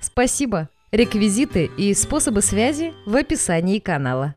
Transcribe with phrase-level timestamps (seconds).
[0.00, 0.68] Спасибо!
[0.90, 4.34] Реквизиты и способы связи в описании канала.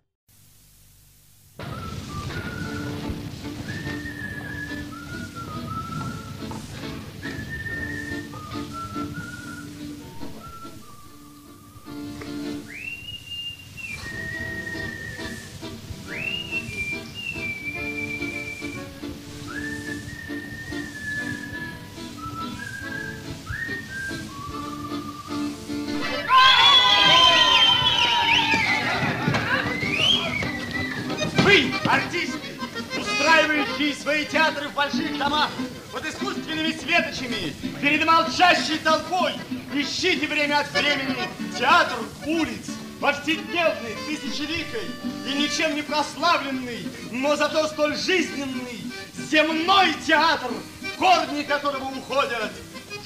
[33.82, 35.50] Устраивающие свои театры в больших домах,
[35.92, 39.34] под искусственными светочами, перед молчащей толпой,
[39.74, 42.68] ищите время от времени театр улиц,
[43.00, 44.86] повседневный, тысячеликой
[45.28, 48.92] и ничем не прославленный, но зато столь жизненный,
[49.30, 50.52] земной театр,
[50.98, 52.52] корни которого уходят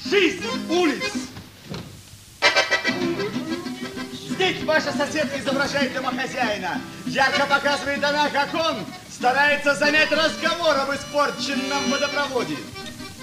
[0.04, 1.12] жизнь улиц.
[4.36, 6.82] Здесь ваша соседка изображает домохозяина.
[7.06, 12.58] Ярко показывает она, как он старается занять разговор об испорченном водопроводе.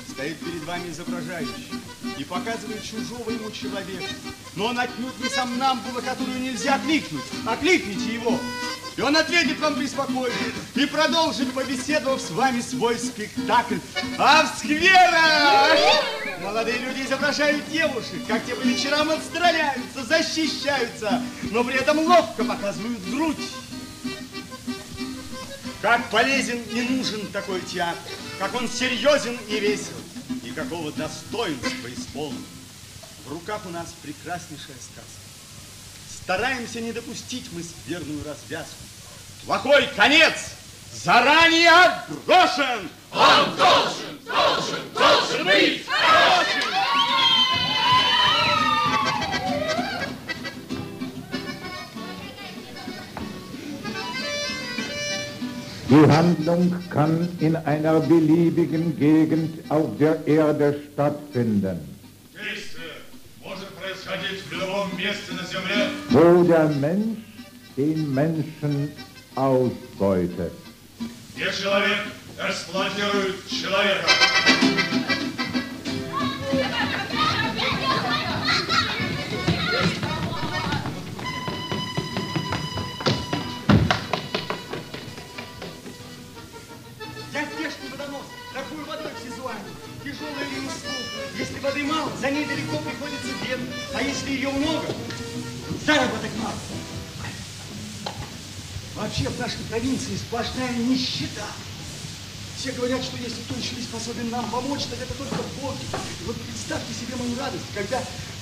[0.10, 1.72] Стоит перед вами изображающий
[2.18, 4.12] и показывает чужого ему человека.
[4.56, 7.22] Но он отнюдь не сомнамбула, которую нельзя окликнуть.
[7.46, 8.40] Окликните его.
[8.96, 10.36] И он ответит вам преспокойно
[10.76, 13.78] и продолжит, побеседовав с вами свой спектакль.
[14.20, 15.80] А в скверах
[16.42, 23.04] молодые люди изображают девушек, как те по вечерам отстраняются, защищаются, но при этом ловко показывают
[23.10, 23.50] грудь.
[25.82, 28.00] Как полезен и нужен такой театр,
[28.40, 29.98] как он серьезен и весел,
[30.44, 32.46] и какого достоинства исполнен.
[33.26, 35.24] В руках у нас прекраснейшая сказка.
[36.24, 38.78] Стараемся не допустить мы скверную развязку.
[39.46, 40.54] Плохой конец
[40.94, 42.90] заранее отброшен.
[43.12, 45.86] Он должен, должен, должен быть!
[55.90, 61.78] Die Handlung kann in einer beliebigen Gegend auf der Erde stattfinden,
[62.34, 62.94] Действие
[63.44, 67.20] может происходить в любом месте на Земле, wo der Mensch
[67.78, 68.92] den Menschen
[69.36, 70.54] ausbeutet.
[71.36, 72.00] где человек
[72.48, 74.08] эксплуатирует человека.
[87.34, 88.22] Я здешний водонос,
[88.54, 89.60] такую водой в сезуане,
[90.04, 90.94] тяжелая ли услуг.
[91.38, 94.86] Если воды мало, за ней далеко приходится бедно, а если ее много,
[95.86, 96.73] заработок мало.
[98.96, 101.48] Вообще в нашей провинции сплошная нищета.
[102.58, 105.84] Все говорят, что если кто еще не способен нам помочь, так это только боги.
[106.22, 108.02] И вот представьте себе мою радость, когда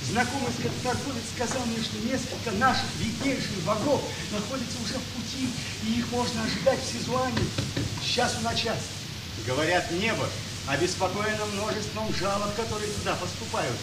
[0.09, 0.51] знакомый
[0.83, 5.49] торговец сказал мне, что несколько наших виднейших богов находятся уже в пути,
[5.87, 7.39] и их можно ожидать в Сизуане
[8.03, 8.77] с часу на час.
[9.47, 10.27] Говорят, небо
[10.67, 13.77] обеспокоено множеством жалоб, которые туда поступают.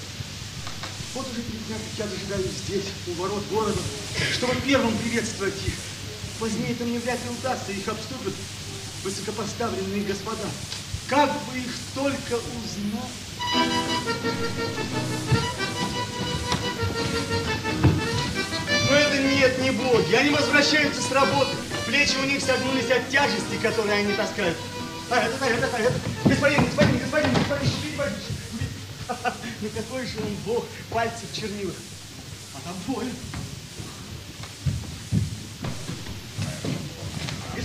[1.15, 3.81] Вот уже три дня, как я дожидаюсь здесь, у ворот города,
[4.35, 5.73] чтобы первым приветствовать их.
[6.39, 8.35] Позднее это мне вряд ли удастся, их обступят
[9.03, 10.45] высокопоставленные господа.
[11.09, 13.29] Как бы их только узнать.
[18.89, 20.15] Но это нет, не боги.
[20.15, 21.57] Они возвращаются с работы.
[21.87, 24.57] Плечи у них согнулись от тяжести, которые они таскают.
[25.11, 25.95] А это, а это, а это.
[26.25, 28.29] Господин, господин, господин, господин, водички.
[29.61, 31.75] Ну какой же он бог пальцев чернилых.
[32.55, 33.09] А там боль.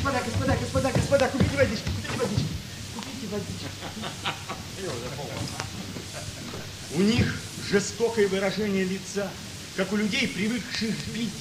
[0.03, 2.45] Господа, господа, господа, господа, купите водички, купите водички.
[2.93, 3.67] Купите водички.
[6.95, 7.39] У них
[7.69, 9.29] жестокое выражение лица,
[9.77, 11.31] как у людей, привыкших бить.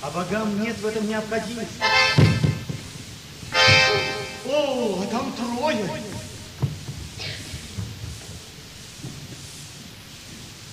[0.00, 1.74] А богам нет в этом необходимости.
[4.46, 5.90] О, а там трое.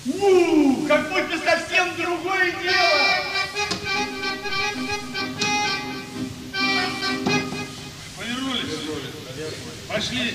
[0.06, 1.38] У, как будто
[9.88, 10.34] Пошли.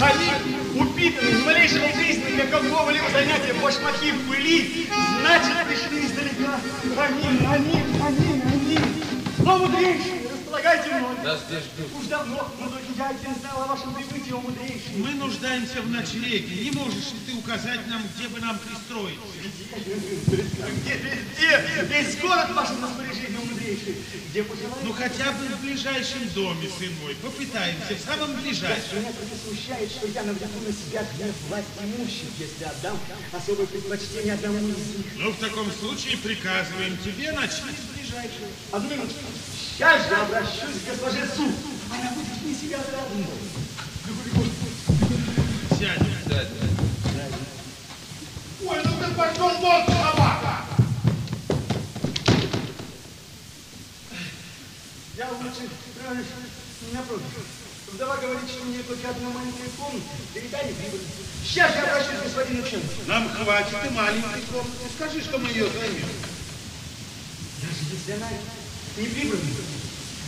[0.00, 4.88] Они упитанный, ни малейшего признака какого-либо занятия, башмаки в пыли,
[5.20, 6.60] значит, пришли издалека.
[6.96, 9.04] Аминь, аминь, аминь, аминь.
[9.44, 11.16] О, мудрейший, располагайте мной.
[11.24, 12.00] Нас здесь ждут.
[12.00, 14.96] Уж давно, но только я знал о вашем прибытии, о мудрейший.
[14.96, 16.64] Мы нуждаемся в ночлеге.
[16.64, 19.22] Не можешь ли ты указать нам, где бы нам пристроиться?
[19.86, 23.96] Где, везде, весь город в вашем распоряжении, о мудрейший.
[24.30, 24.82] Где пожелаете?
[24.82, 27.14] Ну, хотя бы в ближайшем доме, сын мой.
[27.22, 28.98] Попытаемся, в самом ближайшем.
[28.98, 32.98] Меня только смущает, что я навлеку на себя гнев власть имущих, если отдам
[33.32, 35.06] особое предпочтение одному из них.
[35.16, 38.48] Ну, в таком случае приказываем тебе начать ближайшего.
[38.72, 39.14] Одну минуту.
[39.54, 41.52] Сейчас же обращусь к госпоже Су.
[41.90, 43.68] Она будет вне себя от радости.
[45.78, 46.18] Сядем.
[48.66, 50.64] Ой, ну ты пошел вон, собака!
[55.16, 55.68] Я лучше,
[56.00, 56.24] правильно,
[56.92, 57.24] напротив.
[57.92, 60.04] Вдова говорит, что мне только одна маленькая комната.
[60.34, 61.00] Не прибыль.
[61.44, 62.82] Сейчас я обращусь к господину Чен.
[63.06, 64.84] Нам хватит и маленькой комнаты.
[64.96, 66.08] Скажи, что мы ее займем.
[67.62, 68.28] Даже если она
[68.98, 69.77] не прибыльная,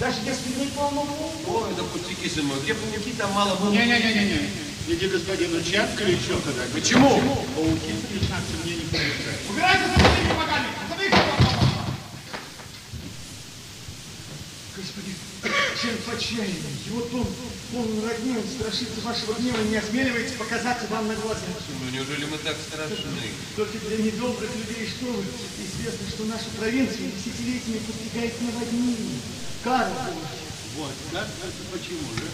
[0.01, 1.13] даже если не полного
[1.47, 3.71] Ой, да пустяки, мой, где пауки, там мало было.
[3.71, 4.49] Не-не-не-не.
[4.89, 6.63] Иди господину или что тогда?
[6.73, 7.21] Почему?
[7.55, 9.41] Пауки встречаться мне не помешают.
[9.51, 10.69] Убирайся со своими богами!
[10.89, 11.11] Забей
[14.75, 15.15] Господин
[15.83, 16.81] Чен в отчаянии.
[16.87, 17.27] Его тон
[17.71, 21.45] полный родни, он страшится вашего гнева не осмеливается показаться вам на глаза.
[21.85, 22.97] Ну, неужели мы так страшны?
[23.55, 25.23] Только для недобрых людей, что вы,
[25.61, 29.40] известно, что нашу провинцию десятилетиями подвигает наводнение.
[29.63, 29.91] Кара
[30.77, 32.25] Вот, как это почему же?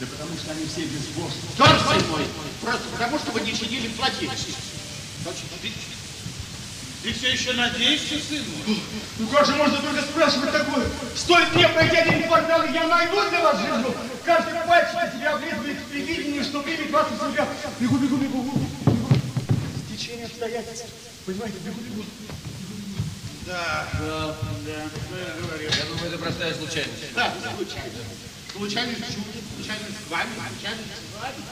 [0.00, 1.40] Да потому что они все безбожны.
[1.56, 2.26] Тот сын мой!
[2.60, 3.90] Просто потому, что вы не чинили.
[3.96, 4.32] Точно.
[5.62, 5.72] Ты,
[7.02, 8.80] ты все еще надеешься, сын мой?
[9.18, 10.86] Ну как же можно только спрашивать такое?
[11.14, 13.94] Стоит мне пройти один квартал, и я найду для вас жилье.
[14.24, 17.48] Каждый пальчик на себя облизывает в предвидении, что примет вас у себя.
[17.78, 18.68] Бегу, бегу, бегу, бегу.
[19.88, 20.86] Стечение обстоятельств.
[21.24, 22.04] Понимаете, бегу, бегу.
[23.46, 23.88] Да.
[23.92, 24.34] Да,
[25.06, 27.14] что я думаю, это простая случайность.
[27.14, 27.92] Да, случайно.
[28.52, 31.44] Случайность чудит, случайность с вами, случайность с вами.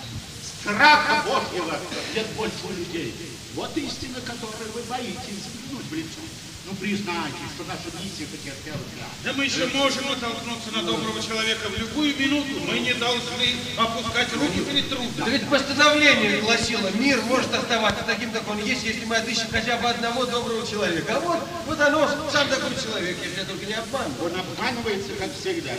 [0.60, 1.78] Страха Божьего
[2.14, 3.14] нет больше у людей.
[3.54, 6.20] Вот истина, которой вы боитесь взглянуть в лицо.
[6.66, 9.12] Ну, признайте, что наша миссия потерпела крах.
[9.22, 12.48] Да мы еще можем натолкнуться на доброго человека в любую минуту.
[12.66, 15.12] Мы не должны опускать руки перед трудом.
[15.18, 19.76] Да ведь постановление гласило, мир может оставаться таким, как он есть, если мы отыщем хотя
[19.76, 21.16] бы одного доброго человека.
[21.16, 24.32] А вот, вот оно, сам такой человек, если я только не обманываю.
[24.32, 25.72] Он обманывается, как всегда.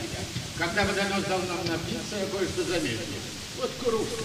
[0.60, 3.00] Когда водонос дал нам напиться, я кое-что заметил.
[3.58, 4.24] Вот кружка.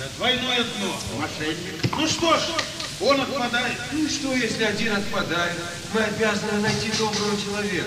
[0.00, 0.96] Да, двойное дно.
[1.18, 1.74] Мошенник.
[1.94, 2.40] Ну что ж,
[3.02, 3.76] он отпадает.
[3.92, 5.52] Ну что, если один отпадает?
[5.92, 7.86] Мы обязаны найти доброго человека.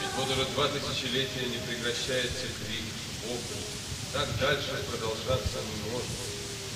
[0.00, 2.84] Ведь вот уже два тысячелетия не прекращается крик
[3.26, 3.60] Богу.
[4.14, 6.08] Так дальше продолжаться не может.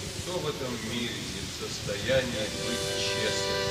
[0.05, 3.70] Никто в этом мире не в состоянии быть честным.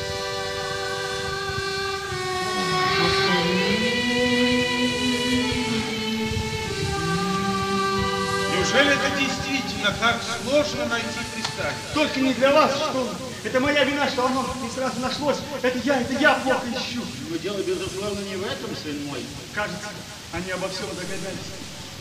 [8.55, 11.75] Неужели это действительно так сложно найти пристанище?
[11.93, 13.29] Только не для вас, что вы.
[13.43, 15.37] Это моя вина, что оно не сразу нашлось.
[15.61, 17.01] Это я, это я плохо ищу.
[17.29, 19.25] Но дело, безусловно, не в этом, сын мой.
[19.53, 19.89] Кажется,
[20.33, 21.49] они обо всем догадались.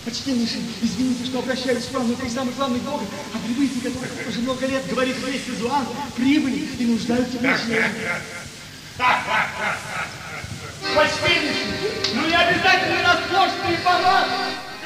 [0.04, 4.10] Почтеннейший, извините, что обращаюсь к вам, но это и самый главный Бог, о прибытии которых
[4.28, 5.86] уже много лет говорит весь Изуан,
[6.16, 8.20] прибыли и нуждаются в ночлеге.
[10.94, 14.30] Почтеннейший, ну не обязательно роскошные палаты.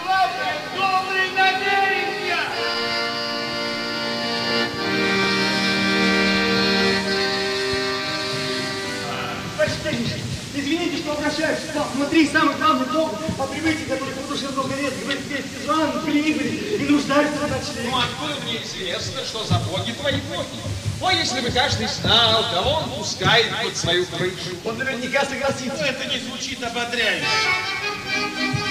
[0.02, 2.38] Главное, добрые намерения.
[9.56, 10.22] Почтеннейший,
[10.54, 11.88] извините, что обращаюсь к вам.
[11.94, 16.76] Внутри самый главный Бог, о прибытии которых вот уже много лет говорит весь Изуан, прибыли
[16.80, 17.90] и нуждаются в ночлеге.
[17.90, 20.81] Ну, откуда мне известно, что за боги твои боги?
[21.02, 24.56] Ой, если бы каждый знал, кого он пускает под свою крышу.
[24.64, 25.76] Он наверняка согласится.
[25.80, 27.26] Ну, это не звучит ободряюще.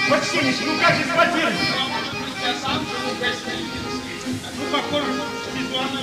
[0.08, 1.02] Почтеннейший, ну как же?
[1.14, 1.44] А быть,
[2.42, 3.76] я сам живу в гостинице.
[4.56, 6.00] Ну, похоже, что визуально...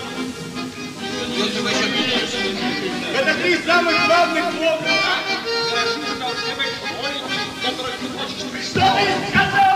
[3.15, 4.45] Это три самых главных.
[5.69, 5.99] Хорошо,
[8.29, 8.63] что ты
[9.31, 9.68] сказал?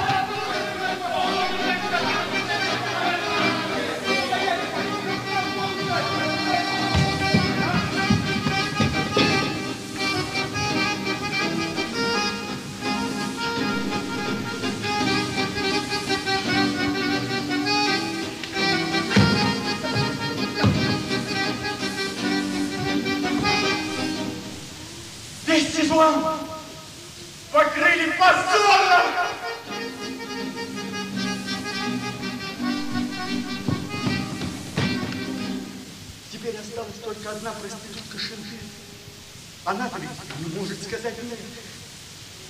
[26.03, 26.39] Лицом
[27.51, 29.07] покрыли позором.
[36.31, 38.57] Теперь осталась только одна проститутка Шенты.
[39.65, 41.39] Она-то ведь не может сказать нет.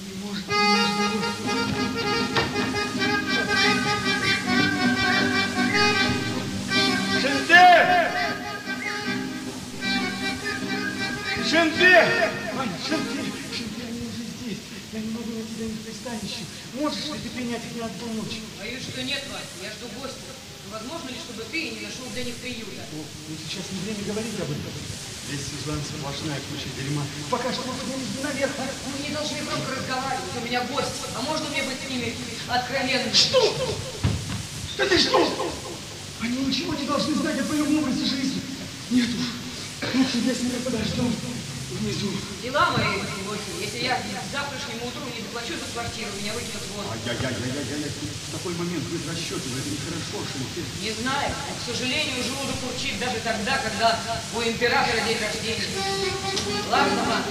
[0.02, 0.46] Не может.
[7.22, 8.12] Шенте!
[11.50, 12.43] Шенте!
[15.64, 16.44] Не могу найти для них пристанище.
[16.76, 18.40] Можешь ли ты принять их на одну ночь?
[18.60, 20.32] Боюсь, что нет, Вась, я жду гостя.
[20.72, 22.84] Возможно ли, чтобы ты не нашел для них приюта?
[22.92, 23.04] Ну,
[23.38, 24.74] сейчас не время говорить об этом.
[25.28, 27.04] Здесь, Светлана, сплошная куча дерьма.
[27.30, 28.52] Пока что мне не наверх.
[28.60, 31.00] Мы не должны громко разговаривать, у меня гость.
[31.16, 32.16] А можно мне быть с ними
[32.50, 33.14] откровенным?
[33.14, 33.40] Что?
[34.78, 35.54] Да ты что?
[36.20, 38.42] Они ничего не должны знать о твоем образе жизни.
[38.92, 39.28] Нет уж.
[39.94, 41.12] Лучше я с ними подожду.
[41.84, 42.08] Внизу.
[42.42, 42.96] Дела мои
[43.28, 43.60] плохи.
[43.60, 46.88] Если я к завтрашнему утру не заплачу за квартиру, меня выкинут вон.
[46.88, 47.92] Ай-яй-яй-яй-яй.
[47.92, 50.64] В такой момент быть расчетливо, это нехорошо, Шенте.
[50.80, 54.00] Не знаю, но, к сожалению, желудок урчит даже тогда, когда
[54.32, 55.68] у императора день рождения.
[56.72, 57.26] Ладно, мама,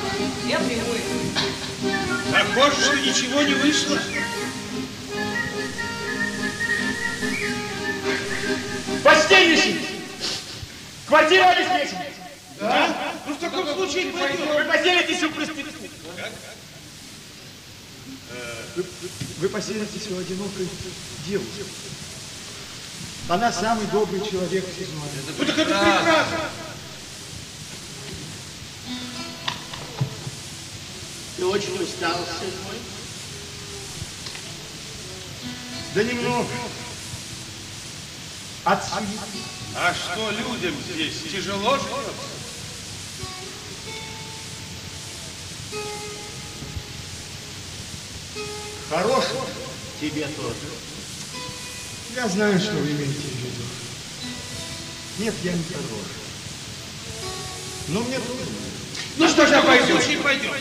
[0.45, 1.09] я приму их.
[2.29, 3.99] Похоже, что ничего не вышло.
[9.03, 9.81] Постельничать!
[11.09, 12.12] Квартира обеспечена!
[12.63, 13.13] Да?
[13.27, 14.47] Ну, в таком случае пойдем.
[14.55, 15.91] Вы поселитесь у проститутки.
[18.77, 18.85] Вы,
[19.39, 20.69] вы поселитесь у одинокой
[21.27, 21.65] девушки.
[23.29, 25.13] Она самый добрый человек в Сизмане.
[25.39, 26.51] Ну, так это прекрасно.
[31.37, 32.77] Ты очень устал, сын мой.
[35.95, 36.49] Да немного.
[38.65, 38.83] От.
[39.75, 42.42] А что людям здесь тяжело живется?
[48.91, 49.39] Хороший.
[50.01, 50.55] Тебе тоже.
[52.15, 53.63] Я знаю, что вы имеете в виду.
[55.19, 56.07] Нет, я не хорош.
[57.89, 58.47] Но мне трудно.
[59.17, 60.01] Ну что ж, пойдем.
[60.01, 60.53] случае пойдем.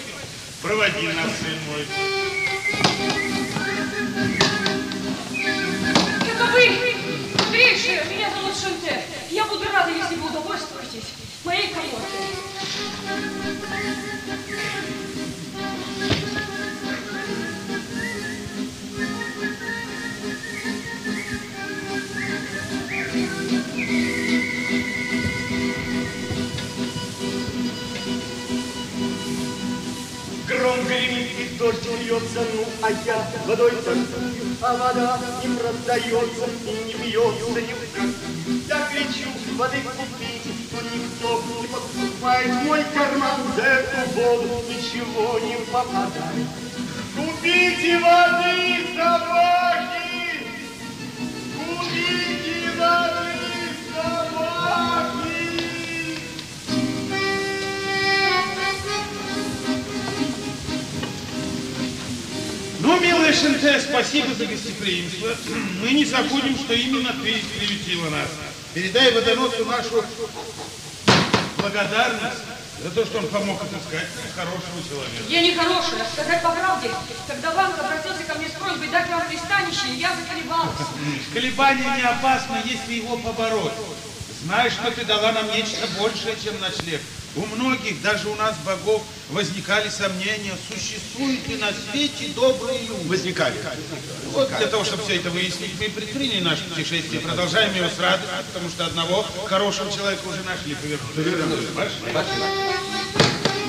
[0.61, 1.87] Проводи нас, сын мой.
[6.29, 6.95] Это вы,
[7.45, 9.03] мудрейшие, меня зовут Шанте.
[9.29, 11.09] Я буду рада, если вы удовольствуетесь
[11.43, 12.51] моей коморкой.
[30.91, 36.93] Гремит и дождь льется, ну а я водой торгую, а вода не продается и не
[36.93, 38.09] бьется ни в как.
[38.67, 45.55] Я кричу, воды купите, но никто не покупает мой карман, за эту воду ничего не
[45.71, 46.47] попадает.
[47.15, 50.11] Купите воды, собаки!
[51.57, 53.31] Купите воды,
[53.93, 54.50] собаки!
[63.01, 65.35] Милая Шенте, спасибо за гостеприимство.
[65.81, 68.29] Мы не забудем, что именно ты приютила нас.
[68.73, 70.05] Передай водоносу нашу
[71.57, 72.37] благодарность
[72.81, 75.23] за то, что он помог отыскать хорошего человека.
[75.27, 76.89] Я не хорошая, сказать по правде.
[77.27, 80.87] Когда Ванг обратился ко мне с просьбой дать вам пристанище, я заколебалась.
[81.33, 83.73] Колебание не опасно, если его побороть.
[84.43, 87.01] Знаешь, что ты дала нам нечто большее, чем ночлег.
[87.35, 93.07] У многих, даже у нас, богов, возникали сомнения, существуют ли на свете добрые люди.
[93.07, 93.55] Возникали.
[94.33, 98.35] Вот для того, чтобы все это выяснить, мы предприняли наше путешествие, продолжаем его с радостью,
[98.47, 101.07] потому что одного хорошего человека уже нашли поверху.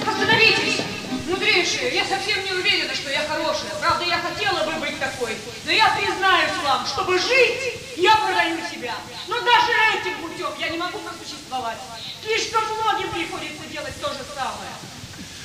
[0.07, 1.02] Остановитесь!
[1.27, 3.71] Мудрейшие, я совсем не уверена, что я хорошая.
[3.81, 5.37] Правда, я хотела бы быть такой.
[5.65, 8.95] Но я признаюсь вам, чтобы жить, я продаю себя.
[9.29, 11.79] Но даже этим путем я не могу просуществовать.
[12.25, 14.71] Слишком многим приходится делать то же самое.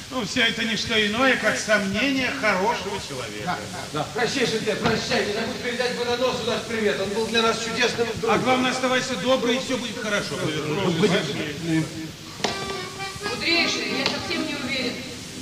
[0.09, 3.57] Ну, все это не что иное, как сомнение хорошего человека.
[3.91, 5.25] Да, прощай, Шенте, прощай.
[5.25, 6.99] Не забудь передать водоносу наш привет.
[7.01, 8.41] Он был для нас чудесным А другом.
[8.41, 10.35] главное, оставайся добрый, и все будет хорошо.
[10.37, 11.83] Мудрейшие,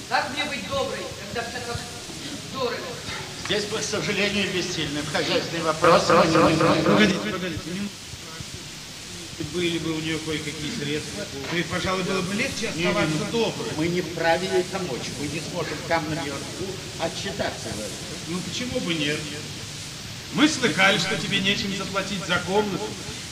[0.09, 1.79] Как мне быть доброй, когда все так
[2.53, 2.77] дорого?
[3.45, 5.01] Здесь мы, к сожалению, бессильны.
[5.01, 6.03] В хозяйственный вопрос.
[6.03, 7.59] Погодите, погодите.
[7.65, 7.89] минуту.
[9.53, 13.73] Были бы у нее кое-какие средства, то и, пожалуй, было бы легче оставаться добрым.
[13.77, 15.01] Мы не вправе ей помочь.
[15.19, 16.65] Мы не сможем там наверху
[16.99, 17.91] отчитаться в этом.
[18.29, 19.19] Ну, почему бы нет?
[20.33, 22.87] Мы слыхали, что тебе нечем заплатить за комнату.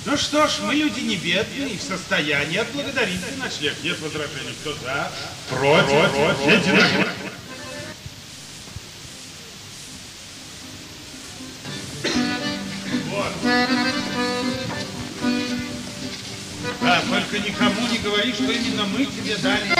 [0.06, 3.74] Ну что ж, мы люди не бедные и в состоянии отблагодарить за ночлег.
[3.84, 4.54] Нет возражений.
[4.62, 5.10] Кто за?
[5.50, 5.88] Против.
[5.90, 6.38] Против.
[6.38, 6.66] Против.
[6.66, 7.08] Против.
[16.82, 19.72] Да, только никому не говори, что именно мы тебе дали.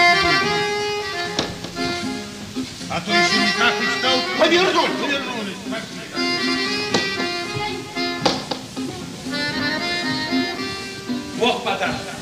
[2.88, 4.18] А то еще никак и стал.
[4.38, 4.90] Повернуть!
[5.02, 5.43] Повернуть!
[11.74, 12.04] Бог подаст.
[12.04, 12.13] Вот,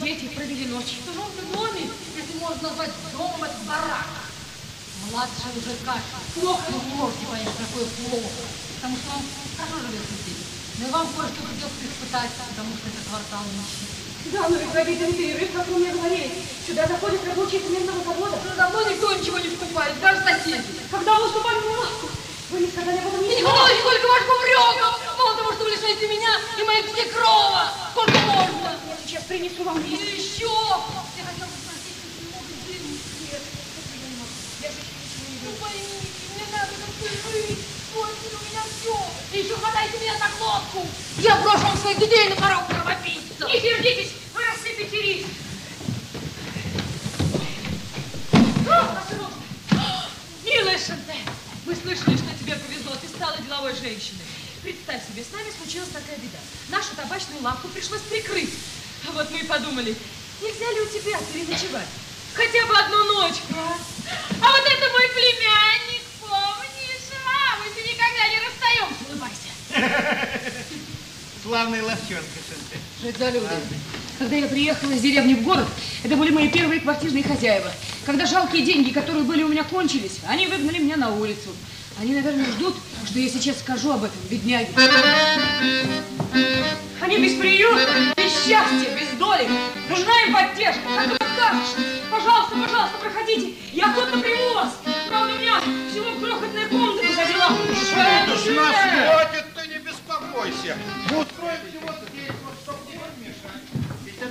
[0.00, 0.98] дети провели ночь?
[0.98, 4.06] В чужом доме, если можно назвать домом, это барак.
[5.10, 6.18] Младший уже каша.
[6.34, 6.62] Плохо.
[6.70, 8.42] Ну, не можете понять, какое плохо.
[8.76, 9.22] Потому что он
[9.56, 10.42] хорошо живет здесь.
[10.78, 13.98] Но и вам кое-что придется испытать, потому что это квартал нищеты.
[14.30, 16.30] Да, но ведь в обеденный перерыв, как вы мне говорили,
[16.66, 18.36] сюда заходят рабочие цементного завода.
[18.44, 20.64] Уже давно никто ничего не покупает, даже соседи.
[20.90, 22.08] Когда вы уступали мне лавку,
[22.50, 23.56] вы не сказали об этом ни не слова.
[23.56, 25.00] хватает сколько ваших упреков!
[25.18, 27.72] Мало того, что вы лишаете меня и моих свекрова!
[27.92, 28.67] Сколько можно?
[29.08, 30.44] Я сейчас принесу вам И еще!
[30.44, 33.00] Я хотела бы спросить, если много денег.
[33.24, 34.36] Нет, это я не могу.
[34.60, 37.58] Я же ничего не Ну поймите, мне надо как-то жить.
[37.94, 38.96] После у меня все.
[39.32, 40.86] И еще хватайте меня за глотку.
[41.24, 43.48] Я брошу вам своих детей на порог кровопийца.
[43.48, 45.26] Не сердитесь, вы рассыпете рис.
[48.68, 49.04] А.
[50.44, 51.16] Милая Шанте,
[51.64, 54.28] мы слышали, что тебе повезло, ты стала деловой женщиной.
[54.62, 56.36] Представь себе, с нами случилась такая беда.
[56.68, 58.52] Нашу табачную лавку пришлось прикрыть.
[59.06, 59.94] А вот мы и подумали,
[60.42, 61.88] нельзя ли у тебя переночевать?
[62.34, 63.36] Хотя бы одну ночь.
[63.50, 67.12] А вот это мой племянник, помнишь?
[67.26, 69.02] А, мы с ним никогда не расстаемся.
[69.08, 70.48] Улыбайся.
[71.42, 72.78] Славная ловчонка, Шенте.
[72.98, 73.80] Что это за люди?
[74.18, 75.66] Когда я приехала из деревни в город,
[76.02, 77.70] это были мои первые квартирные хозяева.
[78.04, 81.54] Когда жалкие деньги, которые были у меня, кончились, они выгнали меня на улицу.
[82.00, 84.68] Они, наверное, ждут, что я сейчас скажу об этом, бедняги.
[87.00, 89.48] Они без приюта, без счастья, без доли.
[89.88, 90.82] Нужна им поддержка.
[90.94, 91.74] Как ты подскажешь?
[92.10, 93.54] Пожалуйста, пожалуйста, проходите.
[93.72, 94.78] Я охотно приму вас.
[95.08, 100.76] Правда, у меня всего крохотная комната позади ж нас хватит, ты не беспокойся.
[101.10, 101.92] Мы устроим всего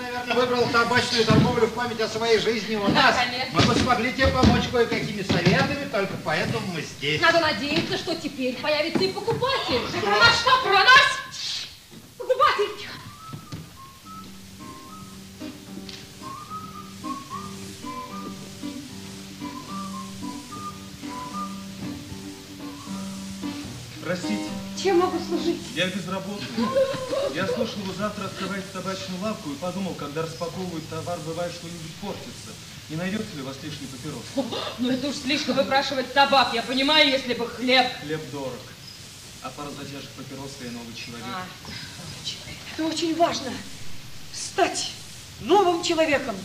[0.08, 3.16] наверное, выбрал табачную торговлю в память о своей жизни у Да, нас.
[3.16, 3.60] конечно.
[3.60, 7.22] Мы бы смогли тебе помочь кое-какими советами, только поэтому мы здесь.
[7.22, 9.82] Надо надеяться, что теперь появится и покупатель.
[10.02, 10.62] Про нас что?
[10.64, 11.18] Про нас?
[12.18, 12.88] Покупатель.
[24.08, 24.50] Простите,
[24.82, 25.60] Чем могу служить?
[25.76, 26.48] я безработный.
[27.36, 32.52] Я слышал, вы завтра открываете табачную лавку и подумал, когда распаковывают товар, бывает что-нибудь портится.
[32.90, 34.24] Не найдется ли у вас лишний папирос?
[34.78, 36.54] Ну это уж слишком выпрашивать табак.
[36.54, 37.86] Я понимаю, если бы хлеб.
[38.02, 38.54] Хлеб дорог.
[39.44, 41.26] А пара затяжек папирос и новый человек.
[41.28, 41.46] А,
[42.76, 43.52] Это очень важно.
[44.32, 44.94] Стать
[45.42, 46.38] новым человеком.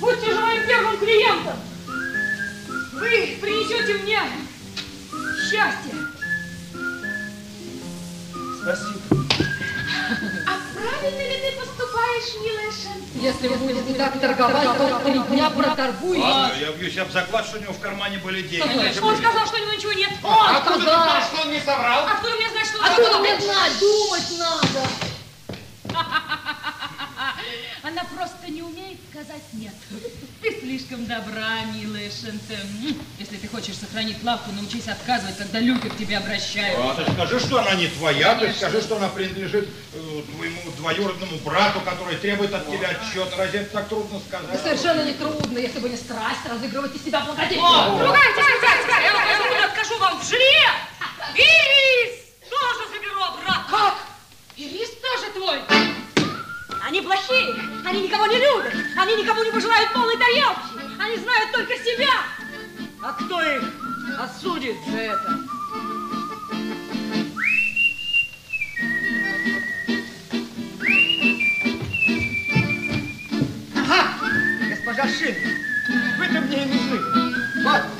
[0.00, 1.56] Будьте же моим первым клиентом.
[2.92, 4.20] Вы принесете мне
[5.50, 5.89] счастье.
[8.70, 9.00] Спасибо.
[10.46, 13.18] А правильно ли ты поступаешь, милая Шанти?
[13.20, 16.22] Если вы будете так торговать, то три дня проторгуете.
[16.22, 19.00] Ладно, я бьюсь об заклад, что у него в кармане были деньги.
[19.02, 20.10] Он сказал, что у него ничего нет.
[20.22, 21.04] Он Откуда ты сказал.
[21.04, 22.06] знаешь, что он не соврал?
[22.06, 23.20] Откуда мне знать, что он Откуда сказал?
[23.20, 23.72] мне знать?
[23.80, 25.09] Думать надо.
[27.90, 29.72] Она просто не умеет сказать нет.
[30.40, 32.58] Ты слишком добра, милая Шенте.
[33.18, 36.92] Если ты хочешь сохранить лавку, научись отказывать, когда люди к тебе обращаются.
[36.92, 41.36] А ты скажи, что она не твоя, ты скажи, что она принадлежит э, твоему двоюродному
[41.38, 43.28] брату, который требует от тебя отчет.
[43.36, 44.62] Разве это так трудно Да сказать?
[44.62, 47.60] совершенно не трудно, если бы не страсть разыгрывать из себя благодетеля.
[47.60, 50.70] О, ругайтесь, ругайтесь, я вам возьму и откажу вам в жилье.
[51.34, 53.66] Ирис тоже заберу обратно.
[53.68, 53.94] Как?
[54.56, 55.99] Ирис тоже твой?
[56.90, 60.60] Они плохие, они никого не любят, они никому не пожелают полной тарелки,
[60.98, 62.10] они знают только себя.
[63.00, 63.62] А кто их
[64.18, 65.38] осудит за это?
[73.76, 74.04] Ага,
[74.68, 75.36] госпожа Шин,
[76.18, 76.98] вы-то мне и нужны.
[77.62, 77.99] Вот.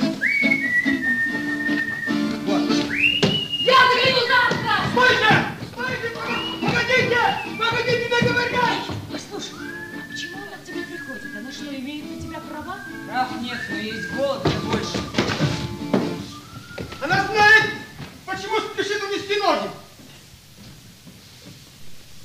[13.11, 14.97] Прав нет, но есть голод да больше.
[17.01, 17.71] Она знает,
[18.25, 19.69] почему спешит унести ноги.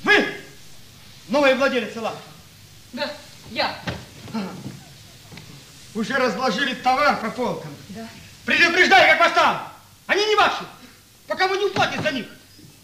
[0.05, 0.35] Вы
[1.27, 2.23] новая владелица лавки.
[2.93, 3.13] Да,
[3.51, 3.81] я.
[5.93, 7.75] Уже разложили товар по полкам.
[7.89, 8.07] Да.
[8.45, 9.73] Предупреждаю, как вас там.
[10.07, 10.65] Они не ваши.
[11.27, 12.27] Пока вы не уплатите за них.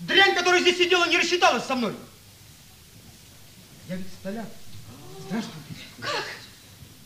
[0.00, 1.94] Дрянь, которая здесь сидела, не рассчиталась со мной.
[3.88, 4.46] Я ведь столяр.
[5.28, 5.84] Здравствуйте.
[6.00, 6.24] Как?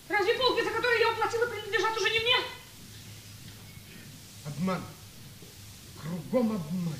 [0.08, 2.36] Разве полки, за которые я уплатила, принадлежат уже не мне?
[4.46, 4.82] Обман.
[6.00, 6.98] Кругом обман.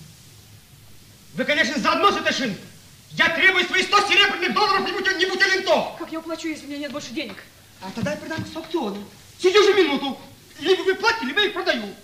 [1.35, 2.65] Вы, конечно, заодно с этой шинкой.
[3.13, 5.97] Я требую свои 100 серебряных долларов, не будь, не будь лентов.
[5.99, 7.37] Как я уплачу, если у меня нет больше денег?
[7.81, 9.03] А тогда я продам с аукциона.
[9.39, 10.19] Сидю же минуту.
[10.59, 11.95] Либо вы платите, либо я их продаю.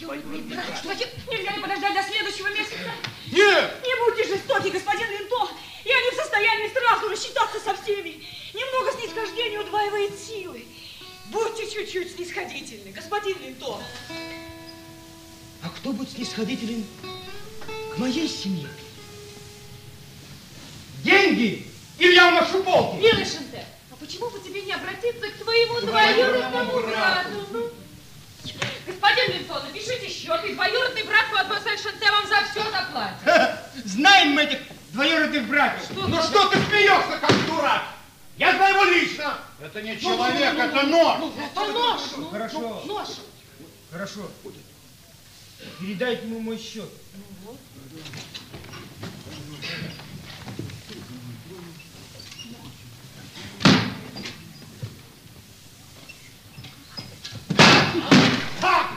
[0.00, 2.90] Что же, нельзя ли подождать до следующего месяца?
[3.30, 3.74] Нет!
[3.84, 5.48] Не будьте жестоки, господин Линто.
[5.84, 8.26] Я не в состоянии сразу рассчитаться со всеми.
[8.54, 10.66] Немного снисхождения удваивает силы.
[11.30, 13.78] Будьте чуть-чуть снисходительны, господин Линто.
[15.62, 16.84] А кто будет снисходителен
[17.94, 18.68] к моей семье?
[21.02, 21.66] Деньги?
[21.98, 22.96] Или я умошу полки?
[22.96, 27.28] Милый Шенте, а почему бы тебе не обратиться к твоему двоюродному брату?
[27.52, 27.70] Ну,
[28.86, 33.86] Господин Линтон, напишите счет, и двоюродный брат мадемуазель Шенте вам за все заплатит.
[33.86, 34.58] Знаем мы этих
[34.92, 35.84] двоюродных братьев.
[35.84, 36.22] Что ну ты?
[36.22, 37.82] что ты смеешься, как дурак?
[38.36, 39.38] Я знаю его лично.
[39.60, 41.18] Это не Ну, человек, ну, ну, это ну, нож.
[41.20, 42.82] ну, Это нож, ну, Хорошо.
[42.86, 43.08] ну, нож.
[43.90, 44.30] Хорошо.
[45.78, 46.88] Передайте ему мой счет.
[58.60, 58.88] Так,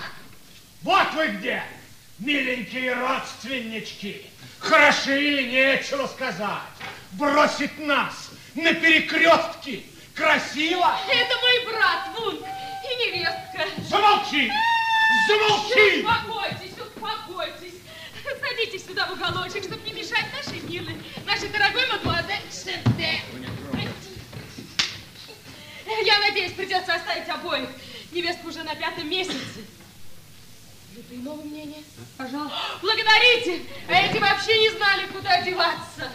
[0.84, 1.64] вот вы где,
[2.20, 4.26] миленькие родственнички.
[4.60, 6.62] Хороши, нечего сказать.
[7.14, 10.98] Бросить нас на перекрестке красиво.
[11.10, 13.68] Это мой брат, Вунг, и невестка.
[13.90, 14.52] Замолчи!
[15.28, 16.04] Замолчи!
[16.04, 17.74] Успокойтесь, успокойтесь.
[18.42, 23.22] Садитесь сюда в уголочек, чтобы не мешать нашей милой, нашей дорогой мадемуазель Шенте.
[26.04, 27.70] Я надеюсь, придется оставить обоих.
[28.12, 29.66] Невестка уже на пятом месяце.
[31.10, 31.84] Ты иного мнения?
[32.18, 32.58] Пожалуйста.
[32.82, 33.62] Благодарите!
[33.88, 36.12] А эти вообще не знали, куда деваться.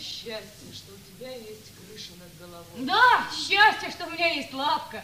[0.00, 2.86] Счастье, что у тебя есть крыша над головой.
[2.86, 5.02] Да, счастье, что у меня есть лавка.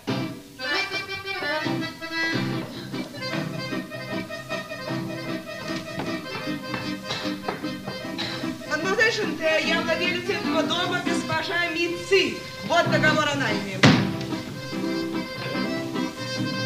[8.70, 12.36] Мадемуазель Шенте, я владелец этого дома, госпожа Митци.
[12.66, 13.80] Вот договор о найме.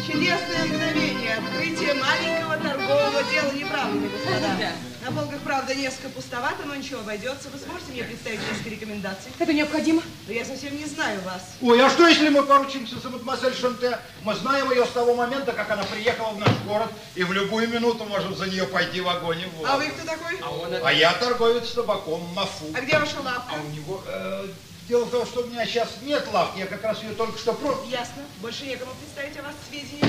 [0.05, 4.55] Чудесное мгновение, открытие маленького торгового дела, не правда ли, господа?
[4.59, 4.88] Да.
[5.09, 7.49] На полках, правда, несколько пустовато, но ничего, обойдется.
[7.49, 9.31] Вы сможете мне представить несколько рекомендаций?
[9.39, 10.03] Это необходимо.
[10.27, 11.41] Но я совсем не знаю вас.
[11.61, 13.97] Ой, а что если мы поручимся за мадемуазель Шанте?
[14.23, 17.69] Мы знаем ее с того момента, как она приехала в наш город, и в любую
[17.69, 19.67] минуту можем за нее пойти в огонь и в воду.
[19.71, 20.39] А вы кто такой?
[20.83, 22.67] А я торговец табаком Мафу.
[22.75, 23.55] А где ваша лавка?
[23.55, 24.03] А у него...
[24.05, 24.45] э,
[24.87, 27.53] дело в том, что у меня сейчас нет лавки, я как раз ее только что
[27.53, 27.83] продал.
[27.85, 28.21] Ясно.
[28.41, 30.05] Больше некому представить о вас сведения.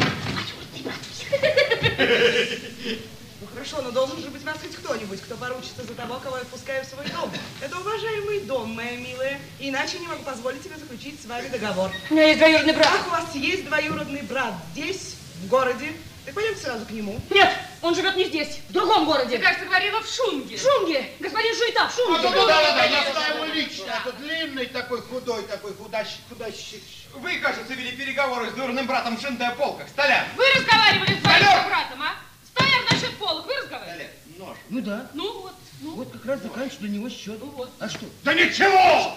[3.61, 6.83] Хорошо, но должен же быть вас хоть кто-нибудь, кто поручится за того, кого я впускаю
[6.83, 7.31] в свой дом.
[7.61, 9.39] Это уважаемый дом, моя милая.
[9.59, 11.91] Иначе не могу позволить себе заключить с вами договор.
[12.09, 12.89] У меня есть двоюродный брат.
[12.91, 15.93] Ах, у вас есть двоюродный брат здесь, в городе.
[16.25, 17.21] Так пойдемте сразу к нему.
[17.29, 19.37] Нет, он живет не здесь, в другом городе.
[19.37, 20.57] Ты, кажется, говорила в Шунге.
[20.57, 21.11] В Шунге.
[21.21, 22.31] Господин Шуйта, в Шунге.
[22.31, 23.93] Да-да-да, я знаю его лично.
[24.07, 26.83] Это длинный такой, худой такой, худащий, худащий.
[27.13, 29.87] Вы, кажется, вели переговоры с двоюродным братом Шинте о полках.
[29.91, 30.25] Столяр!
[30.35, 32.30] Вы разговаривали с своим братом, а?
[32.53, 34.11] Стояр насчет полок, вы разговаривали?
[34.39, 34.57] Нож.
[34.69, 35.11] Ну да.
[35.15, 35.55] Ну вот.
[35.83, 37.41] Вот как раз заканчиваю для него счет.
[37.79, 38.07] А что?
[38.23, 39.17] Да ничего!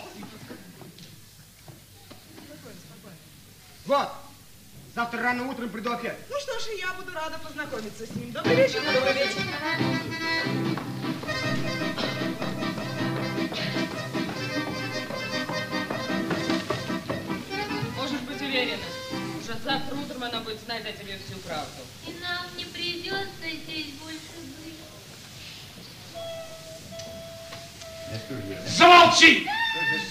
[3.86, 4.10] Вот.
[4.96, 6.17] Завтра рано утром приду опять.
[6.30, 8.32] Ну что ж, и я буду рада познакомиться с ним.
[8.32, 8.82] Добрый вечер.
[8.93, 9.41] Добрый вечер.
[17.98, 18.84] Можешь быть уверена,
[19.54, 21.82] уже завтра утром она будет знать о тебе всю правду.
[22.08, 24.20] И нам не придется здесь больше
[24.60, 24.74] быть.
[28.68, 29.48] Замолчи!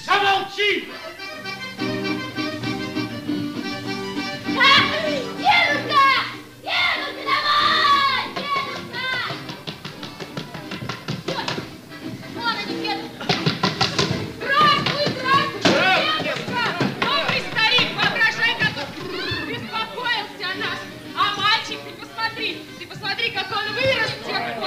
[0.07, 0.89] Замолчи!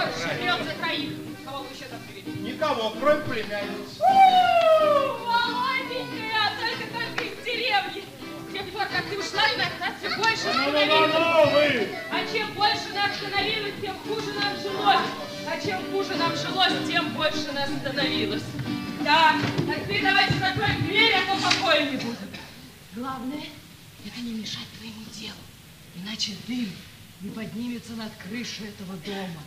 [0.06, 1.14] Пор, живет за троих.
[1.46, 2.52] Кого вы еще там привели?
[2.52, 4.00] Никого, кроме племянницы.
[5.26, 8.04] Молоденькая, только-только из деревни.
[8.50, 11.88] С тех пор, как ты ушла, иногда все больше становилось.
[12.12, 15.10] А чем больше нас становилось, тем хуже нам жилось.
[15.48, 18.44] А чем хуже нам жилось, тем больше нас становилось.
[19.04, 19.36] Так,
[19.68, 22.18] так ты давайте закроем дверь, а то покоя не будет.
[22.96, 23.44] Главное,
[24.06, 25.38] это не мешать твоему делу.
[25.96, 26.70] Иначе дым
[27.22, 29.42] не поднимется над крышей этого дома.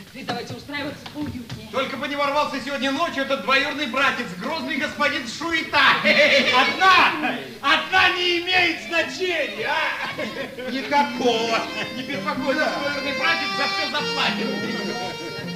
[0.00, 1.68] А теперь давайте устраиваться поуютнее.
[1.70, 5.78] Только бы не ворвался сегодня ночью этот двоюродный братец, грозный господин Шуета.
[6.00, 10.70] Одна, одна не имеет значения, а?
[10.70, 11.60] Никакого.
[11.96, 14.48] Не беспокойся, двоюродный братец за все заплатит.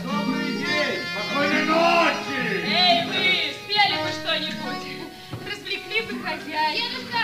[0.04, 1.00] Добрый день.
[1.24, 2.66] Спокойной ночи!
[2.66, 4.84] Эй, вы, спели бы что-нибудь?
[5.50, 6.76] Развлекли бы хозяина.
[6.76, 7.22] Дедушка,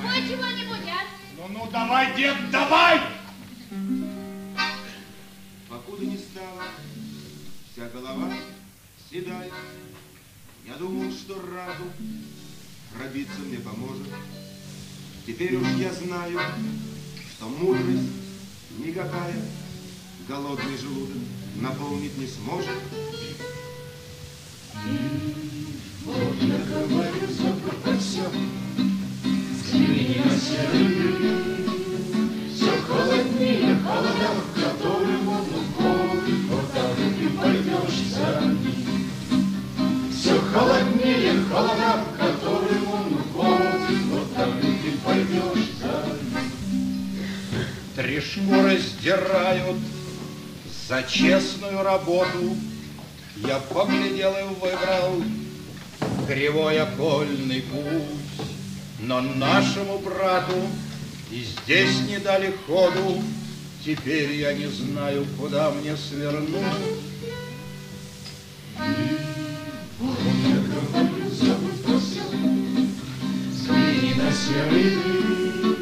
[0.00, 1.04] спой чего-нибудь, а?
[1.36, 3.00] Ну-ну, давай, дед, давай!
[5.94, 6.62] Покуда не стало,
[7.72, 8.32] вся голова
[9.08, 9.48] седая.
[10.66, 11.92] Я думал, что разум
[12.92, 14.08] пробиться мне поможет.
[15.24, 16.40] Теперь уж я знаю,
[17.36, 18.10] что мудрость
[18.76, 19.40] никакая
[20.26, 21.16] голодный желудок
[21.60, 22.74] наполнить не сможет.
[26.04, 28.28] Вот говорю, забудь все.
[29.72, 31.54] На серый.
[32.52, 34.53] Все холоднее холода,
[40.54, 46.14] холоднее холода, в котором он уходит, вот там ты пойдешь за.
[47.96, 49.76] Три шкуры сдирают
[50.88, 52.56] за честную работу.
[53.36, 55.22] Я поглядел и выбрал
[56.28, 58.46] кривой окольный путь.
[59.00, 60.54] Но нашему брату
[61.30, 63.22] и здесь не дали ходу.
[63.84, 66.62] Теперь я не знаю, куда мне свернуть.
[74.44, 75.76] Серый мир.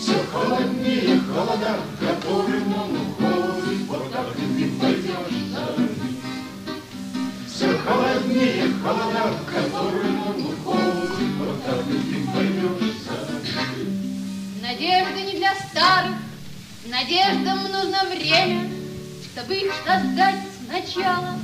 [0.00, 5.90] Все холоднее холода, котором он уходит, вот так ты пойдешь за ним.
[7.46, 13.16] Все холоднее холода, котором он уходит, вот так ты пойдешь за
[13.76, 13.90] ним.
[14.62, 16.16] Надежды не для старых,
[16.86, 18.70] надеждам нужно время,
[19.30, 21.38] чтобы их создать сначала,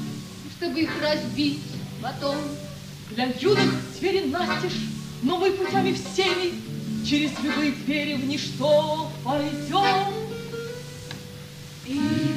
[0.56, 1.60] чтобы их разбить
[2.02, 2.36] потом.
[3.10, 4.80] Для юных дверей настежь,
[5.22, 6.52] но мы путями всеми
[7.04, 10.12] через любые двери в ничто пойдем.
[11.86, 12.27] И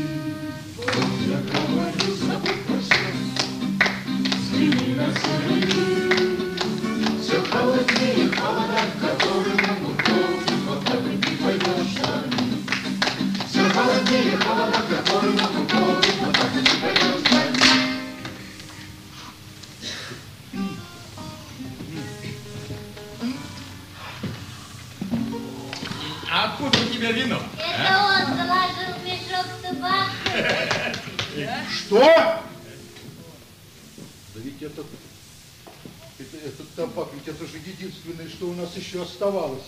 [38.91, 39.63] еще оставалось.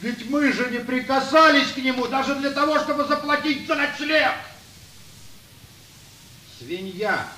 [0.00, 4.32] Ведь мы же не прикасались к нему даже для того, чтобы заплатить за ночлег.
[6.58, 7.28] Свинья.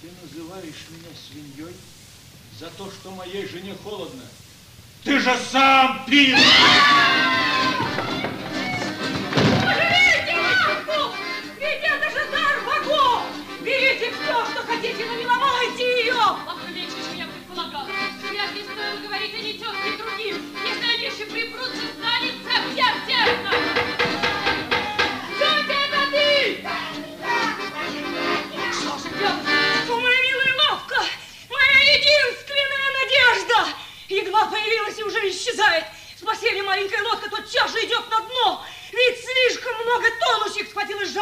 [0.00, 1.74] Ты называешь меня свиньей
[2.60, 4.22] за то, что моей жене холодно.
[5.02, 6.36] Ты же сам пил!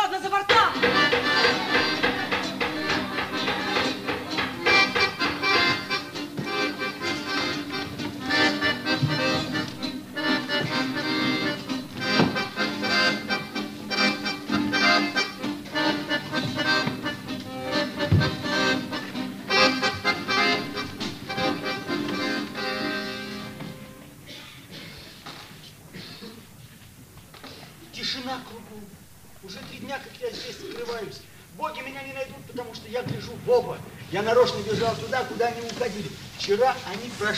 [0.09, 0.96] Ça se porte pas.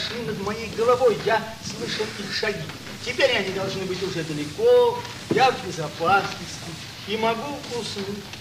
[0.09, 2.57] Прошли над моей головой, я слышал их шаги.
[3.05, 4.99] Теперь они должны быть уже далеко,
[5.31, 6.71] я в безопасности
[7.07, 8.38] и могу уснуть.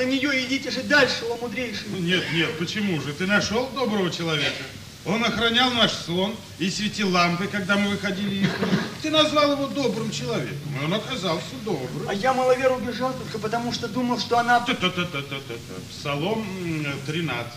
[0.00, 1.86] Про нее, идите же дальше, о мудрейший.
[1.98, 3.12] Нет, нет, почему же?
[3.12, 4.64] Ты нашел доброго человека.
[5.04, 8.72] Он охранял наш сон и светил лампой, когда мы выходили из дома.
[9.02, 12.08] Ты назвал его добрым человеком, и он оказался добрым.
[12.08, 14.60] А я маловер убежал только потому, что думал, что она...
[14.60, 15.74] Та-та-та-та-та-та.
[15.90, 17.50] Псалом м, 13.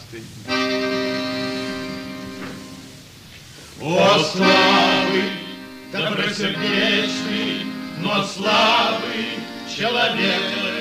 [3.82, 5.24] О, славы,
[5.94, 7.68] добросердечный,
[8.00, 9.40] но человек,
[9.78, 10.73] человек,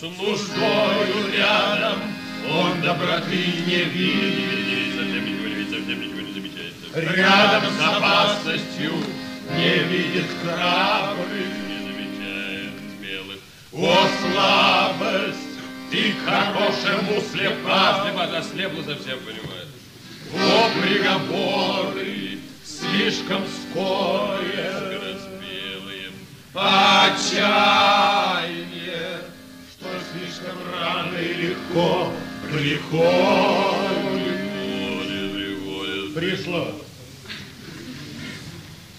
[0.00, 1.98] человек, с нуждою рядом,
[2.50, 3.36] он доброты
[3.66, 6.74] не видит, совсем ничего не видит, совсем ничего не замечает.
[6.94, 8.92] Рядом с опасностью
[9.56, 13.38] не видит храбрых, не замечает смелых.
[13.72, 15.58] О, слабость,
[15.90, 19.68] ты к хорошему слепа, Слепа, да, слепла совсем, понимает.
[20.34, 26.08] о, приговоры, слишком скорые, Скороспелые.
[27.50, 28.69] отчаяние,
[30.12, 32.12] слишком рано и легко
[32.50, 34.00] приходит.
[36.14, 36.74] Пришло.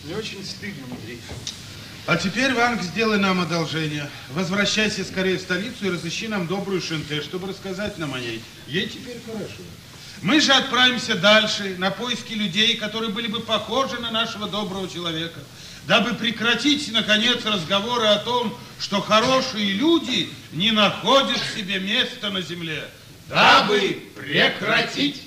[0.04, 1.22] Мне очень стыдно, мудрейший.
[2.08, 4.10] А теперь, Ванг, сделай нам одолжение.
[4.30, 8.42] Возвращайся скорее в столицу и разыщи нам добрую Шенте, чтобы рассказать нам о ней.
[8.68, 9.62] Ей теперь хорошо.
[10.22, 15.40] Мы же отправимся дальше на поиски людей, которые были бы похожи на нашего доброго человека,
[15.88, 22.84] дабы прекратить, наконец, разговоры о том, что хорошие люди не находят себе места на земле.
[23.30, 25.24] Дабы прекратить.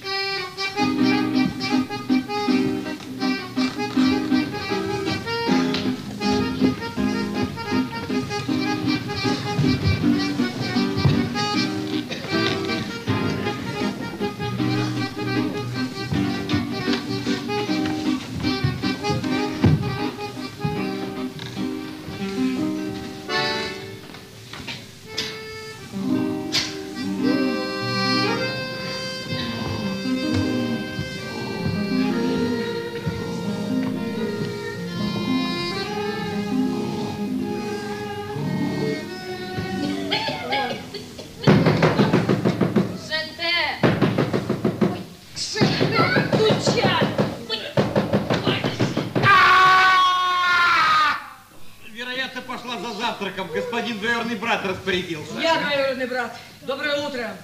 [54.85, 55.41] Распорядился.
[55.41, 56.37] Я двоюродный брат.
[56.63, 57.37] Доброе утро.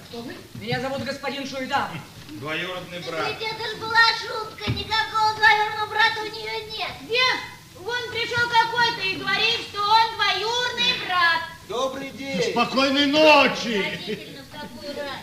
[0.55, 1.89] Меня зовут господин Шуйда.
[2.29, 3.27] Двоюродный брат.
[3.27, 6.91] Ведь это ж была шутка, никакого двоюродного брата у нее нет.
[7.01, 7.39] Дед,
[7.79, 11.41] вон пришел какой-то и говорит, что он двоюродный брат.
[11.67, 12.51] Добрый день.
[12.51, 14.37] Спокойной ночи.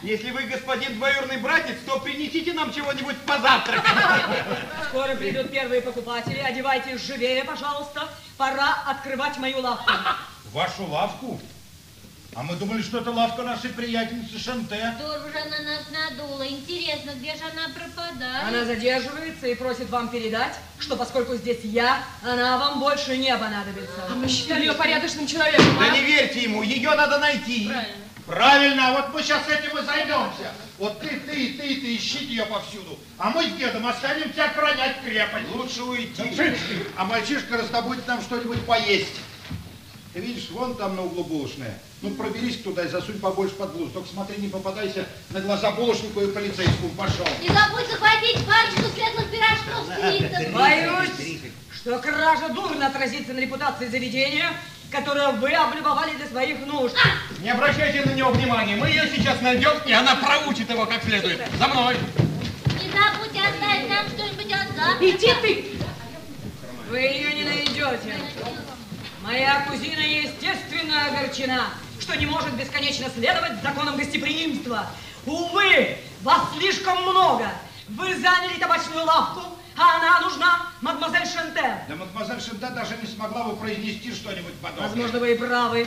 [0.02, 4.44] Если вы господин двоюродный братец, то принесите нам чего-нибудь позавтракать.
[4.88, 6.38] Скоро придут первые покупатели.
[6.38, 8.08] Одевайтесь живее, пожалуйста.
[8.36, 9.92] Пора открывать мою лавку.
[10.52, 11.40] Вашу лавку?
[12.38, 14.94] А мы думали, что это лавка нашей приятельницы Шанте.
[15.00, 16.46] Здорово же она нас надула.
[16.46, 18.46] Интересно, где же она пропадает?
[18.46, 24.06] Она задерживается и просит вам передать, что поскольку здесь я, она вам больше не понадобится.
[24.08, 25.96] А мы считали ее порядочным человеком, Да а?
[25.96, 27.72] не верьте ему, ее надо найти.
[28.24, 30.52] Правильно, а вот мы сейчас этим и займемся.
[30.78, 33.00] Вот ты, ты, ты, ты ищите ее повсюду.
[33.18, 35.50] А мы с дедом останемся охранять крепость.
[35.52, 36.54] Лучше уйти.
[36.96, 39.16] А мальчишка раздобудет нам что-нибудь поесть.
[40.14, 41.80] Ты видишь, вон там на углу булочная.
[42.00, 43.90] Ну, проберись туда и засунь побольше под блузу.
[43.90, 46.90] Только смотри, не попадайся на глаза булочнику и полицейскому.
[46.90, 47.26] Пошел.
[47.40, 50.52] Не забудь захватить парочку светлых пирожков с рисом.
[50.52, 51.40] Боюсь,
[51.74, 54.52] что кража дурно отразится на репутации заведения,
[54.92, 56.94] которое вы облюбовали для своих нужд.
[57.40, 58.76] Не обращайте на него внимания.
[58.76, 61.42] Мы ее сейчас найдем, и она проучит его как следует.
[61.58, 61.96] За мной.
[62.80, 65.04] Не забудь оставить нам что-нибудь от завтрака.
[65.04, 65.64] Иди ты!
[66.90, 68.14] Вы ее не найдете.
[69.22, 71.66] Моя кузина естественно огорчена,
[72.08, 74.86] что не может бесконечно следовать законам гостеприимства.
[75.26, 77.50] Увы, вас слишком много.
[77.88, 79.42] Вы заняли табачную лавку,
[79.76, 81.80] а она нужна мадемуазель Шантер.
[81.86, 84.88] Да мадемуазель Шантер даже не смогла бы произнести что-нибудь подобное.
[84.88, 85.86] Возможно, вы и правы.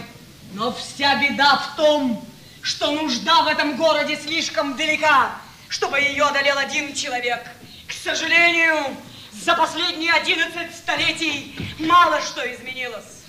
[0.53, 2.23] Но вся беда в том,
[2.61, 5.31] что нужда в этом городе слишком велика,
[5.69, 7.43] чтобы ее одолел один человек.
[7.87, 8.95] К сожалению,
[9.31, 13.20] за последние 11 столетий мало что изменилось.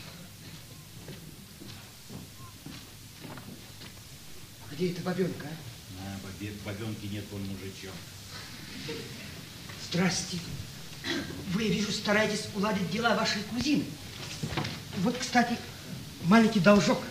[4.72, 6.04] Где эта бабенка, а?
[6.06, 7.92] А, бабе- бабенки нет, он мужичок.
[9.88, 10.38] Здрасте.
[11.52, 13.84] Вы, я вижу, стараетесь уладить дела вашей кузины.
[14.98, 15.56] Вот, кстати,
[16.24, 17.02] маленький должок.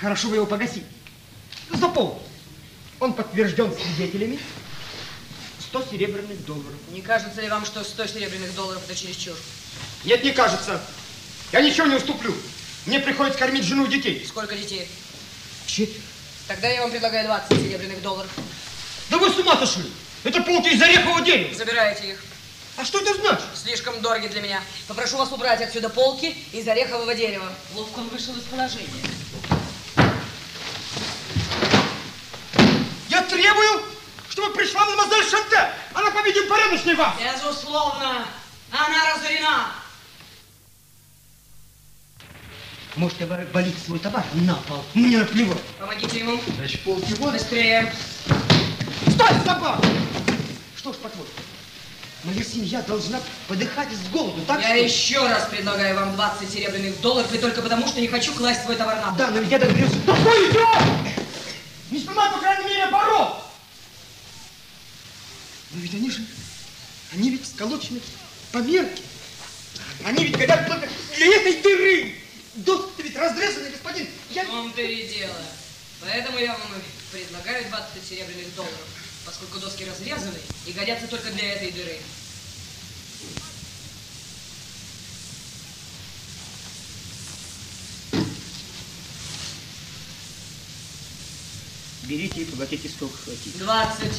[0.00, 0.84] Хорошо бы его погасить.
[1.72, 2.22] За пол.
[3.00, 4.38] Он подтвержден свидетелями.
[5.60, 6.78] 100 серебряных долларов.
[6.92, 9.36] Не кажется ли вам, что 100 серебряных долларов это чересчур?
[10.04, 10.80] Нет, не кажется.
[11.52, 12.34] Я ничего не уступлю.
[12.86, 14.24] Мне приходится кормить жену и детей.
[14.26, 14.88] Сколько детей?
[15.66, 16.00] Четверо.
[16.48, 18.30] Тогда я вам предлагаю 20 серебряных долларов.
[19.10, 19.92] Да вы с ума сошли!
[20.22, 21.54] Это полки из орехового дерева.
[21.54, 22.24] Забирайте их.
[22.76, 23.46] А что это значит?
[23.54, 24.62] Слишком дороги для меня.
[24.86, 27.50] Попрошу вас убрать отсюда полки из орехового дерева.
[27.74, 28.86] Ловко он вышел из положения.
[33.08, 33.82] Я требую,
[34.28, 35.70] чтобы пришла мадемуазель Шанте.
[35.94, 37.14] Она, по-видимому, порядочнее вас.
[37.18, 38.26] Безусловно,
[38.70, 39.72] она разорена.
[42.96, 44.82] Может, я валить свой товар на пол?
[44.94, 45.60] Мне наплевать.
[45.78, 46.40] Помогите ему.
[46.56, 47.32] Значит, полки вон.
[47.32, 47.92] Быстрее.
[49.10, 49.86] Стой, собака!
[50.76, 51.28] Что ж, по-твоему,
[52.24, 57.00] моя семья должна подыхать с голоду, так Я что еще раз предлагаю вам 20 серебряных
[57.02, 59.18] долларов, и только потому, что не хочу класть свой товар на пол.
[59.18, 59.96] Да, но ведь я договорился.
[60.06, 60.82] Да стой, идиот!
[61.90, 63.42] Не снимай, по крайней мере, порог!
[65.72, 66.24] Но ведь они же,
[67.12, 68.00] они ведь сколочены
[68.52, 69.02] по мерке.
[70.04, 72.15] Они ведь годят только для этой дыры.
[72.56, 74.08] Доски ведь разрезаны, господин.
[74.30, 74.44] Я...
[74.44, 75.36] В том-то и дело.
[76.00, 76.62] Поэтому я вам
[77.12, 78.86] предлагаю 20 серебряных долларов,
[79.26, 81.98] поскольку доски разрезаны и годятся только для этой дыры.
[92.04, 93.58] Берите и платите сколько хватит.
[93.58, 94.12] 20.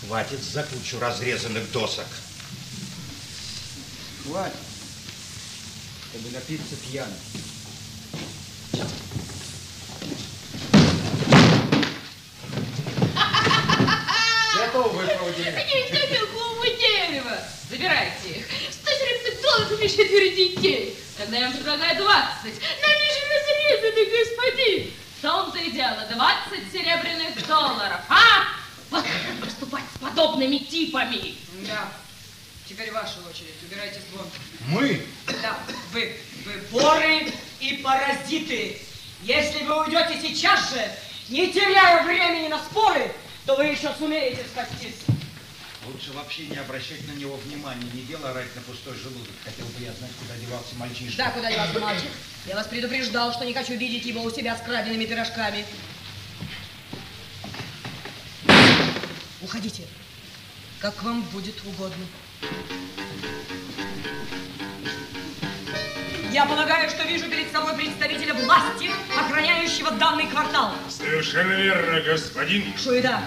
[0.00, 2.06] Хватит за кучу разрезанных досок.
[4.26, 4.56] Хватит,
[6.10, 7.14] чтобы напиться пьяным.
[14.56, 15.48] Готово выпроводили.
[15.48, 17.38] Они из копилкового дерева.
[17.70, 18.46] Забирайте их.
[18.72, 20.98] Сто серебряных долларов и четверо детей.
[21.16, 22.02] Тогда я вам предлагаю 20.
[22.02, 24.92] Но они же разрезаны, господин.
[25.18, 28.00] В том-то и дело, 20 серебряных долларов.
[28.08, 28.42] А?
[28.90, 31.36] Вот как поступать с подобными типами.
[31.68, 31.92] Да.
[32.68, 33.54] Теперь ваша очередь.
[33.62, 34.26] Убирайтесь вон.
[34.68, 35.06] Мы?
[35.40, 35.58] Да,
[35.92, 38.80] вы, вы воры и паразиты.
[39.22, 40.90] Если вы уйдете сейчас же,
[41.28, 43.12] не теряя времени на споры,
[43.44, 44.96] то вы еще сумеете спастись.
[45.86, 49.32] Лучше вообще не обращать на него внимания, не дело орать на пустой желудок.
[49.44, 51.18] Хотел бы я знать, куда девался мальчишка.
[51.18, 52.10] Да, куда девался мальчик?
[52.46, 55.64] Я вас предупреждал, что не хочу видеть его у себя с краденными пирожками.
[59.40, 59.84] Уходите,
[60.80, 62.04] как вам будет угодно.
[66.32, 70.72] Я полагаю, что вижу перед собой представителя власти, охраняющего данный квартал.
[70.90, 72.64] Совершенно верно, господин.
[72.76, 73.20] Шуеда,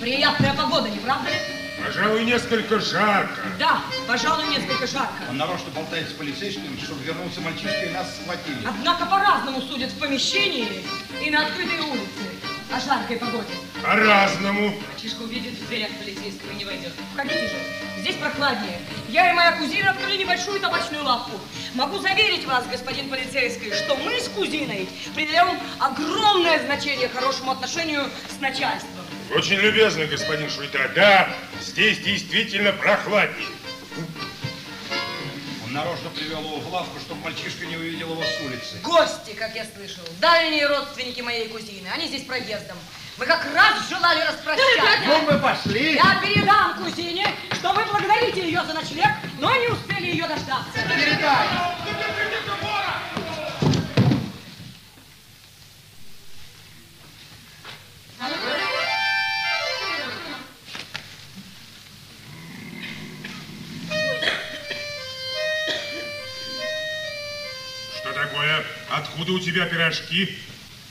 [0.00, 1.36] приятная погода, не правда ли?
[1.84, 3.40] Пожалуй, несколько жарко.
[3.58, 5.22] Да, пожалуй, несколько жарко.
[5.30, 8.66] Он нарочно болтает с полицейским, чтобы вернулся мальчишка и нас схватили.
[8.66, 10.84] Однако по-разному судят в помещении
[11.24, 12.26] и на открытой улице
[12.74, 13.54] о жаркой погоде.
[13.82, 14.74] По-разному.
[14.92, 16.92] Мальчишка увидит в дверях полицейского и не войдет.
[17.14, 17.56] Входите же,
[18.08, 18.80] здесь прохладнее.
[19.10, 21.38] Я и моя кузина открыли небольшую табачную лавку.
[21.74, 28.40] Могу заверить вас, господин полицейский, что мы с кузиной придаем огромное значение хорошему отношению с
[28.40, 29.04] начальством.
[29.34, 30.90] Очень любезно, господин Шуйта.
[30.94, 31.28] Да,
[31.60, 33.48] здесь действительно прохладнее.
[35.66, 38.78] Он нарочно привел его в лавку, чтобы мальчишка не увидел его с улицы.
[38.82, 42.78] Гости, как я слышал, дальние родственники моей кузины, они здесь проездом.
[43.18, 45.06] Мы как раз желали распрощаться.
[45.06, 45.96] Ну, мы пошли.
[45.96, 49.10] Я передам кузине, что вы благодарите ее за ночлег,
[49.40, 50.70] но не успели ее дождаться.
[50.74, 51.48] Передай.
[67.96, 68.64] Что такое?
[68.90, 70.38] Откуда у тебя пирожки?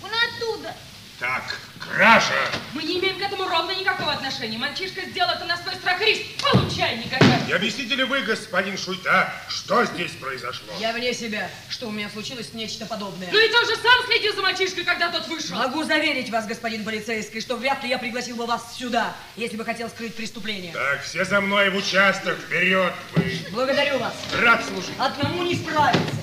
[0.04, 0.76] Он оттуда.
[1.20, 2.36] Так, Краша!
[2.74, 4.60] Мы не имеем к этому ровно никакого отношения.
[4.60, 6.22] Мальчишка сделал это на свой страх и риск.
[6.52, 7.44] Получай, никакая.
[7.48, 10.68] Не объясните ли вы, господин Шуйта, что здесь произошло?
[10.80, 13.30] Я вне себя, что у меня случилось нечто подобное.
[13.32, 15.58] Ну и ты уже сам следил за мальчишкой, когда тот вышел.
[15.58, 19.66] Могу заверить вас, господин полицейский, что вряд ли я пригласил бы вас сюда, если бы
[19.66, 20.72] хотел скрыть преступление.
[20.74, 23.40] Так, все за мной в участок, вперед вы!
[23.52, 24.14] Благодарю вас.
[24.40, 24.94] Рад служить.
[25.00, 26.14] Одному не справиться.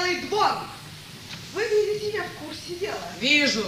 [0.00, 0.52] Постоялый двор.
[1.54, 2.98] Вы видите, я в курсе дела.
[3.18, 3.64] Вижу.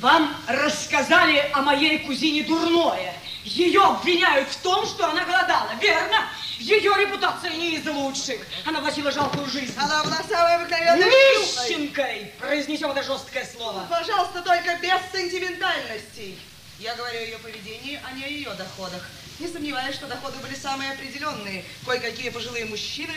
[0.00, 3.14] Вам рассказали о моей кузине дурное.
[3.44, 6.28] Ее обвиняют в том, что она голодала, верно?
[6.58, 8.40] Ее репутация не из лучших.
[8.64, 9.74] Она влачила жалкую жизнь.
[9.76, 12.32] Она была самой обыкновенной Нищенкой!
[12.38, 13.86] Произнесем это жесткое слово.
[13.88, 16.38] Пожалуйста, только без сентиментальностей.
[16.78, 19.08] Я говорю о ее поведении, а не о ее доходах.
[19.40, 21.64] Не сомневаюсь, что доходы были самые определенные.
[21.86, 23.14] Кое-какие пожилые мужчины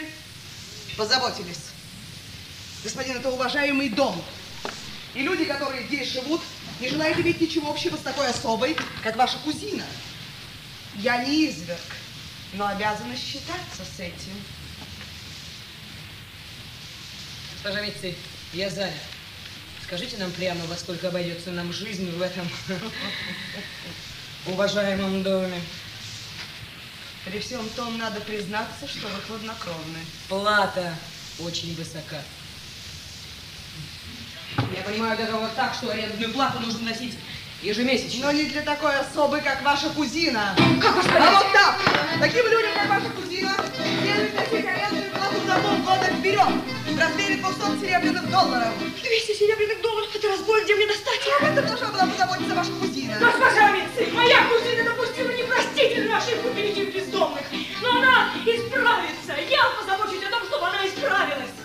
[0.98, 1.72] позаботились.
[2.84, 4.22] Господин, это уважаемый дом.
[5.14, 6.42] И люди, которые здесь живут,
[6.80, 9.86] не желают иметь ничего общего с такой особой, как ваша кузина.
[10.96, 11.80] Я не изверг,
[12.54, 14.34] но обязана считаться с этим.
[17.54, 18.16] Госпожа Митци,
[18.54, 18.94] я занят.
[19.84, 22.50] Скажите нам прямо, во сколько обойдется нам жизнь в этом
[24.48, 25.62] уважаемом доме.
[27.26, 30.00] При всем том, надо признаться, что вы хладнокровны.
[30.28, 30.96] Плата
[31.40, 32.22] очень высока.
[34.58, 37.18] Я понимаю вот так, что арендную плату нужно носить
[37.62, 38.26] ежемесячно.
[38.26, 40.56] Но не для такой особы, как ваша кузина.
[40.82, 41.76] Как вы А вот так!
[42.20, 43.56] Таким людям, как ваша кузина,
[44.02, 46.48] следует носить арендную плату за полгода вперед
[46.90, 48.74] в размере 200 серебряных долларов.
[49.02, 50.10] 200 серебряных долларов?
[50.16, 51.22] Это разбой, где мне достать?
[51.40, 53.18] Об этом должна была позаботиться ваша кузина.
[53.20, 57.44] Госпожа Митци, моя кузина допустила непростительную ошибку перейти бездомных.
[57.82, 59.34] Но она исправится.
[59.50, 61.56] Я позабочусь о том, чтобы она исправилась.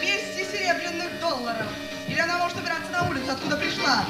[0.00, 1.66] 200 серебряных долларов.
[2.10, 4.04] Или она может убираться на улицу, откуда пришла.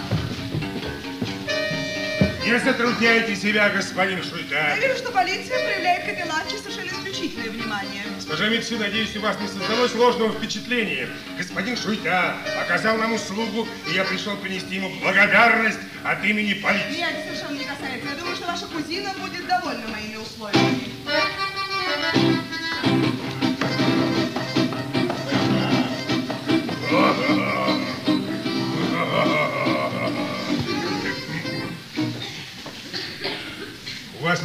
[2.45, 4.77] Не затрудняйте себя, господин Я Шуйта.
[4.81, 8.03] вижу, что полиция проявляет к этой лавке совершенно исключительное внимание.
[8.17, 11.09] Госпожа Митсу, надеюсь, у вас не создалось ложного впечатления.
[11.39, 17.03] Господин Шуйта оказал нам услугу, и я пришел принести ему благодарность от имени полиции.
[17.03, 18.09] Это совершенно не касается.
[18.09, 21.00] Я думаю, что ваша кузина будет довольна моими условиями.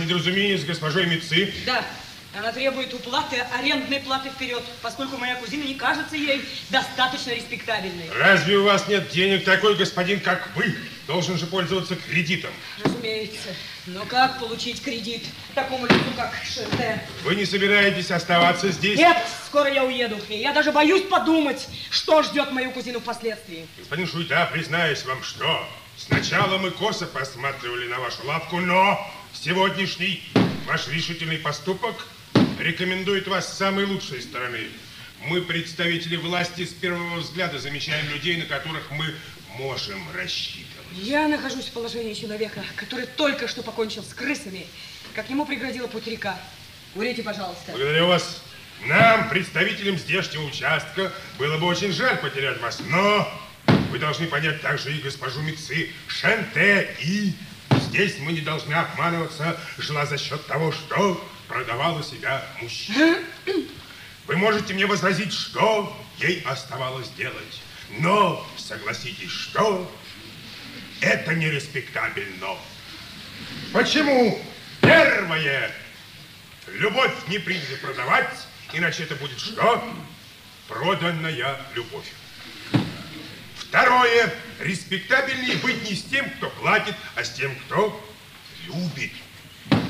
[0.05, 1.53] Недоразумение с госпожой Митцы?
[1.65, 1.83] Да,
[2.37, 8.09] она требует уплаты арендной платы вперед, поскольку моя кузина не кажется ей достаточно респектабельной.
[8.17, 10.75] Разве у вас нет денег такой господин, как вы?
[11.07, 12.51] Должен же пользоваться кредитом.
[12.83, 13.49] Разумеется.
[13.85, 16.99] Но как получить кредит такому лицу, как Шерте?
[17.23, 18.97] Вы не собираетесь оставаться здесь?
[18.97, 20.17] Нет, скоро я уеду.
[20.27, 23.67] И я даже боюсь подумать, что ждет мою кузину впоследствии.
[23.77, 28.99] Господин Шуйта, признаюсь вам, что сначала мы косо посматривали на вашу лавку, но
[29.35, 30.23] сегодняшний
[30.65, 32.07] ваш решительный поступок
[32.59, 34.67] рекомендует вас с самой лучшей стороны.
[35.27, 39.13] Мы, представители власти, с первого взгляда замечаем людей, на которых мы
[39.57, 40.75] можем рассчитывать.
[40.93, 44.65] Я нахожусь в положении человека, который только что покончил с крысами,
[45.13, 46.39] как ему преградила путь река.
[46.93, 47.71] Курите, пожалуйста.
[47.71, 48.41] Благодарю вас.
[48.85, 53.27] Нам, представителям здешнего участка, было бы очень жаль потерять вас, но
[53.89, 57.33] вы должны понять также и госпожу Митцы Шенте, и
[57.79, 63.17] здесь мы не должны обманываться, жила за счет того, что продавала себя мужчина.
[64.27, 67.61] Вы можете мне возразить, что ей оставалось делать,
[67.99, 69.91] но согласитесь, что
[71.01, 72.57] это нереспектабельно.
[73.71, 74.41] Почему?
[74.81, 75.71] Первое.
[76.67, 79.83] Любовь не принято продавать, иначе это будет что?
[80.67, 82.11] Проданная любовь.
[83.69, 84.33] Второе.
[84.59, 88.01] Респектабельнее быть не с тем, кто платит, а с тем, кто
[88.67, 89.11] любит.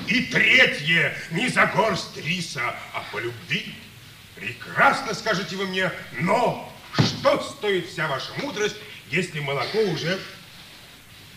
[0.08, 1.16] И третье.
[1.32, 3.76] Не за горсть риса, а по любви.
[4.36, 8.76] Прекрасно скажете вы мне, но что стоит вся ваша мудрость,
[9.10, 10.20] если молоко уже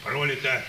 [0.03, 0.65] пролито?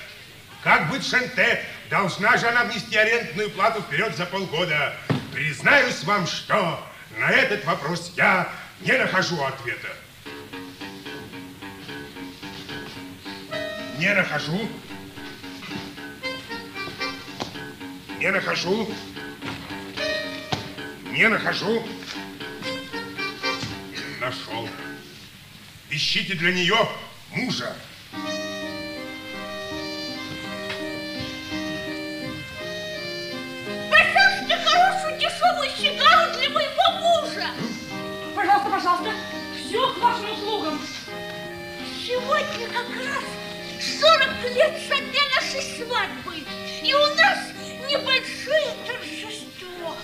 [0.64, 1.64] Как быть Шенте?
[1.90, 4.96] Должна же она внести арендную плату вперед за полгода.
[5.34, 6.86] Признаюсь вам, что
[7.18, 8.52] на этот вопрос я
[8.82, 9.90] не нахожу ответа.
[14.00, 14.70] Не нахожу.
[18.18, 18.88] Не нахожу.
[21.12, 21.84] Не нахожу.
[24.22, 24.70] Нашел.
[25.90, 26.78] Ищите для нее
[27.32, 27.76] мужа.
[33.92, 37.50] Пожалуйста, хорошую дешевую сигару для моего мужа.
[38.34, 39.12] Пожалуйста, пожалуйста,
[39.58, 40.80] все к вашим услугам.
[42.02, 43.24] Сегодня как раз
[43.80, 46.44] 40 лет со дня нашей свадьбы.
[46.84, 47.40] И у нас
[47.90, 49.96] небольшое торжество.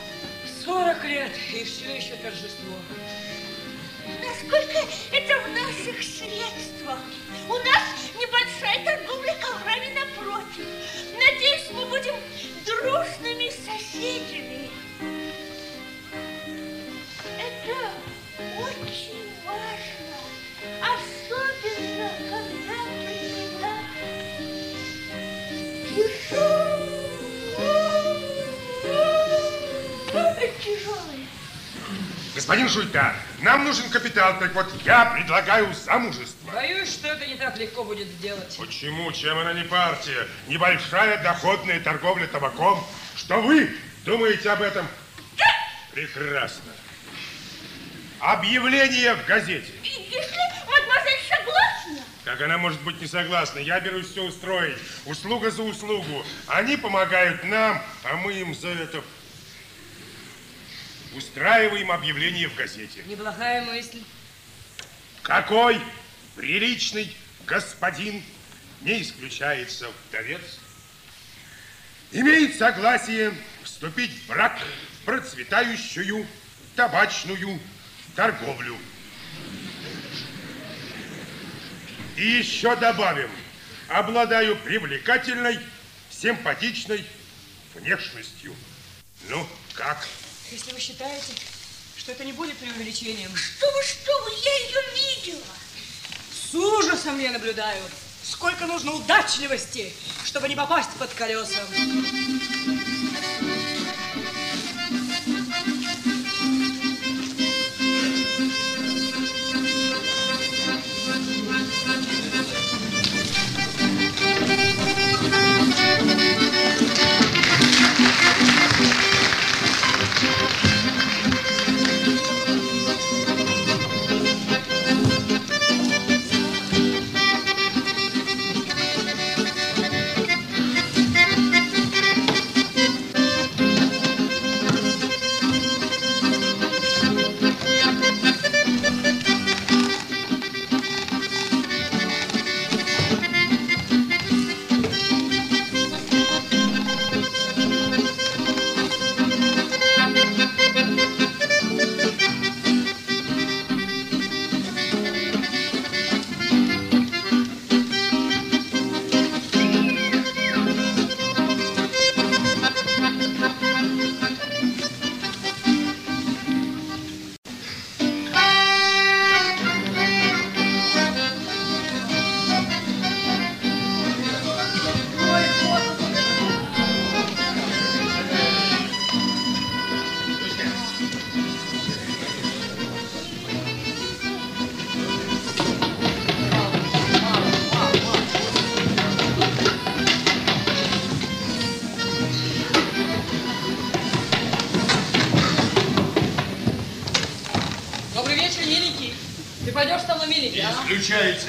[0.64, 2.76] 40 лет, и все еще торжество.
[4.24, 7.00] Насколько это в наших средствах?
[7.50, 7.84] У нас
[8.16, 10.68] небольшая торговля коврами напротив.
[11.14, 12.16] Надеюсь, мы будем
[12.66, 14.70] дружными соседями.
[17.38, 17.92] Это
[18.58, 19.25] очень
[32.36, 36.52] Господин Шуйта, нам нужен капитал, так вот я предлагаю замужество.
[36.52, 38.56] Боюсь, что это не так легко будет сделать.
[38.58, 39.12] Почему?
[39.14, 40.28] Чем она не партия?
[40.48, 42.86] Небольшая доходная торговля табаком.
[43.16, 44.86] Что вы думаете об этом?
[45.94, 46.74] Прекрасно.
[48.20, 49.72] Объявление в газете.
[49.82, 50.36] Если
[50.68, 51.85] мадемуазель согласна,
[52.26, 53.60] Как она может быть не согласна?
[53.60, 54.78] Я берусь все устроить.
[55.06, 56.26] Услуга за услугу.
[56.48, 59.04] Они помогают нам, а мы им за это
[61.16, 63.04] устраиваем объявление в газете.
[63.06, 64.04] Неплохая мысль.
[65.22, 65.80] Какой
[66.36, 67.16] приличный
[67.46, 68.24] господин,
[68.82, 70.60] не исключается вдовец,
[72.12, 74.60] имеет согласие вступить в брак
[75.02, 76.26] в процветающую
[76.76, 77.60] табачную
[78.16, 78.76] торговлю.
[82.16, 83.30] И еще добавим,
[83.90, 85.60] обладаю привлекательной,
[86.10, 87.06] симпатичной
[87.74, 88.56] внешностью.
[89.28, 90.08] Ну, как?
[90.50, 91.34] Если вы считаете,
[91.98, 93.36] что это не будет преувеличением.
[93.36, 95.44] Что вы, что вы, я ее видела.
[96.32, 97.82] С ужасом я наблюдаю.
[98.24, 99.92] Сколько нужно удачливости,
[100.24, 101.60] чтобы не попасть под колеса.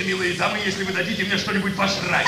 [0.06, 2.26] Милые дамы, если вы дадите мне что-нибудь пожрать.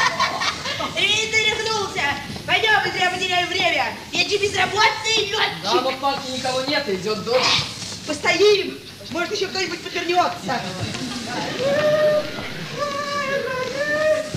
[0.97, 2.03] Эй, ты рехнулся!
[2.45, 3.97] Пойдем, мы зря потеряем время.
[4.11, 5.63] Я же безработный летчик.
[5.63, 7.65] Да, вот парке никого нет, идет дождь.
[8.07, 8.79] Постоим.
[9.11, 10.61] Может, еще кто-нибудь повернется.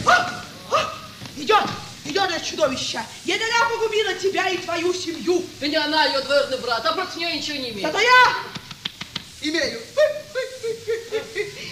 [0.05, 0.43] А!
[0.71, 0.93] А!
[1.37, 1.63] Идет!
[2.05, 2.99] Идет это чудовище!
[3.25, 5.43] Это она погубила тебя и твою семью!
[5.59, 7.87] Да не она, ее двоюродный брат, а против нее ничего не имеет.
[7.87, 8.35] Зато я
[9.41, 9.81] имею.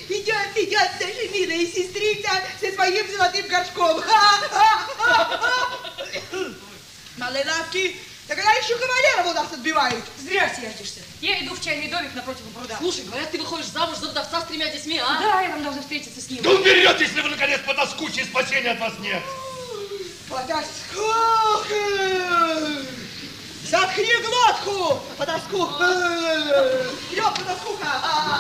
[0.10, 2.30] Идет, идет наша милая сестрица
[2.90, 4.04] со своим золотым горшком.
[7.18, 10.04] Малые лавки, так она еще кавалеров у нас отбивает.
[10.18, 11.02] Зря сердишься.
[11.22, 12.78] Я иду в чайный домик напротив пруда.
[12.80, 15.20] Слушай, говорят, ты выходишь замуж за вдовца с тремя детьми, а?
[15.20, 16.42] Да, я там должна встретиться с ним.
[16.42, 19.22] Да берет, если вы, наконец, потаскучие, спасения от вас нет.
[20.30, 21.76] Потаскуха!
[23.66, 25.94] Заткни глотку, потаскуха!
[27.08, 28.39] Вперед, потаскуха!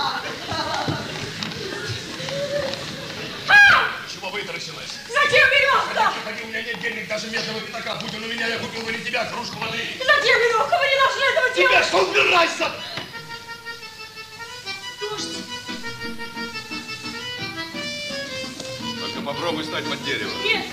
[7.19, 7.95] Даже медного пятака.
[7.95, 9.77] Будь он у меня, я купил бы не тебя кружку воды.
[9.97, 11.85] Зачем, Веревка, вы не должны этого Тебя делать?
[11.87, 12.71] что, убирайся!
[15.01, 15.37] Дождь.
[19.01, 20.31] Только попробуй стать под дерево.
[20.43, 20.65] Нет,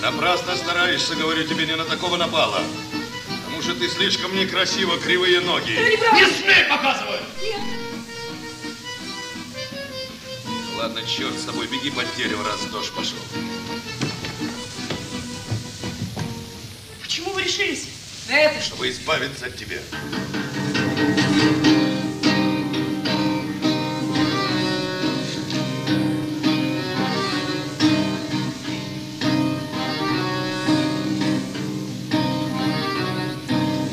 [0.00, 2.60] Напрасно стараешься, говорю тебе, не на такого напала.
[3.44, 5.72] Потому что ты слишком некрасиво, кривые ноги.
[5.72, 6.20] это неправда.
[6.20, 7.20] Не смей показывать!
[7.40, 7.60] Нет.
[10.76, 13.18] Ладно, черт с тобой, беги под дерево, раз дождь пошел.
[17.52, 17.88] Решились
[18.28, 18.62] на это?
[18.62, 19.78] Чтобы избавиться от тебя.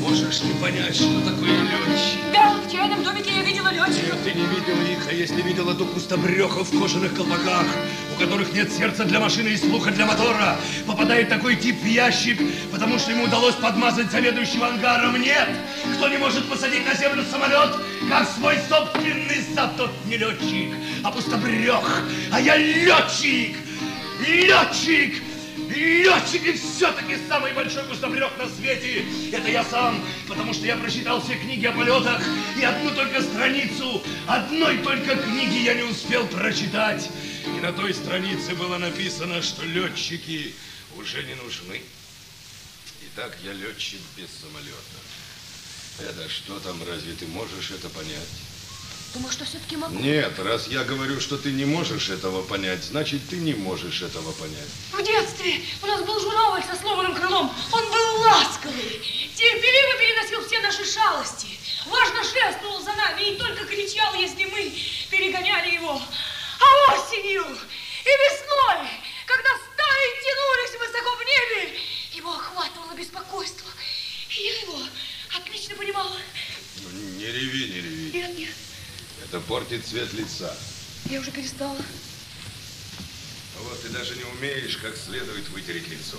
[0.00, 2.20] Можешь не понять, что такое летчик.
[2.32, 4.14] Да, в чайном домике я видела летчиков.
[4.14, 7.66] Нет, ты не видела их, а если видела, то пустобрехов в кожаных колпаках,
[8.20, 10.56] которых нет сердца для машины и слуха для мотора.
[10.86, 12.38] Попадает такой тип в ящик,
[12.70, 15.20] потому что ему удалось подмазать заведующего ангаром.
[15.20, 15.48] Нет,
[15.96, 17.74] кто не может посадить на землю самолет,
[18.08, 19.40] как свой собственный
[19.76, 22.02] тот не летчик, а пустобрех.
[22.30, 23.56] А я летчик!
[24.26, 25.22] Летчик!
[25.74, 29.04] Летчик и все-таки самый большой пустобрех на свете.
[29.32, 32.20] Это я сам, потому что я прочитал все книги о полетах,
[32.60, 37.08] и одну только страницу, одной только книги я не успел прочитать.
[37.60, 40.54] И на той странице было написано, что летчики
[40.96, 41.82] уже не нужны.
[43.02, 44.96] Итак, я летчик без самолета.
[45.98, 48.30] Это что там, разве ты можешь это понять?
[49.12, 49.94] Думаю, что все-таки могу.
[49.98, 54.32] Нет, раз я говорю, что ты не можешь этого понять, значит, ты не можешь этого
[54.32, 54.70] понять.
[54.92, 57.54] В детстве у нас был журавль со сломанным крылом.
[57.72, 59.02] Он был ласковый,
[59.36, 61.48] терпеливо переносил все наши шалости.
[61.84, 64.72] Важно шествовал за нами и только кричал, если мы
[65.10, 66.00] перегоняли его.
[66.60, 68.88] А осенью и весной,
[69.26, 71.80] когда стаи тянулись высоко в небе,
[72.12, 73.70] его охватывало беспокойство.
[74.30, 74.78] И я его
[75.36, 76.16] отлично понимала.
[76.82, 76.88] Ну,
[77.18, 78.10] не реви, не реви.
[78.12, 78.54] Нет, нет,
[79.24, 80.54] Это портит цвет лица.
[81.06, 81.76] я уже перестала.
[81.76, 86.18] Ну Вот ты даже не умеешь как следует вытереть лицо.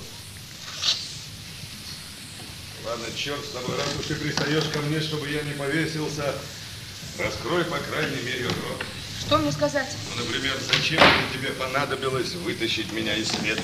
[2.83, 6.35] Ладно, черт с тобой, раз уж ты пристаешь ко мне, чтобы я не повесился,
[7.19, 8.83] раскрой, по крайней мере, рот.
[9.31, 9.87] Что мне сказать?
[10.17, 11.01] Ну, например, зачем
[11.31, 13.61] тебе понадобилось вытащить меня из света?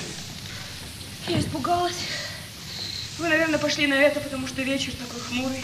[1.28, 2.06] Я испугалась.
[3.18, 5.62] Вы, наверное, пошли на это, потому что вечер такой хмурый.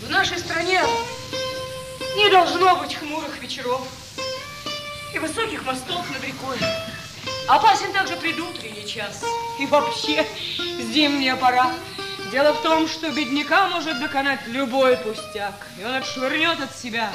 [0.00, 0.80] В нашей стране
[2.16, 3.86] не должно быть хмурых вечеров
[5.12, 6.56] и высоких мостов над рекой.
[7.48, 9.22] Опасен также предутренний час
[9.60, 10.26] и вообще
[10.90, 11.70] зимняя пора.
[12.30, 17.12] Дело в том, что бедняка может доконать любой пустяк, и он отшвырнет от себя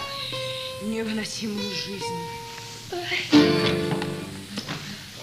[0.82, 2.04] невыносимую жизнь.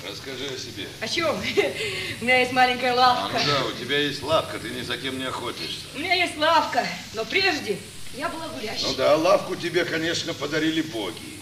[0.09, 0.89] Расскажи о себе.
[1.01, 1.37] О чем?
[2.21, 3.39] У меня есть маленькая А, лавка.
[3.39, 5.81] ну да, у тебя есть лавка, ты ни за кем не охотишься.
[5.95, 7.79] У меня есть лавка, но прежде
[8.17, 8.87] я была гулящей.
[8.87, 11.39] Ну да, лавку тебе, конечно, подарили боги.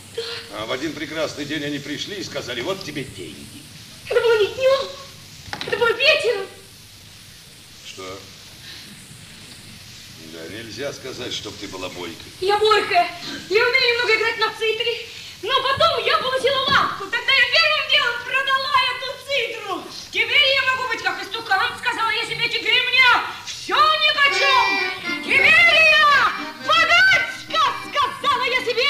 [0.57, 3.63] А в один прекрасный день они пришли и сказали, вот тебе деньги.
[4.09, 4.89] Это было не днем,
[5.69, 6.47] это было вечером.
[7.87, 8.19] Что?
[10.33, 10.47] Да,
[10.81, 12.33] нельзя сказать, чтоб ты была бойкой.
[12.41, 13.07] Я бойкая,
[13.51, 15.07] я умею немного играть на цитре,
[15.43, 17.05] но потом я получила лавку.
[17.05, 19.85] Тогда я первым делом продала эту цитру.
[20.11, 22.49] Теперь я могу быть как истукан, сказала я себе, мне
[23.45, 25.23] все нипочем.
[25.23, 26.33] Теперь я
[26.65, 28.89] богачка, сказала я себе.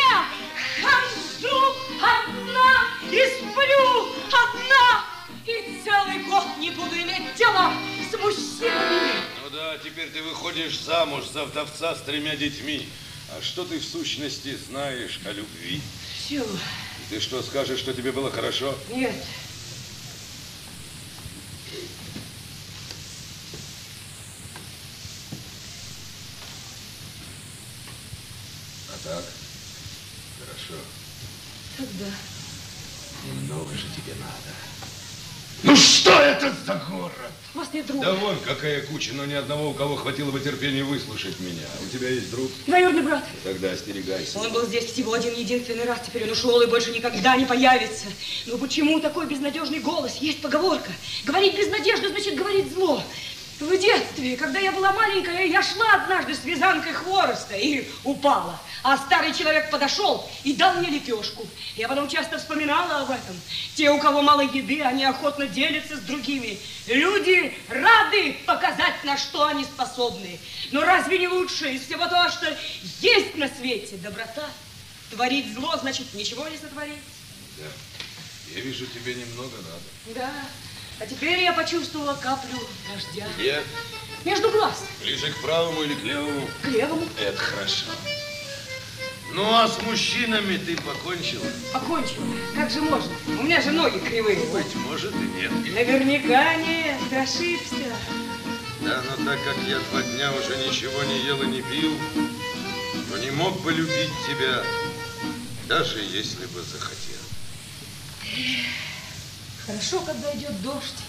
[0.80, 5.05] Хожу одна и сплю одна.
[5.45, 7.72] И целый год не буду иметь дела
[8.09, 9.39] с мужчинами.
[9.71, 12.89] Да, теперь ты выходишь замуж за вдовца с тремя детьми.
[13.31, 15.81] А что ты в сущности знаешь о любви?
[16.12, 16.45] Все.
[17.09, 18.77] Ты что, скажешь, что тебе было хорошо?
[18.93, 19.14] Нет.
[28.89, 29.25] А так?
[30.41, 30.83] Хорошо.
[31.77, 32.12] Тогда.
[33.25, 34.57] Немного же тебе надо.
[35.62, 37.39] Ну что это за город?
[37.53, 38.05] У вас нет друга.
[38.05, 41.67] Да вон какая куча, но ни одного, у кого хватило бы терпения выслушать меня.
[41.85, 42.49] У тебя есть друг?
[42.67, 43.25] Двоюродный брат.
[43.43, 44.39] Тогда остерегайся.
[44.39, 48.07] Он был здесь всего один единственный раз, теперь он ушел и больше никогда не появится.
[48.47, 50.19] Но почему такой безнадежный голос?
[50.19, 50.93] Есть поговорка.
[51.25, 53.03] Говорить без надежды значит говорить зло.
[53.59, 58.59] В детстве, когда я была маленькая, я шла однажды с вязанкой хвороста и упала.
[58.83, 61.47] А старый человек подошел и дал мне лепешку.
[61.76, 63.39] Я потом часто вспоминала об этом.
[63.74, 66.59] Те, у кого мало еды, они охотно делятся с другими.
[66.87, 70.39] Люди рады показать, на что они способны.
[70.72, 72.57] Но разве не лучше из всего того, что
[73.01, 74.49] есть на свете доброта?
[75.11, 76.95] Творить зло, значит, ничего не сотворить.
[77.59, 77.66] Да.
[78.55, 80.14] Я вижу, тебе немного надо.
[80.14, 80.31] Да.
[81.01, 82.59] А теперь я почувствовала каплю
[82.93, 83.26] дождя.
[83.37, 83.62] Где?
[84.24, 84.85] Между глаз.
[85.03, 86.49] Ближе к правому или к левому?
[86.62, 87.09] К левому.
[87.18, 87.87] Это хорошо.
[89.33, 91.47] Ну, а с мужчинами ты покончила?
[91.72, 92.26] Покончила.
[92.55, 93.12] Как же можно?
[93.26, 94.41] У меня же ноги кривые.
[94.53, 95.53] Быть может и нет.
[95.53, 96.97] Наверняка нет.
[97.12, 97.95] Ошибся.
[98.81, 101.93] Да, но так как я два дня уже ничего не ел и не пил,
[103.11, 104.64] то не мог бы любить тебя,
[105.68, 107.20] даже если бы захотел.
[109.66, 111.05] Хорошо, когда идет дождь.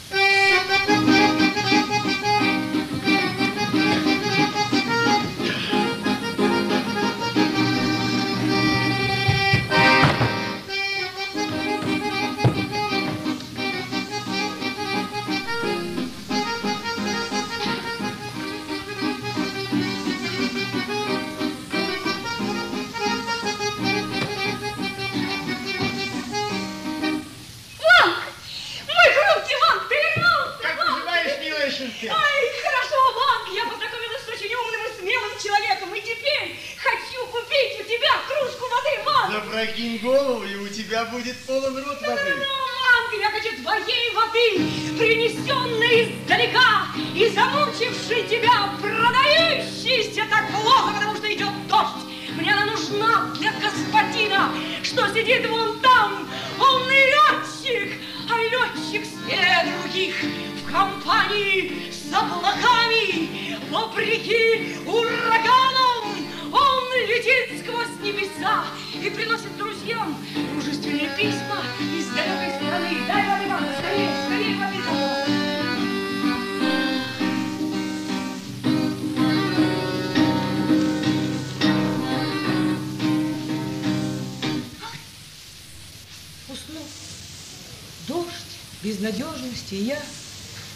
[89.72, 89.98] Безнадежность, и я.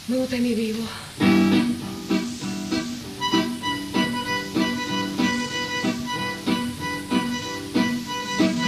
[0.08, 0.84] Мы утомили его.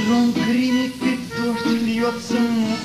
[0.06, 2.38] Гром гремит и дождь льется,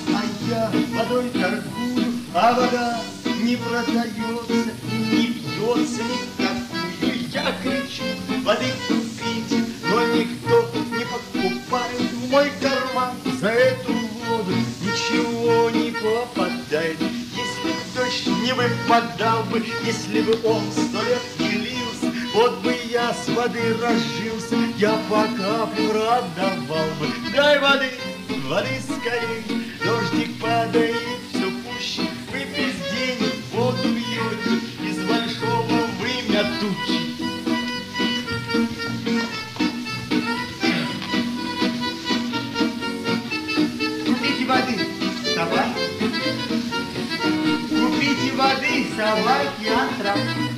[0.09, 3.01] а я водой торгую, а вода
[3.43, 7.29] не продается не бьется никакую.
[7.33, 8.03] Я кричу,
[8.45, 13.93] воды купите, но никто не покупает в мой карман за эту
[14.27, 17.12] воду ничего не попадает.
[18.43, 21.73] Не выпадал бы, если бы он сто лет не
[22.35, 27.07] вот бы я с воды разжился, я по капле продавал бы.
[27.35, 27.91] Дай воды,
[28.49, 31.22] воды скорей, дождик падает
[49.03, 50.52] воды,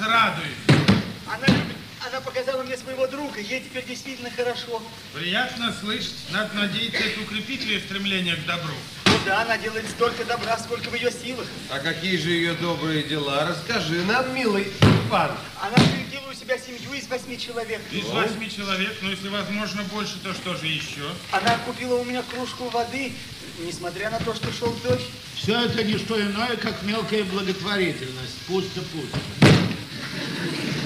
[0.00, 0.56] нас радует.
[1.26, 1.76] Она любит,
[2.06, 3.40] она показала мне своего друга.
[3.40, 4.82] Ей теперь действительно хорошо.
[5.14, 6.14] Приятно слышать.
[6.30, 8.74] Надо надеяться, это укрепит ее стремление к добру.
[9.06, 11.46] Ну да, она делает столько добра, сколько в ее силах.
[11.70, 13.46] А какие же ее добрые дела?
[13.46, 14.72] Расскажи нам, милый
[15.08, 15.32] Иван.
[15.60, 17.80] Она приютила у себя семью из восьми человек.
[17.90, 21.04] Из восьми человек, но если возможно больше, то что же еще?
[21.32, 23.12] Она купила у меня кружку воды,
[23.58, 25.06] несмотря на то, что шел дождь.
[25.34, 28.36] Все это не что иное, как мелкая благотворительность.
[28.46, 29.39] Пусто-пусто.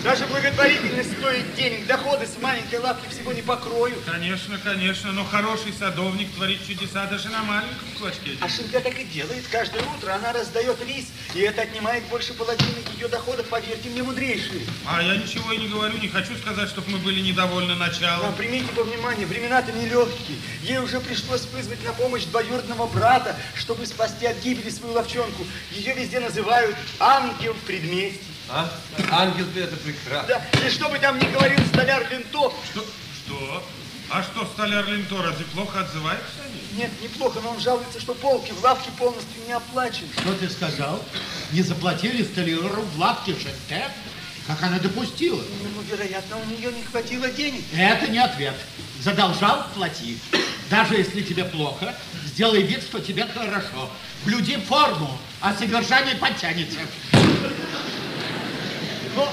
[0.04, 1.86] Даже благотворительность стоит денег.
[1.86, 3.98] Доходы с маленькой лавки всего не покроют.
[4.04, 8.32] Конечно, конечно, но хороший садовник творит чудеса даже на маленьком клочке.
[8.42, 9.46] А Шинка так и делает.
[9.50, 14.66] Каждое утро она раздает рис, и это отнимает больше половины ее доходов, поверьте мне, мудрейшие.
[14.86, 18.26] А я ничего и не говорю, не хочу сказать, чтобы мы были недовольны началом.
[18.26, 20.36] Но примите во внимание, времена-то нелегкие.
[20.64, 25.46] Ей уже пришлось вызвать на помощь двоюродного брата, чтобы спасти от гибели свою ловчонку.
[25.70, 28.33] Ее везде называют ангел предместий.
[28.48, 28.70] А?
[29.10, 30.28] Ангел ты это прекрасно.
[30.28, 32.52] Да, и что бы там ни говорил столяр Линто.
[32.70, 32.84] Что?
[33.24, 33.64] Что?
[34.10, 36.42] А что, столяр Линто разве плохо отзывается?
[36.76, 40.08] Нет, неплохо, но он жалуется, что полки в лавке полностью не оплачены.
[40.18, 41.02] Что ты сказал?
[41.52, 43.88] Не заплатили столяру в лавке Шенте?
[44.46, 45.40] Как она допустила?
[45.62, 47.64] Ну, вероятно, у нее не хватило денег.
[47.74, 48.54] Это не ответ.
[49.00, 50.18] Задолжал– плати.
[50.68, 51.94] Даже если тебе плохо,
[52.26, 53.90] сделай вид, что тебе хорошо.
[54.24, 56.80] Блюди форму, а содержание подтянется.
[59.14, 59.32] Но,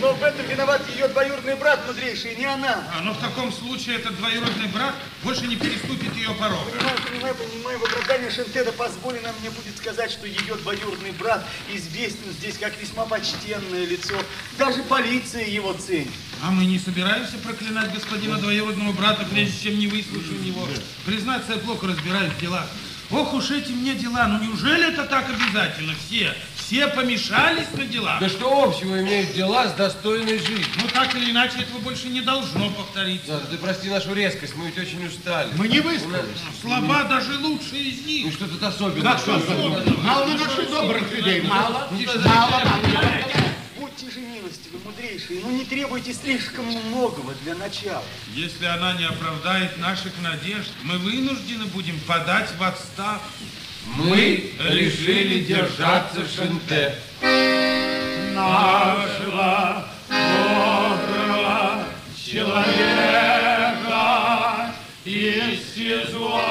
[0.00, 2.84] но в этом виноват ее двоюродный брат мудрейший, не она.
[2.94, 6.70] А, но в таком случае этот двоюродный брат больше не переступит ее порог.
[6.70, 7.78] Понимаю, понимаю, понимаю.
[7.78, 13.06] В оправдании Шентеда позволено мне будет сказать, что ее двоюродный брат известен здесь как весьма
[13.06, 14.14] почтенное лицо.
[14.58, 16.08] Даже полиция его ценит.
[16.42, 20.68] А мы не собираемся проклинать господина двоюродного брата, прежде чем не выслушаем его.
[21.04, 22.66] Признаться, я плохо разбираюсь в делах.
[23.10, 25.94] Ох уж эти мне дела, ну неужели это так обязательно?
[26.06, 26.34] Все,
[26.68, 28.20] все помешались на делах.
[28.20, 30.66] Да что общего имеют дела с достойной жизнью?
[30.82, 33.40] Ну так или иначе этого больше не должно повториться.
[33.40, 35.50] Да, ты прости нашу резкость, мы ведь очень устали.
[35.56, 36.26] Мы не выспались.
[36.60, 38.26] Слаба даже лучшие из них.
[38.26, 39.12] Ну что тут особенное?
[39.12, 39.96] Как что особенно?
[40.02, 42.62] Мало наших добрых людей, мало, мало, мало.
[43.78, 48.04] Будьте же милостивы, мудрейшие, ну не требуйте слишком многого для начала.
[48.34, 53.24] Если она не оправдает наших надежд, мы вынуждены будем подать в отставку.
[53.96, 56.94] Мы решили держаться Шенте.
[58.34, 61.84] Нашего доброго
[62.16, 62.74] человека
[65.04, 66.47] из Сезуана.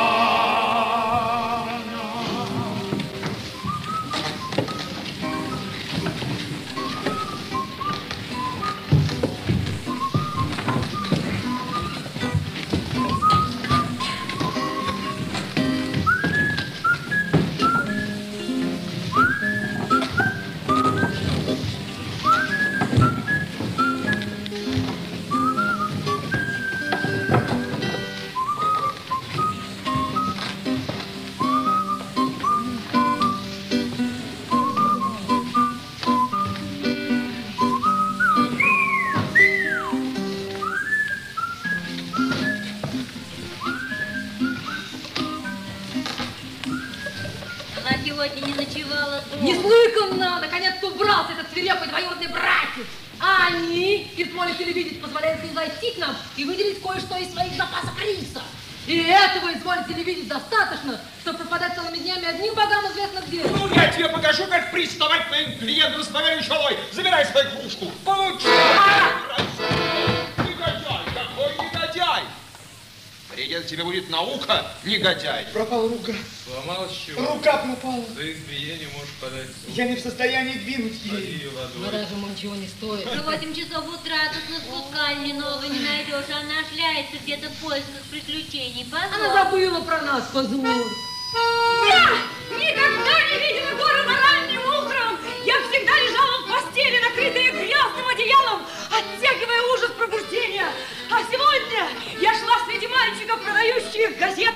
[74.98, 75.46] Негодяй.
[75.54, 76.14] Пропала рука.
[76.46, 77.34] Сломалась чего?
[77.34, 78.04] Рука пропала.
[78.16, 79.76] За избиение можешь подать суд.
[79.76, 81.38] Я не в состоянии двинуть Поди ей.
[81.40, 81.86] ее водой.
[81.86, 83.06] Вода же ему ничего не стоит.
[83.06, 86.30] В 8 часов утра тут на спускальне новой не найдешь.
[86.30, 88.86] Она шляется где-то в поисках приключений.
[88.92, 89.34] Она Позор.
[89.34, 90.88] забыла про нас, позор.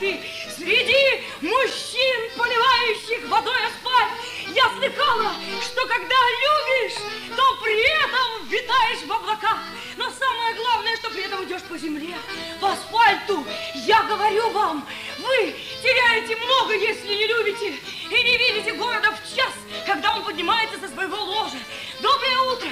[0.02, 0.20] Газеты,
[0.58, 4.12] среди мужчин, поливающих водой асфальт.
[4.54, 6.98] Я слыхала, что когда любишь,
[7.36, 9.60] то при этом витаешь в облаках.
[9.98, 12.16] Но самое главное, что при этом идешь по земле,
[12.60, 13.46] по асфальту.
[13.76, 14.88] Я говорю вам,
[15.20, 17.80] вы теряете много, если не любите
[18.10, 19.54] и не видите города в час,
[19.86, 21.58] когда он поднимается со своего ложа.
[22.02, 22.71] Доброе утро!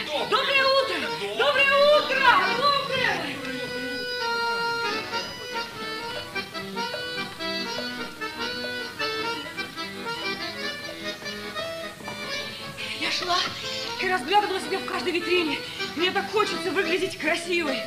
[14.01, 15.59] И разглядывала себя в каждой витрине.
[15.95, 17.81] Мне так хочется выглядеть красивой.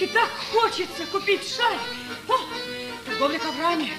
[0.00, 1.78] И так хочется купить шаль.
[2.28, 2.38] О,
[3.04, 3.92] торговля коврами.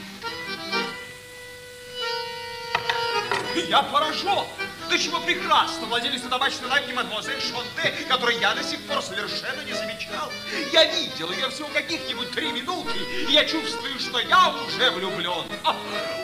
[3.67, 4.45] Я поражен.
[4.89, 9.73] До чего прекрасно владелица табачной лавки мадемуазель Шонте, которой я до сих пор совершенно не
[9.73, 10.31] замечал.
[10.71, 12.97] Я видел ее всего каких-нибудь три минутки,
[13.27, 15.45] и я чувствую, что я уже влюблен.
[15.65, 15.75] А,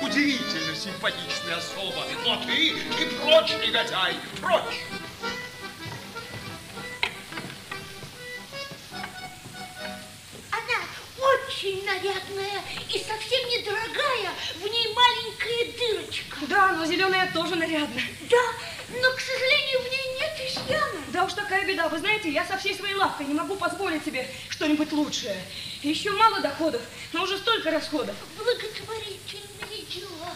[0.02, 2.06] удивительно симпатичная особа.
[2.24, 4.86] Но ты, ты прочь, негодяй, прочь.
[11.64, 14.34] Очень нарядная и совсем недорогая.
[14.56, 16.38] В ней маленькая дырочка.
[16.48, 18.02] Да, но зеленая тоже нарядна.
[18.30, 18.44] Да,
[18.90, 21.02] но, к сожалению, в ней нет изъяна.
[21.14, 21.88] Да уж такая беда.
[21.88, 25.42] Вы знаете, я со всей своей лавкой не могу позволить себе что-нибудь лучшее.
[25.82, 26.82] Еще мало доходов,
[27.14, 28.16] но уже столько расходов.
[28.38, 30.36] Благотворительные дела.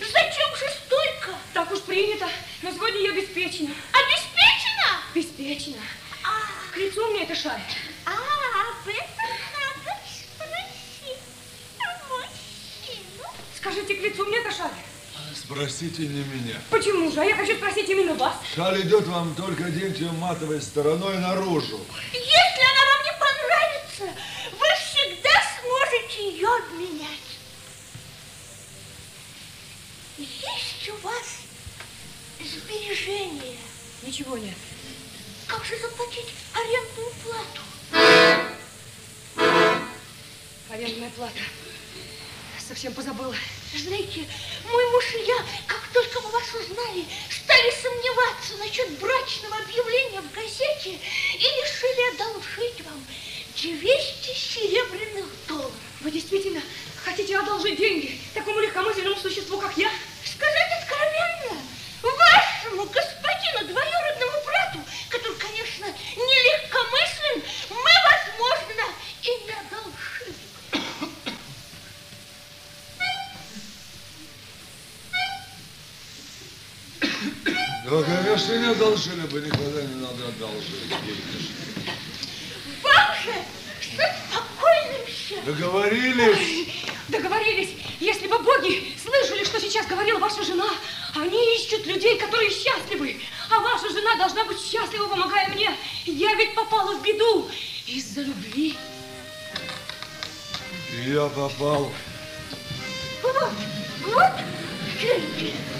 [0.00, 1.38] Зачем же столько?
[1.54, 2.28] Так уж принято.
[2.62, 3.70] Но сегодня я обеспечена.
[3.92, 4.98] Обеспечена?
[5.12, 5.82] Обеспечена.
[6.24, 7.60] А, К лицу мне эта шаль.
[8.06, 11.18] а об этом надо спросить
[12.08, 13.24] мужчину.
[13.70, 14.72] Скажите, к лицу мне эта шаль.
[15.32, 16.60] Спросите не меня.
[16.70, 17.20] Почему же?
[17.20, 18.34] А я хочу спросить именно вас.
[18.52, 21.78] Шаль идет вам только оденьте матовой стороной наружу.
[22.12, 24.22] Если она вам не понравится,
[24.58, 27.30] вы всегда сможете ее обменять.
[30.18, 31.44] Есть у вас
[32.40, 33.58] сбережения?
[34.02, 34.56] Ничего нет.
[35.46, 37.60] Как же заплатить арендную плату?
[40.70, 41.38] Арендная плата.
[42.70, 43.34] Совсем позабыла.
[43.74, 44.24] Знаете,
[44.70, 50.32] мой муж и я, как только мы вас узнали, стали сомневаться насчет брачного объявления в
[50.32, 53.04] газете и решили одолжить вам
[53.56, 55.72] 200 серебряных долларов.
[56.00, 56.62] Вы действительно
[57.04, 59.90] хотите одолжить деньги такому легкомысленному существу, как я?
[60.24, 61.60] Сказать откровенно,
[62.02, 70.09] вашему господину двоюродному брату, который, конечно, нелегкомыслен, мы, возможно, и не одолжили.
[77.90, 80.92] Ну, конечно, не одолжили бы, никогда не надо одолжить.
[82.84, 83.34] Вам же
[83.96, 85.44] со спокойным сердцем.
[85.44, 86.68] Договорились?
[87.08, 87.70] Договорились.
[87.98, 90.70] Если бы боги слышали, что сейчас говорила ваша жена,
[91.16, 93.20] они ищут людей, которые счастливы.
[93.50, 95.76] А ваша жена должна быть счастлива, помогая мне.
[96.04, 97.50] Я ведь попала в беду
[97.88, 98.76] из-за любви.
[101.08, 101.92] Я попал.
[103.22, 103.50] Вот,
[104.04, 104.32] вот.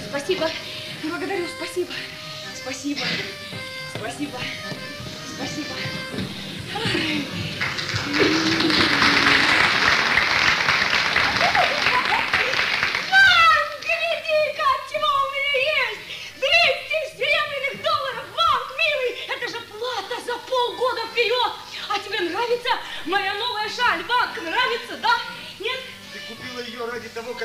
[0.09, 0.51] Спасибо.
[1.61, 1.93] Спасибо.
[2.57, 3.01] Спасибо.
[3.95, 4.39] Спасибо.
[5.37, 5.75] Спасибо.
[6.75, 8.60] Ай.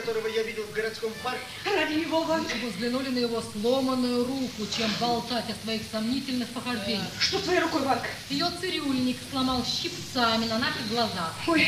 [0.06, 1.40] Которого я видел в городском парке?
[1.66, 2.48] Ради него, Ванг.
[2.62, 7.10] Вы взглянули на его сломанную руку, чем болтать о своих сомнительных похождениях.
[7.20, 8.04] Что с твоей рукой, Ванг?
[8.30, 11.34] Ее цирюльник сломал щипцами на наших глазах.
[11.48, 11.68] Ой,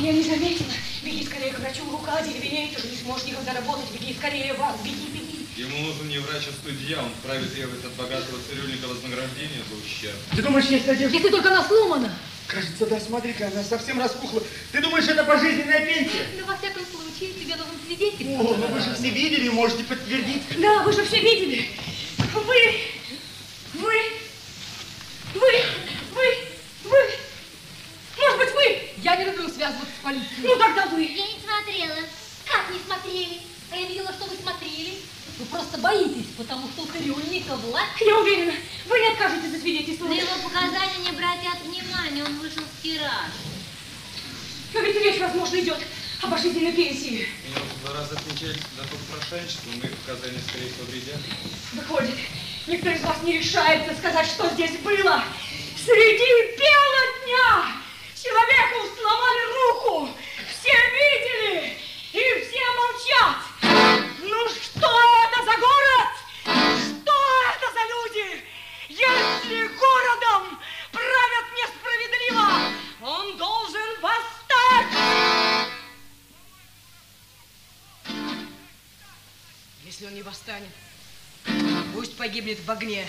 [0.00, 0.68] я не заметила.
[1.02, 3.90] Беги скорее к врачу, рука деревенеет, уже не сможешь никогда работать.
[3.92, 5.46] Беги скорее, Ванг, беги, беги.
[5.56, 7.02] Ему нужен не врач, а судья.
[7.02, 10.16] Он вправе требовать от богатого цирюльника вознаграждения за ущерб.
[10.36, 11.16] Ты думаешь, есть надежда?
[11.16, 12.12] Если только она сломана.
[12.48, 14.42] Кажется, да, смотри-ка, она совсем распухла.
[14.72, 16.26] Ты думаешь, это пожизненная пенсия?
[16.38, 18.26] Ну, во всяком случае, тебе нужен свидетель.
[18.36, 20.42] О, ну вы же все видели, можете подтвердить.
[20.58, 21.68] Да, вы же все видели.
[22.32, 22.40] Вы,
[23.74, 23.92] вы,
[25.34, 25.62] вы,
[26.14, 26.22] вы,
[26.84, 26.98] вы.
[28.16, 28.88] Может быть, вы?
[29.02, 30.42] Я не люблю связываться с полицией.
[30.42, 31.02] Ну, тогда вы.
[31.02, 31.98] Я не смотрела.
[32.46, 33.40] Как не смотрели?
[33.70, 34.94] А я видела, что вы смотрели.
[35.38, 38.00] Вы просто боитесь, потому что у цирюльника власть.
[38.00, 38.54] Я уверена,
[38.86, 40.16] вы не откажете засвидетельствовать.
[40.16, 43.30] На его показания не обратят внимания, он вышел в тираж.
[44.74, 45.78] Но ведь речь, возможно, идет
[46.22, 47.28] о пожизненной пенсии.
[47.46, 51.20] Меня уже два раза отмечали за попрошайничество, мои показания, скорее всего, вредят.
[51.72, 52.16] Выходит,
[52.66, 55.22] никто из вас не решается сказать, что здесь было.
[55.76, 57.78] Среди бела дня
[58.20, 60.10] человеку сломали руку.
[60.50, 61.78] Все видели
[62.18, 63.36] и все молчат.
[64.20, 64.90] Ну что
[65.24, 66.10] это за город?
[66.42, 67.16] Что
[67.54, 68.44] это за люди?
[68.88, 70.58] Если городом
[70.90, 72.46] правят несправедливо,
[73.02, 74.92] он должен восстать.
[79.84, 80.70] Если он не восстанет,
[81.94, 83.06] пусть погибнет в огне.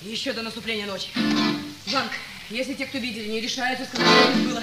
[0.00, 1.08] Еще до наступления ночи.
[1.86, 2.12] Жанк,
[2.50, 4.62] если те, кто видели, не решаются сказать, что здесь было,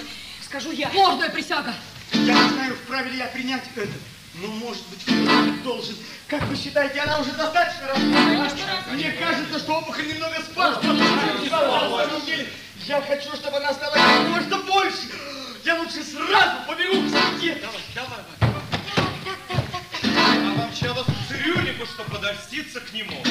[0.56, 0.90] скажу я.
[0.94, 1.74] Ложная присяга.
[2.14, 3.92] Я не знаю, вправе ли я принять это.
[4.36, 5.96] Но, может быть, кто-нибудь должен.
[6.30, 8.48] Как вы считаете, она уже достаточно распухла?
[8.94, 10.82] Мне кажется, что опухоль немного спала.
[10.82, 12.48] На самом деле,
[12.86, 15.10] я хочу, чтобы она стала как можно больше.
[15.66, 17.58] Я лучше сразу побегу к статье.
[17.62, 18.62] Давай, давай, давай.
[20.18, 23.24] А вам чело цирюльнику, чтобы подольститься к нему.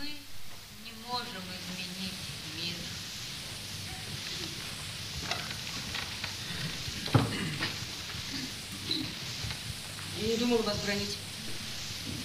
[0.00, 0.06] Мы
[0.84, 2.14] не можем изменить
[2.56, 2.74] мир.
[10.09, 11.16] Я не думала вас бронить.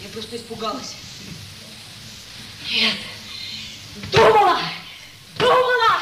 [0.03, 0.95] Я просто испугалась.
[2.71, 2.95] Нет.
[4.11, 4.59] Думала!
[5.37, 6.01] Думала!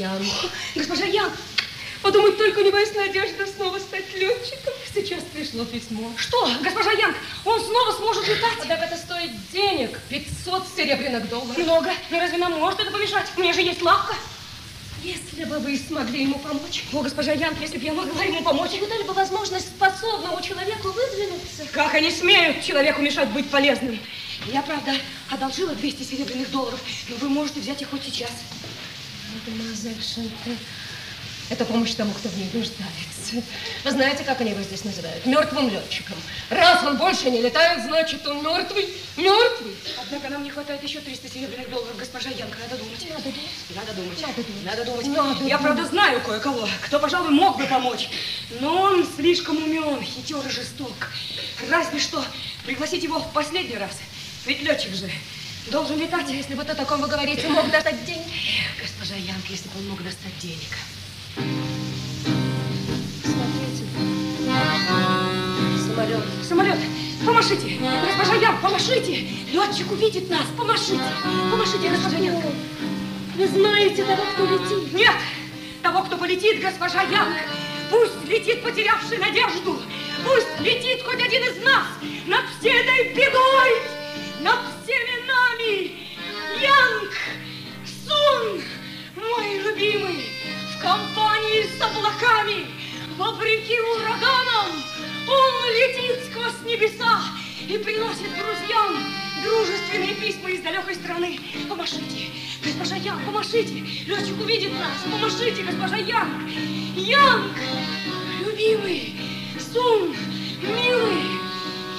[0.00, 0.26] Госпожа Ян.
[0.74, 1.30] Госпожа Ян,
[2.02, 4.72] подумать только не боюсь надежда снова стать летчиком.
[4.94, 6.10] Сейчас пришло письмо.
[6.16, 8.66] Что, госпожа Янг, он снова сможет летать?
[8.66, 9.98] Так это стоит денег.
[10.08, 11.58] 500 серебряных долларов.
[11.58, 11.92] Много.
[12.10, 13.26] Но разве нам может это помешать?
[13.36, 14.14] У меня же есть лавка.
[15.02, 16.84] Если бы вы смогли ему помочь.
[16.92, 18.72] О, госпожа Янг, если бы я могла ему помочь.
[18.78, 21.64] Вы дали бы возможность способному человеку выдвинуться.
[21.72, 23.98] Как они смеют человеку мешать быть полезным?
[24.46, 24.94] Я, правда,
[25.30, 28.30] одолжила 200 серебряных долларов, но вы можете взять их хоть сейчас.
[29.46, 30.56] Мадемуазель Шанте,
[31.48, 33.42] это помощь тому, кто в ней нуждается.
[33.84, 35.24] Вы знаете, как они его здесь называют?
[35.24, 36.16] Мертвым летчиком.
[36.50, 38.88] Раз он больше не летает, значит, он мертвый.
[39.16, 39.74] Мертвый.
[40.00, 42.58] Однако нам не хватает еще 300 серебряных долларов, госпожа Янка.
[42.60, 43.06] Надо думать.
[43.08, 43.40] Надо думать.
[43.74, 44.18] Надо думать.
[44.20, 44.64] Надо думать.
[44.64, 45.06] Надо думать.
[45.06, 45.62] Надо Я, думать.
[45.62, 48.10] правда, знаю кое-кого, кто, пожалуй, мог бы помочь.
[48.60, 50.92] Но он слишком умен, хитер и жесток.
[51.68, 52.22] Разве что
[52.66, 53.92] пригласить его в последний раз.
[54.46, 55.10] Ведь летчик же
[55.68, 56.28] должен летать.
[56.30, 58.26] Если вот о таком вы говорите, мог достать денег.
[58.80, 60.76] Госпожа Янка, если бы он мог достать денег.
[63.24, 63.84] Смотрите.
[65.88, 66.24] Самолет.
[66.48, 66.78] Самолет,
[67.24, 67.80] помашите.
[68.06, 69.28] Госпожа Янка, помашите.
[69.52, 70.46] Летчик увидит нас.
[70.56, 71.00] Помашите.
[71.50, 72.48] Помашите, госпожа Янка.
[73.36, 74.92] Вы знаете того, кто летит?
[74.92, 75.14] Нет,
[75.82, 77.36] того, кто полетит, госпожа Янг.
[77.90, 79.80] Пусть летит, потерявший надежду.
[80.24, 81.86] Пусть летит хоть один из нас
[82.26, 83.82] над всей этой бедой,
[84.40, 84.79] над нами.
[86.60, 87.10] Янг,
[87.86, 88.62] Сун,
[89.16, 90.26] мой любимый,
[90.76, 92.66] в компании с облаками,
[93.16, 94.68] вопреки ураганам,
[95.26, 97.22] он летит сквозь небеса
[97.66, 98.94] и приносит друзьям
[99.42, 101.40] дружественные письма из далекой страны.
[101.66, 102.28] Помашите,
[102.62, 103.80] госпожа Янг, помашите.
[104.06, 104.98] Летчик увидит нас.
[105.10, 106.50] Помашите, госпожа Янг.
[106.94, 107.56] Янг,
[108.44, 109.18] любимый,
[109.72, 110.14] Сун,
[110.62, 111.22] милый.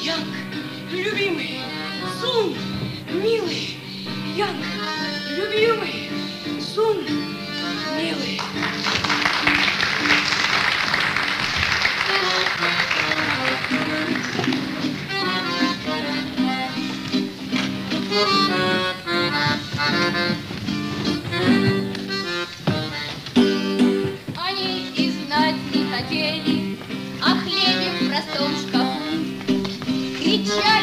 [0.04, 0.28] Янг,
[0.92, 1.62] любимый,
[2.20, 2.56] Сун,
[3.10, 3.81] милый.
[4.36, 4.64] Янг,
[5.36, 6.10] любимый,
[6.62, 7.06] Сун,
[7.98, 8.40] милый.
[24.38, 26.78] Они и знать не хотели
[27.22, 29.02] о хлебе в простом шкафу.
[30.20, 30.81] Кричали,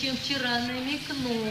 [0.00, 1.46] чем вчера намекнул.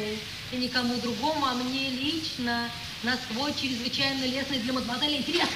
[0.52, 2.70] И никому другому, а мне лично,
[3.04, 5.50] на свой чрезвычайно лестный для мадемуазели интерес.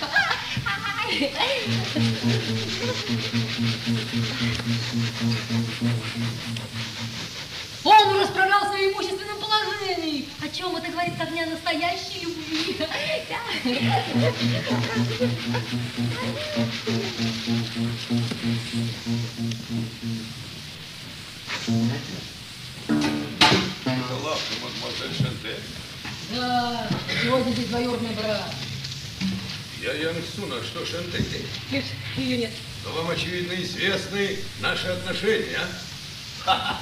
[7.84, 10.28] Он расправлял свое имущественном положении.
[10.44, 12.78] О чем это говорит как не о настоящей любви?
[27.72, 28.54] Двоюродный брат.
[29.82, 31.24] Я Ян Ксун, а что Шанте?
[31.72, 31.86] Нет,
[32.18, 32.52] ее нет.
[32.84, 35.60] Но вам, очевидно, известны наши отношения,
[36.46, 36.80] а?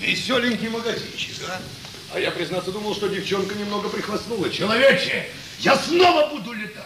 [0.00, 1.60] Веселенький магазинчик, а?
[2.14, 4.48] А я, признаться, думал, что девчонка немного прихвастнула.
[4.50, 5.28] Человече,
[5.60, 6.84] я снова буду летать.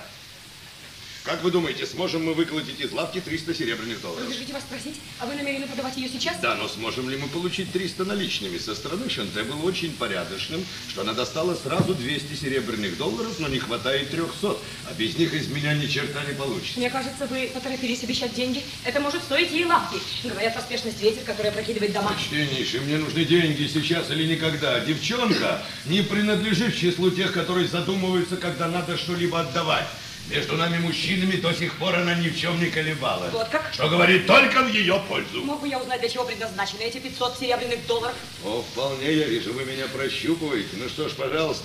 [1.31, 4.24] Как вы думаете, сможем мы выколотить из лавки 300 серебряных долларов?
[4.24, 6.40] Разрешите вас спросить, а вы намерены продавать ее сейчас?
[6.40, 8.59] Да, но сможем ли мы получить 300 наличными?
[8.59, 13.61] Со стороны Шанте был очень порядочным, что она достала сразу 200 серебряных долларов, но не
[13.61, 14.57] хватает 300,
[14.89, 16.81] а без них из меня ни черта не получится.
[16.81, 18.65] Мне кажется, вы поторопились обещать деньги.
[18.85, 20.01] Это может стоить ей лавки.
[20.24, 22.12] Говорят, поспешность ветер, который опрокидывает дома.
[22.12, 24.81] Почтеннейший, мне нужны деньги сейчас или никогда.
[24.81, 29.86] Девчонка не принадлежит к числу тех, которые задумываются, когда надо что-либо отдавать.
[30.31, 33.32] Между нами, мужчинами, до сих пор она ни в чем не колебалась.
[33.32, 33.69] Вот как?
[33.73, 35.43] Что говорит только в ее пользу.
[35.43, 38.15] Мог бы я узнать, для чего предназначены эти 500 серебряных долларов?
[38.44, 40.69] О, вполне я вижу, вы меня прощупываете.
[40.77, 41.65] Ну что ж, пожалуйста.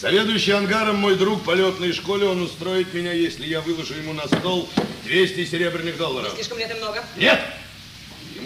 [0.00, 4.26] Заведующий ангаром мой друг по летной школе, он устроит меня, если я выложу ему на
[4.26, 4.66] стол
[5.04, 6.32] 200 серебряных долларов.
[6.34, 7.04] Слишком ли это много?
[7.16, 7.38] Нет!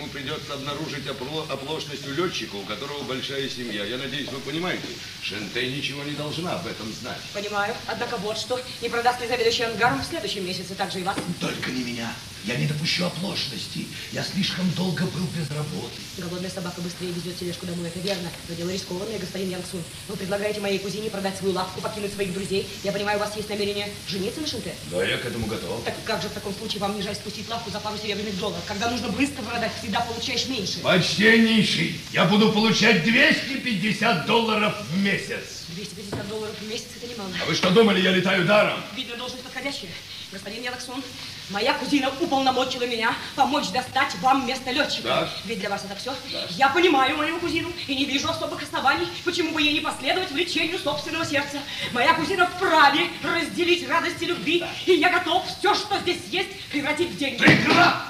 [0.01, 3.85] Ему придется обнаружить опло- оплошность у летчика, у которого большая семья.
[3.85, 4.87] Я надеюсь, вы понимаете,
[5.23, 7.21] Шенте ничего не должна об этом знать.
[7.35, 7.75] Понимаю.
[7.87, 8.59] Однако вот что.
[8.81, 11.17] Не продаст ли заведующий ангаром в следующем месяце также и вас?
[11.39, 12.11] Только не меня.
[12.45, 13.87] Я не допущу оплошности.
[14.13, 16.01] Я слишком долго был без работы.
[16.17, 18.31] Голодная собака быстрее везет тележку домой, это верно.
[18.49, 19.83] Но дело рискованное, господин Янгсун.
[20.09, 22.67] Вы предлагаете моей кузине продать свою лавку, покинуть своих друзей.
[22.83, 24.75] Я понимаю, у вас есть намерение жениться на Шенте?
[24.91, 25.85] Да, я к этому готов.
[25.85, 28.63] Так как же в таком случае вам не жаль спустить лавку за пару серебряных долларов?
[28.67, 30.81] Когда нужно быстро продать, всегда получаешь меньше.
[30.81, 35.67] Почтеннейший, я буду получать 250 долларов в месяц.
[35.75, 37.31] 250 долларов в месяц это немало.
[37.43, 38.81] А вы что думали, я летаю даром?
[38.97, 39.91] Видно, должность подходящая.
[40.33, 41.03] Господин Янаксун,
[41.51, 45.09] моя кузина уполномочила меня помочь достать вам место летчика.
[45.09, 45.29] Да.
[45.45, 46.15] Ведь для вас это все.
[46.33, 46.47] Да.
[46.51, 50.79] Я понимаю мою кузину и не вижу особых оснований, почему бы ей не последовать влечению
[50.79, 51.59] собственного сердца.
[51.93, 57.19] Моя кузина вправе разделить радости любви, и я готов все, что здесь есть, превратить в
[57.19, 57.39] деньги.
[57.39, 58.05] Прекрасно!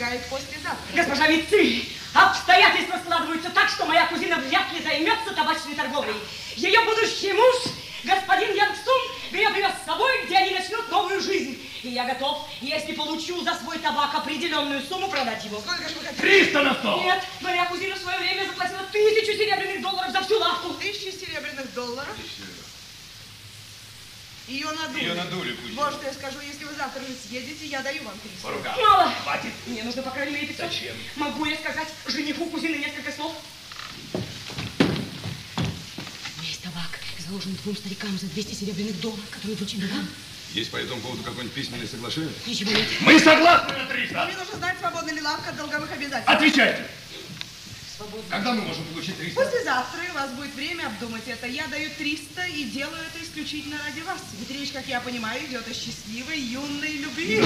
[0.00, 0.94] Истекает послезавтра.
[0.94, 6.14] Госпожа Вици, обстоятельства складываются так, что моя кузина вряд ли займется табачной торговлей.
[6.56, 7.56] Ее будущий муж,
[8.04, 9.00] господин Янгсун,
[9.30, 11.58] меня привез с собой, где они начнут новую жизнь.
[11.82, 15.60] И я готов, если получу за свой табак определенную сумму, продать его.
[15.60, 16.22] Сколько же вы хотите?
[16.22, 17.02] 300 на стол!
[17.02, 20.74] Нет, моя кузина в свое время заплатила тысячу серебряных долларов за всю лавку.
[20.74, 22.16] Тысячи серебряных долларов?
[24.50, 25.00] Ее надули.
[25.00, 25.80] Ее надули, кузина.
[25.80, 28.42] Вот что я скажу, если вы завтра не съедете, я даю вам 300.
[28.42, 28.74] По рукам.
[28.82, 29.12] Мало.
[29.22, 29.52] Хватит.
[29.66, 30.66] Мне нужно, по крайней мере, 500.
[30.66, 30.96] Зачем?
[31.14, 33.36] Могу я сказать жениху кузины несколько слов?
[36.42, 40.08] Есть табак, заложенный двум старикам за 200 серебряных долларов, который вручили вам.
[40.52, 42.32] Есть по этому поводу какое-нибудь письменное соглашение?
[42.44, 42.88] Ничего нет.
[43.02, 44.24] Мы согласны на 300!
[44.24, 46.28] Мне нужно знать, свободна ли лавка от долговых обязательств.
[46.28, 46.86] Отвечайте!
[48.00, 48.30] Свободно.
[48.30, 49.44] Когда мы можем получить 300?
[49.44, 51.46] Послезавтра у вас будет время обдумать это.
[51.46, 54.22] Я даю 300 и делаю это исключительно ради вас.
[54.38, 57.42] Ведь речь, как я понимаю, идет о счастливой юной любви.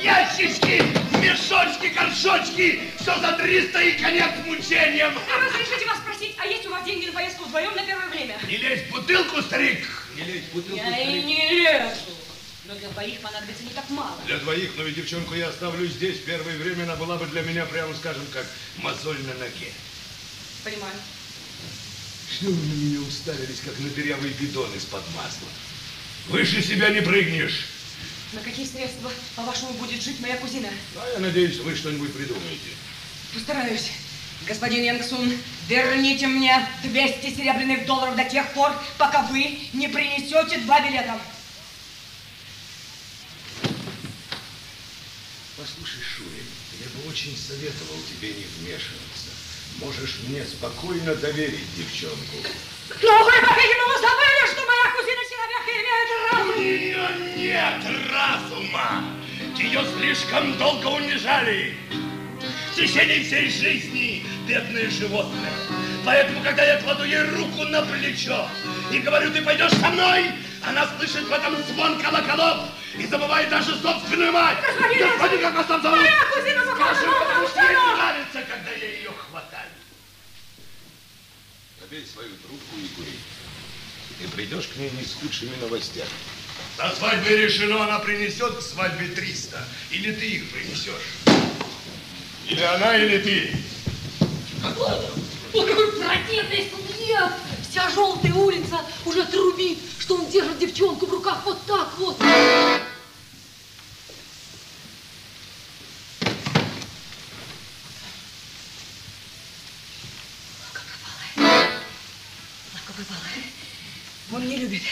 [0.00, 0.82] Ящички,
[1.18, 5.14] мешочки, горшочки, все за 300 и конец мучениям.
[5.14, 8.36] Разрешите вас спросить, а есть у вас деньги на поездку вдвоем на первое время?
[8.46, 9.84] Не лезь в бутылку, старик!
[10.14, 11.24] Не лезь в бутылку, Я и старик.
[11.24, 12.13] не лезу.
[12.66, 14.18] Но для двоих понадобится не так мало.
[14.26, 16.18] Для двоих, но ведь девчонку я оставлю здесь.
[16.20, 18.46] Первое время она была бы для меня, прямо скажем, как
[18.78, 19.70] мозоль на ноге.
[20.64, 20.94] Понимаю.
[22.30, 25.48] Что вы на меня уставились, как на дырявый бидон из-под масла?
[26.28, 27.66] Выше себя не прыгнешь.
[28.32, 30.70] На какие средства, по-вашему, будет жить моя кузина?
[30.96, 32.70] А я надеюсь, вы что-нибудь придумаете.
[33.34, 33.90] Постараюсь.
[34.48, 35.32] Господин Янгсун,
[35.68, 41.18] верните мне 200 серебряных долларов до тех пор, пока вы не принесете два билета.
[45.64, 46.46] Послушай, Шурин,
[46.78, 49.30] я бы очень советовал тебе не вмешиваться.
[49.80, 52.36] Можешь мне спокойно доверить девчонку.
[53.00, 56.50] Но вы, по-видимому, забыли, что моя кузина человек имеет разум.
[56.50, 57.08] У нее
[57.38, 57.82] нет
[58.12, 59.04] разума.
[59.56, 61.74] Ее слишком долго унижали.
[62.70, 65.52] В течение всей жизни бедное животное.
[66.04, 68.50] Поэтому, когда я кладу ей руку на плечо
[68.92, 70.30] и говорю, ты пойдешь со мной,
[70.62, 72.68] она слышит в этом звон колоколов
[72.98, 74.58] и забывает даже собственную мать.
[74.60, 75.98] Господин Господин, как вас там зовут?
[75.98, 79.70] Моя кузина Скажи, потому что ей не нравится, когда я ее хватаю.
[81.80, 83.18] Набей свою трубку и кури.
[84.22, 86.08] И придешь к ней не с худшими новостями.
[86.78, 89.64] До свадьбы решено, она принесет к свадьбе 300.
[89.90, 90.94] Или ты их принесешь.
[92.48, 93.56] Или она, или ты.
[95.52, 97.38] Вот какой противный судья!
[97.74, 102.16] Вся желтая улица уже трубит, что он держит девчонку в руках вот так вот.
[102.20, 102.86] Лавка
[112.94, 113.18] пропала.
[114.34, 114.82] Он не любит.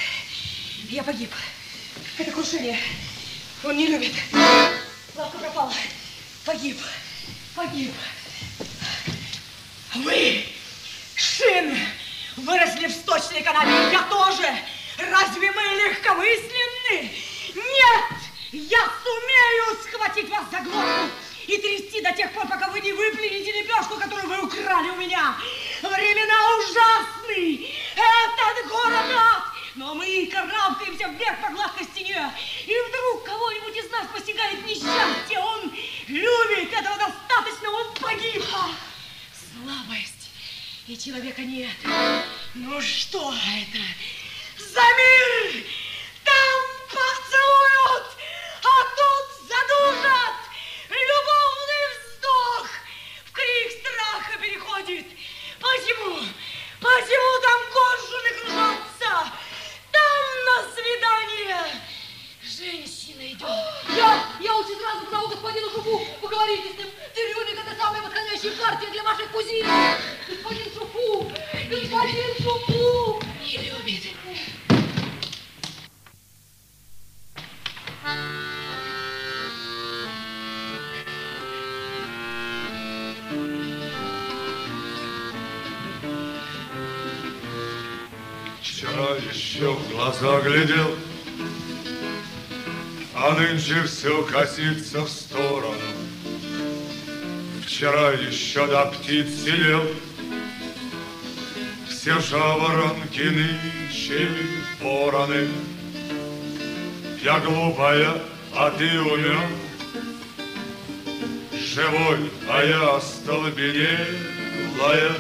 [0.89, 1.31] Я погиб.
[2.19, 2.81] Это крушение.
[3.63, 4.15] Он не любит.
[5.15, 5.73] Лавка пропала.
[6.45, 6.81] Погиб.
[7.55, 7.93] Погиб.
[9.95, 10.47] Вы,
[11.15, 11.79] Шин,
[12.37, 13.93] выросли в сточной канаве.
[13.93, 14.47] Я тоже.
[14.99, 17.11] Разве мы легкомысленны?
[17.55, 18.23] Нет!
[18.53, 21.09] Я сумею схватить вас за глотку
[21.47, 25.35] и трясти до тех пор, пока вы не выплюнете лепешку, которую вы украли у меня.
[25.83, 27.71] Времена ужасны.
[27.97, 29.43] Этот город ад.
[29.75, 32.31] Но мы карабкаемся вверх по гладкой стене.
[32.67, 35.39] И вдруг кого-нибудь из нас постигает несчастье.
[35.39, 35.73] Он
[36.09, 38.45] любит, этого достаточно, он погиб.
[39.33, 40.12] Слабость.
[40.89, 41.77] И человека нет.
[42.55, 43.79] Ну что это?
[44.59, 45.65] За мир!
[94.53, 95.77] Косится в сторону.
[97.65, 99.85] Вчера еще до птиц сидел,
[101.89, 104.29] все жаворонки нынче
[104.81, 105.49] вороны.
[107.23, 108.21] Я глупая,
[108.55, 109.49] а ты умен,
[111.53, 115.13] живой, а я остолбенелая.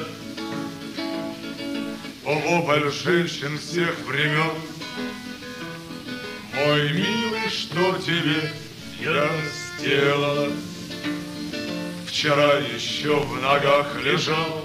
[2.23, 4.53] Вопль женщин всех времен.
[6.55, 8.53] Мой милый, что тебе
[9.03, 9.29] я
[9.79, 10.49] сделала?
[12.07, 14.65] Вчера еще в ногах лежал,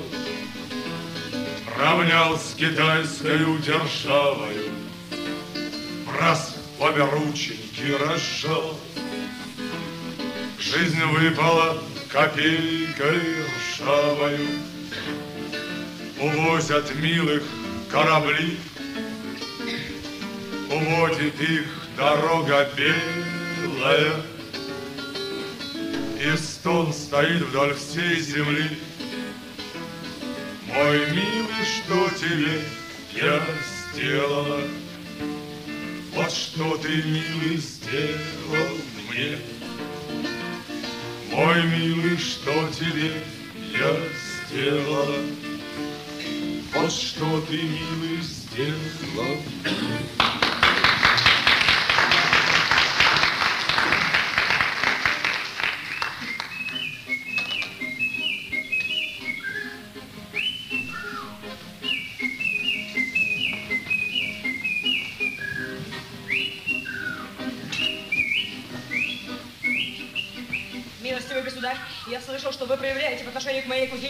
[1.78, 4.72] Равнял с китайской державою,
[6.20, 8.80] Раз обе рученьки разжал.
[10.60, 11.78] Жизнь выпала
[12.12, 13.22] копейкой
[13.58, 14.48] ржавою,
[16.20, 17.44] Увозят милых
[17.90, 18.58] корабли,
[20.70, 21.66] Уводит их
[21.96, 23.27] дорога белая,
[26.20, 28.80] И стон стоит вдоль всей земли.
[30.74, 32.62] Мой милый, что тебе
[33.14, 33.42] я
[33.94, 34.62] сделала?
[36.14, 38.78] Вот что ты, милый, сделал
[39.10, 39.38] мне.
[41.32, 43.24] Мой милый, что тебе
[43.72, 43.96] я
[44.50, 45.16] сделала?
[46.74, 49.38] Вот что ты, милый, сделал.
[49.64, 50.57] Милостивый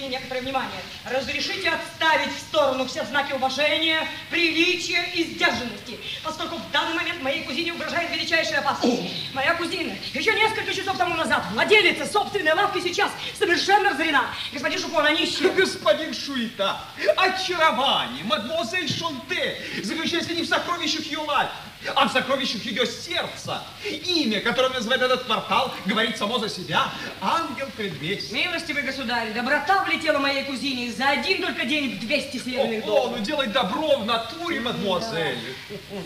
[0.08, 0.82] кузине некоторое внимание.
[1.06, 7.44] Разрешите отставить в сторону все знаки уважения, приличия и сдержанности, поскольку в данный момент моей
[7.44, 9.34] кузине угрожает величайшая опасность.
[9.34, 14.26] Моя кузина еще несколько часов тому назад, владелица собственной лавки, сейчас совершенно разорена.
[14.54, 15.52] Господин Шупон, она нищая.
[15.52, 16.80] Господин Шуита,
[17.16, 21.52] очарование, мадемуазель Шонте заключается не в сокровищах ее лавки,
[21.96, 23.64] а в сокровищах ее сердца.
[23.86, 26.92] Имя, которое называет этот квартал, говорит само за себя.
[27.22, 28.32] Ангел предвестник.
[28.32, 33.20] Милостивый государь, доброта влетела моей кузине за один только день в 200 серебряных О, долларов.
[33.20, 35.38] ну делай добро в натуре, мадемуазель.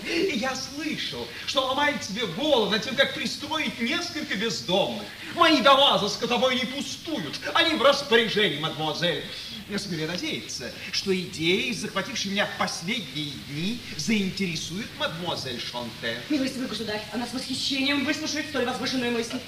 [0.06, 5.03] И Я слышал, что ломает себе голову над тем, как пристроить несколько бездомных.
[5.35, 9.23] Мои дома за скотобой не пустуют, они в распоряжении, мадемуазель.
[9.69, 16.17] Я смею надеяться, что идеи, захватившие меня в последние дни, заинтересуют мадемуазель Шонте.
[16.29, 19.39] Милостивый государь, она с восхищением выслушает столь возвышенную мысль.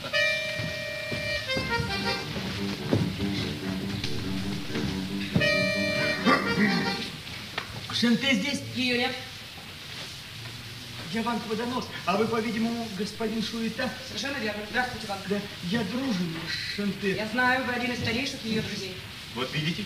[7.92, 8.62] Шенте здесь?
[8.76, 9.16] Ее нет.
[11.14, 13.90] Я вам водонос, а вы, по-видимому, господин Шуита?
[14.08, 14.64] Совершенно верно.
[14.70, 15.20] Здравствуйте, Ван.
[15.30, 17.16] Да, я дружен с Шенте.
[17.16, 18.96] Я знаю, вы один из старейших ее друзей.
[19.36, 19.84] Вот видите?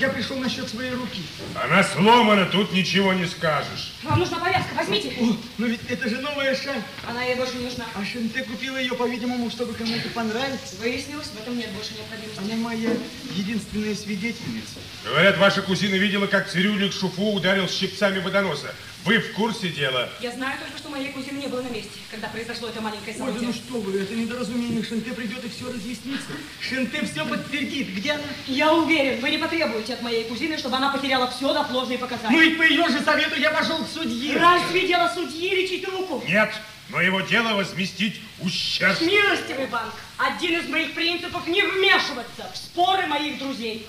[0.00, 1.22] Я пришел насчет своей руки.
[1.62, 3.92] Она сломана, тут ничего не скажешь.
[4.02, 5.12] Вам нужна повязка, возьмите.
[5.20, 6.82] О, но ведь это же новая шаль.
[7.06, 7.84] Она ей больше не нужна.
[7.94, 10.76] А Шенте купила ее, по-видимому, чтобы кому-то понравиться.
[10.80, 12.38] Выяснилось, в этом нет больше необходимости.
[12.38, 12.90] Она моя
[13.36, 14.78] единственная свидетельница.
[15.04, 18.74] Говорят, ваша кузина видела, как цирюльник Шуфу ударил щипцами водоноса.
[19.04, 20.08] Вы в курсе дела?
[20.20, 23.18] Я знаю только, что моей кузины не было на месте, когда произошло это маленькое Ой,
[23.18, 23.48] да событие.
[23.48, 24.84] ну что вы, это недоразумение.
[24.84, 26.30] Шенте придет и все разъяснится.
[26.60, 27.88] Шенте все подтвердит.
[27.96, 28.22] Где она?
[28.46, 32.30] Я уверен, вы не потребуете от моей кузины, чтобы она потеряла все до ложные показания.
[32.36, 34.36] Ну и по ее же совету я пошел к судье.
[34.38, 36.22] Разве дело судьи лечить руку?
[36.28, 36.52] Нет,
[36.90, 39.00] но его дело возместить ущерб.
[39.00, 43.84] Милостивый банк, один из моих принципов не вмешиваться в споры моих друзей.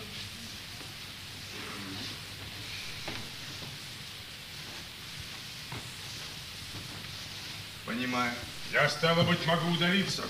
[7.93, 8.31] Понимаю.
[8.71, 10.23] Я, стало быть, могу удалиться.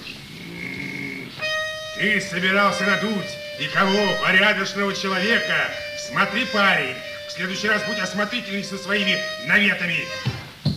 [1.96, 4.06] Ты собирался надуть и кого?
[4.22, 5.72] Порядочного человека.
[6.10, 6.96] Смотри, парень,
[7.30, 9.18] в следующий раз будь осмотрительней со своими
[9.48, 10.06] наветами.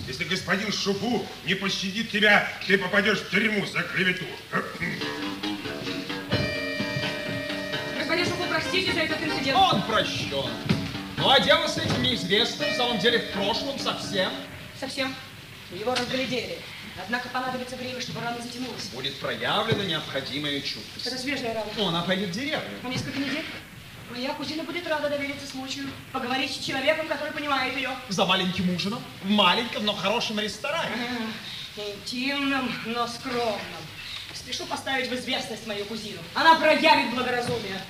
[0.07, 4.25] Если господин Шупу не пощадит тебя, ты попадешь в тюрьму за клевету.
[7.99, 9.59] Господин Шуфу, простите за этот инцидент.
[9.59, 10.51] Он прощен.
[11.17, 14.31] Ну а дело с этим неизвестным, в самом деле в прошлом совсем.
[14.79, 15.13] Совсем.
[15.73, 16.59] Его разглядели.
[17.02, 18.86] Однако понадобится время, чтобы рана затянулась.
[18.93, 21.06] Будет проявлена необходимая чуткость.
[21.06, 21.70] Это свежая рана.
[21.77, 22.78] Ну, она пойдет в деревню.
[22.82, 23.44] На несколько недель.
[24.10, 27.90] Моя кузина будет рада довериться случаю, поговорить с человеком, который понимает ее.
[28.09, 30.94] За маленьким ужином, в маленьком, но хорошем ресторане.
[31.77, 33.82] Интимным, но скромным.
[34.32, 36.20] Спешу поставить в известность мою кузину.
[36.35, 37.81] Она проявит благоразумие.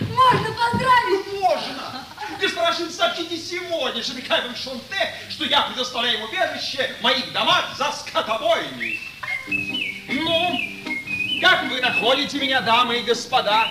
[0.00, 1.40] Можно поздравить?
[1.40, 2.05] Можно!
[2.40, 9.00] Господин, сообщите сегодня же Михаилу Шонте, что я предоставляю ему убежище моих домах за скотобойней.
[10.08, 13.68] Ну, как вы находите меня, дамы и господа?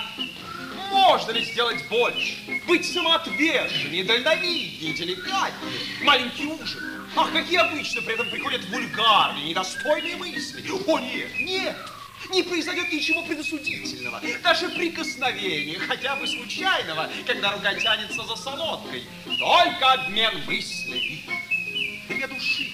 [0.92, 2.38] Можно ли сделать больше?
[2.68, 6.04] Быть самоотверженнее, дальновиднее, деликатнее.
[6.04, 7.08] Маленький ужин.
[7.16, 10.64] Ах, какие обычно при этом приходят вульгарные, недостойные мысли.
[10.88, 11.78] О, нет, нет.
[12.32, 19.04] Не произойдет ничего предосудительного, даже прикосновения, хотя бы случайного, когда рука тянется за солодкой.
[19.40, 21.24] Только обмен мыслями.
[22.08, 22.72] Две души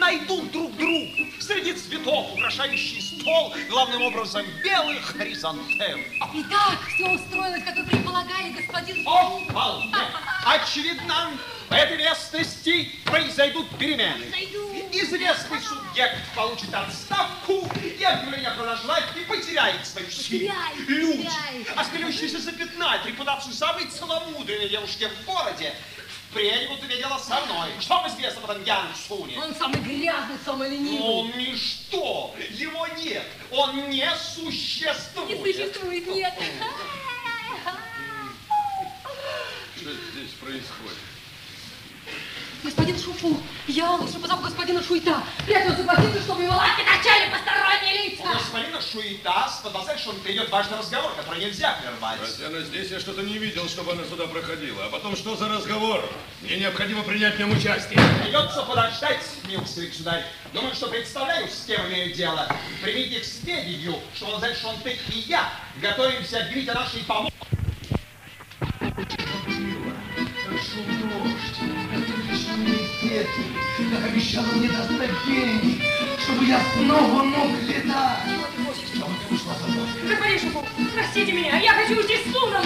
[0.00, 6.02] найдут друг друга среди цветов, украшающих стол, главным образом белых хризантем.
[6.34, 9.94] Итак, все устроилось, как вы предполагали, господин О, вполне.
[10.46, 11.30] Очевидно,
[11.68, 14.24] в этой местности произойдут перемены.
[14.92, 20.52] Известный субъект получит отставку и объявление про наживание потеряет свою силу.
[20.88, 21.78] Люди, теряет.
[21.78, 25.72] осмелившиеся запятнать репутацию самой целомудренной девушки в городе,
[26.34, 27.70] иметь дело со мной.
[27.80, 28.86] Что вам известно об этом Ян?
[29.10, 31.00] Он самый грязный, самый ленивый.
[31.00, 35.28] Он ничто, его нет, он не существует.
[35.28, 36.34] Не существует, нет.
[39.76, 40.98] Что здесь происходит?
[42.62, 45.22] Господин Шуфу, я лучше позову господина Шуйта.
[45.46, 48.32] Прятал согласится, чтобы его лапки торчали посторонние У лица.
[48.34, 52.18] господина Шуита с подозрением, что он идет важный разговор, который нельзя прервать.
[52.20, 54.84] Хотя она здесь, я что-то не видел, чтобы она сюда проходила.
[54.84, 56.04] А потом, что за разговор?
[56.42, 57.98] Мне необходимо принять в нем участие.
[58.22, 60.24] Придется подождать, милостивый государь.
[60.52, 62.46] Думаю, что представляю, с кем имею дело.
[62.82, 65.50] Примите к сведению, что он знает, что он ты и я
[65.80, 67.32] готовимся объявить о нашей помощи.
[70.46, 71.89] Прошел дождь,
[73.10, 73.42] ветры,
[73.92, 75.82] как обещала мне достать деньги,
[76.22, 78.20] чтобы я снова мог летать.
[80.08, 80.64] Господин Шуфу,
[80.94, 82.64] простите меня, я хочу уйти с сыном.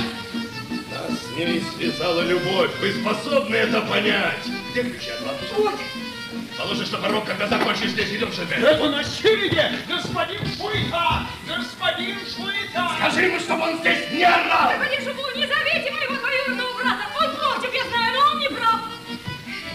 [0.91, 2.71] Нас с ними связала любовь.
[2.81, 4.47] Вы способны это понять?
[4.71, 5.55] Где ключи от лампочки?
[5.57, 5.75] Вот.
[6.59, 9.79] Положишь на порог, когда закончишь здесь, идем же Это насилие!
[9.89, 11.27] Господин Шуита!
[11.49, 12.91] Господин Шуита!
[12.99, 14.71] Скажи ему, чтобы он здесь не орал!
[14.71, 17.05] Господин Шуфу, не зовите моего двоюродного брата.
[17.21, 18.94] Он против, я знаю, но он не прав.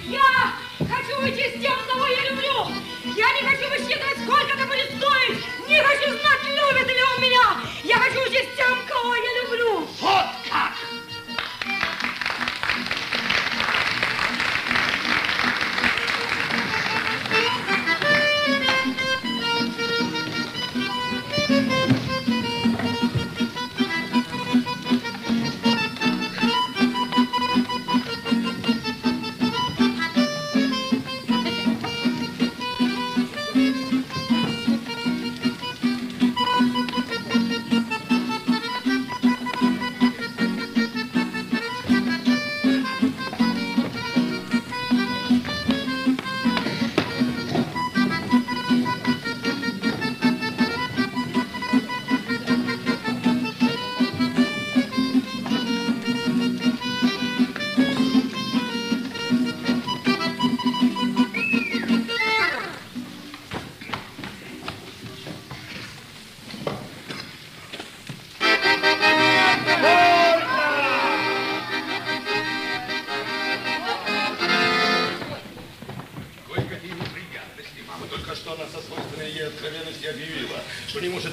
[0.10, 2.74] Я хочу уйти с тем, кого я люблю.
[3.16, 5.38] Я не хочу высчитывать, сколько это будет стоить.
[5.68, 7.62] Не хочу знать, любит ли он меня.
[7.84, 9.88] Я хочу уйти с тем, кого я люблю.
[10.02, 10.89] Вот как!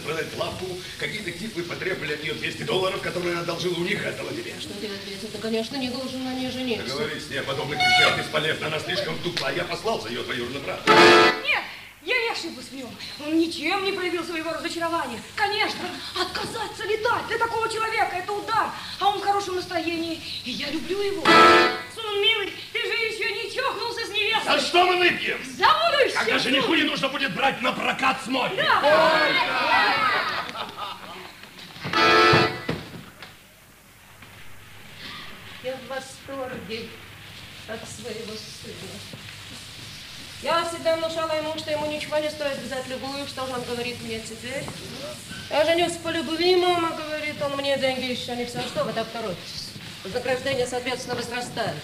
[0.06, 0.66] Сделать лавку.
[0.98, 4.54] Какие-то типы потребовали от нее 200 долларов, которые она одолжила у них этого тебе.
[4.60, 5.28] Что ты ответил?
[5.32, 6.86] Ты, конечно, не должен на ней жениться.
[6.86, 8.66] Договорись с ней о подобных вещах бесполезно.
[8.66, 9.50] Она слишком тупа.
[9.52, 10.80] Я послал за ее двоюродный брат.
[11.44, 11.62] Нет,
[12.04, 12.90] я не ошиблась в нем.
[13.24, 15.20] Он ничем не проявил своего разочарования.
[15.34, 15.88] Конечно,
[16.20, 18.70] отказаться летать для такого человека– это удар.
[19.00, 21.24] А он в хорошем настроении, и я люблю его.
[21.94, 24.60] Сун, милый, ты же еще не чокнулся с невестой.
[24.60, 25.38] За что мы выпьем?
[26.26, 28.56] Когда жениху не нужно будет брать на прокат смотри.
[35.62, 36.88] Я в восторге
[37.68, 38.98] от своего сына.
[40.42, 44.18] Я всегда внушала ему, что ему ничего не стоит взять любую, что он говорит мне
[44.18, 44.64] теперь.
[45.48, 48.60] Я женюсь по любви, мама говорит, он мне деньги еще не все.
[48.62, 49.75] Что вы так торопитесь?
[50.04, 51.74] Вознаграждение, соответственно, возрастает.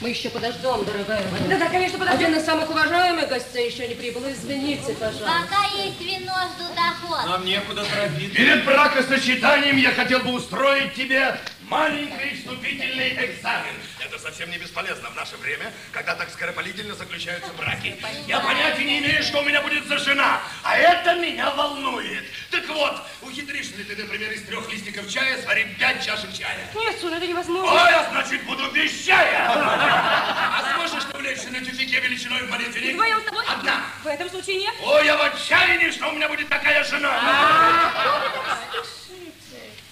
[0.00, 1.44] Мы еще подождем, дорогая моя.
[1.48, 2.26] Да, да, конечно, подождем.
[2.26, 4.22] Один из самых уважаемых гостей еще не прибыл.
[4.30, 5.26] Извините, пожалуйста.
[5.26, 7.26] Пока есть вино, жду доход.
[7.26, 8.36] Нам некуда торопиться.
[8.36, 11.36] Перед бракосочетанием я хотел бы устроить тебе
[11.70, 13.74] маленький вступительный экзамен.
[14.00, 17.96] Это совсем не бесполезно в наше время, когда так скоропалительно заключаются браки.
[18.26, 22.24] Я понятия не имею, что у меня будет за жена, а это меня волнует.
[22.50, 26.68] Так вот, ухитришь ли ты, например, из трех листиков чая сварить пять чашек чая?
[26.74, 27.72] Нет, Сун, это невозможно.
[27.72, 29.46] Ой, а значит, буду без чая.
[29.48, 32.94] А сможешь ты влечься на тюфике величиной в молитвенник?
[32.94, 33.44] Вдвоем с тобой?
[33.48, 33.82] Одна.
[34.02, 34.74] В этом случае нет.
[34.82, 37.12] Ой, я в отчаянии, что у меня будет такая жена.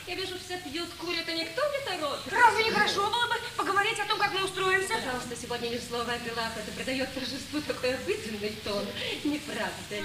[0.09, 2.31] Я вижу, все пьют, курят, и никто не торопится.
[2.31, 4.95] Разве не хорошо было бы поговорить о том, как мы устроимся?
[4.95, 6.51] Пожалуйста, сегодня ни слова о делах.
[6.57, 8.87] Это придает торжеству такой обыденный тон.
[9.25, 10.03] Не правда ли?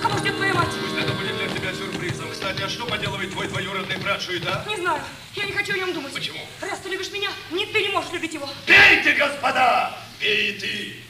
[0.00, 0.70] Кого ждет твоя мать?
[0.80, 2.32] Пусть это будет для тебя сюрпризом.
[2.32, 4.64] Кстати, а что поделывает твой двоюродный брат Шуита?
[4.66, 5.02] Не знаю.
[5.34, 6.14] Я не хочу о нем думать.
[6.14, 6.40] Почему?
[6.62, 8.48] Раз ты любишь меня, ни ты не можешь любить его.
[8.64, 9.98] Пейте, господа!
[10.18, 11.01] Пей и ты!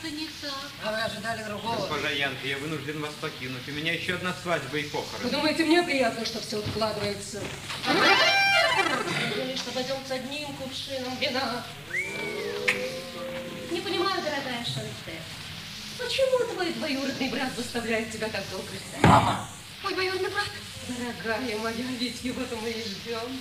[0.00, 0.70] Что-то не так.
[0.82, 1.76] А вы ожидали другого?
[1.76, 3.68] Госпожа Янка, я вынужден вас покинуть.
[3.68, 5.24] У меня еще одна свадьба и похороны.
[5.24, 7.42] Вы думаете, мне приятно, что все откладывается?
[9.36, 11.64] Или что пойдем с одним кувшином вина?
[13.70, 15.20] Не понимаю, дорогая Шанте,
[15.98, 19.02] почему твой двоюродный брат заставляет тебя так долго ждать?
[19.02, 19.48] Мама!
[19.82, 20.48] Мой двоюродный брат?
[20.88, 23.40] Дорогая моя, ведь его-то мы и ждем.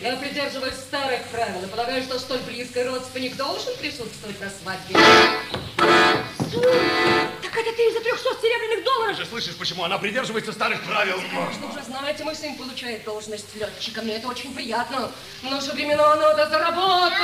[0.00, 4.96] Я придерживаюсь старых правил и полагаю, что столь близкий родственник должен присутствовать на свадьбе.
[6.50, 9.16] Так это ты из-за 300 серебряных долларов?
[9.16, 11.16] Ты же слышишь, почему она придерживается старых правил?
[11.20, 14.02] Конечно, уже знаете, мой сын получает должность летчика.
[14.02, 15.10] Мне это очень приятно.
[15.42, 17.18] В наши времена надо заработать.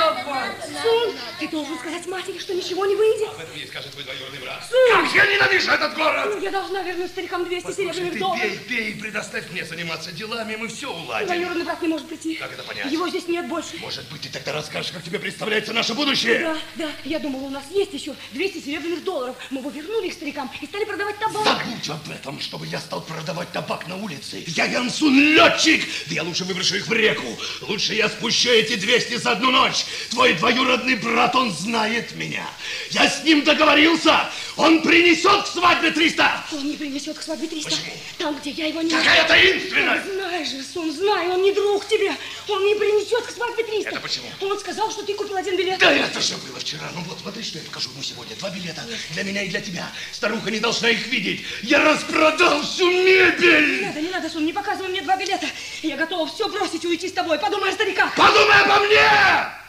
[0.81, 3.29] Сун, ты должен сказать матери, что ничего не выйдет.
[3.29, 4.63] Об этом ей скажет твой двоюродный брат.
[4.69, 5.05] Сун!
[5.05, 6.31] Как я ненавижу этот город!
[6.35, 8.41] Ну, Я должна вернуть старикам 200 Послушай, серебряных ты долларов.
[8.41, 11.27] пей, пей и предоставь мне заниматься делами, мы все уладим.
[11.27, 12.35] Двоюродный брат не может прийти.
[12.35, 12.91] Как это понять?
[12.91, 13.77] Его здесь нет больше.
[13.77, 16.39] Может быть, ты тогда расскажешь, как тебе представляется наше будущее?
[16.39, 19.12] Да, да, я думала, у нас есть еще 200 серебряных долларов.
[19.49, 21.43] Мы бы вернули их старикам и стали продавать табак.
[21.45, 24.43] Забудь об этом, чтобы я стал продавать табак на улице.
[24.47, 25.83] Я Янсун летчик.
[26.07, 27.27] Да я лучше выброшу их в реку.
[27.61, 29.85] Лучше я спущу эти 200 за одну ночь.
[30.09, 32.45] Твой двоюродный брат, он знает меня.
[32.91, 34.29] Я с ним договорился.
[34.55, 36.45] Он принесет к свадьбе 300.
[36.53, 37.69] Он не принесет к свадьбе 300.
[37.69, 37.93] Почему?
[38.17, 38.91] Там, где я его не...
[38.91, 40.13] Какая таинственность!
[40.13, 42.15] Знаешь же, Сун, знай, он не друг тебе.
[42.47, 43.89] Он не принесет к свадьбе 300.
[43.89, 44.27] Это почему?
[44.41, 45.79] Он сказал, что ты купил один билет.
[45.79, 46.89] Да это же было вчера.
[46.93, 48.35] Ну вот смотри, что я покажу ему сегодня.
[48.35, 49.91] Два билета для меня и для тебя.
[50.11, 51.45] Старуха не должна их видеть.
[51.61, 53.85] Я распродал всю Не мебель.
[53.85, 55.47] надо, не надо, Сун, не показывай мне два билета.
[55.81, 57.37] Я готова все бросить и уйти с тобой.
[57.39, 58.15] Подумай о стариках.
[58.15, 58.99] Подумай обо мне!
[58.99, 59.59] А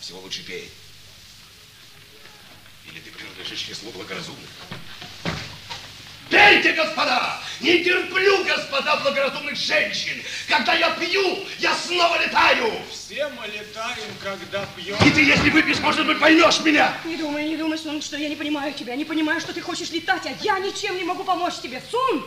[0.00, 0.70] всего лучше пей.
[2.90, 4.48] Или ты принадлежишь числу благоразумных?
[6.30, 7.40] Пейте, господа!
[7.60, 10.22] Не терплю, господа, благоразумных женщин!
[10.48, 12.72] Когда я пью, я снова летаю!
[12.90, 14.96] Все мы летаем, когда пьем.
[15.04, 16.96] И ты, если выпьешь, может быть, поймешь меня!
[17.04, 18.96] Не думай, не думай, Сун, что я не понимаю тебя.
[18.96, 21.82] Не понимаю, что ты хочешь летать, а я ничем не могу помочь тебе.
[21.90, 22.24] Сун,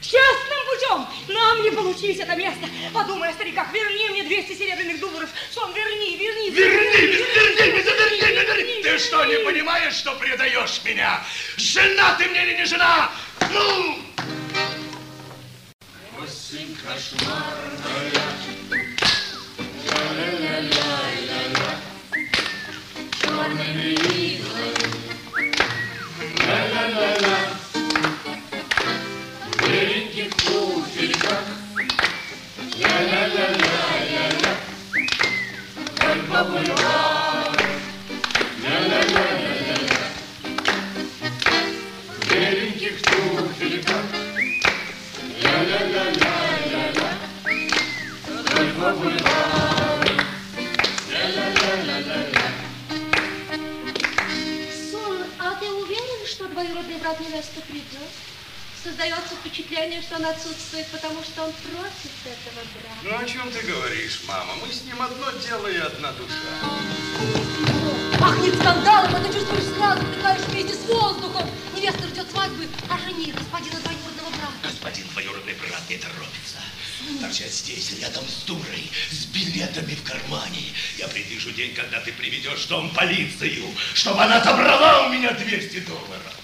[0.00, 2.68] честным путем нам не получить это место.
[2.92, 3.72] Подумай о стариках.
[3.72, 5.30] Верни мне 200 серебряных долларов.
[5.52, 6.50] Сун, верни, верни.
[6.50, 8.82] Верни, верни, верни, верни, верни!
[8.82, 11.22] Ты что, не понимаешь, что предаешь меня?
[11.56, 13.10] Жена ты мне или не жена?
[13.50, 13.98] Ну!
[16.22, 18.10] Осень кошмарная,
[19.84, 21.70] ля-ля-ля-ля-ля-ля,
[23.20, 25.54] черными иглами,
[26.44, 27.37] ля-ля-ля-ля,
[30.18, 30.77] you fool.
[65.38, 66.34] Дело и одна душа.
[68.18, 71.48] Пахнет скандалом, а ты чувствуешь сразу, вдыхаешь вместе с воздухом.
[71.74, 74.54] Невеста ждет свадьбы, а жених господина двоюродного брата.
[74.62, 76.58] Господин двоюродный брат не торопится.
[77.20, 80.62] Торчать здесь, рядом с дурой, с билетами в кармане.
[80.98, 85.80] Я предвижу день, когда ты приведешь в дом полицию, чтобы она забрала у меня 200
[85.80, 86.34] долларов.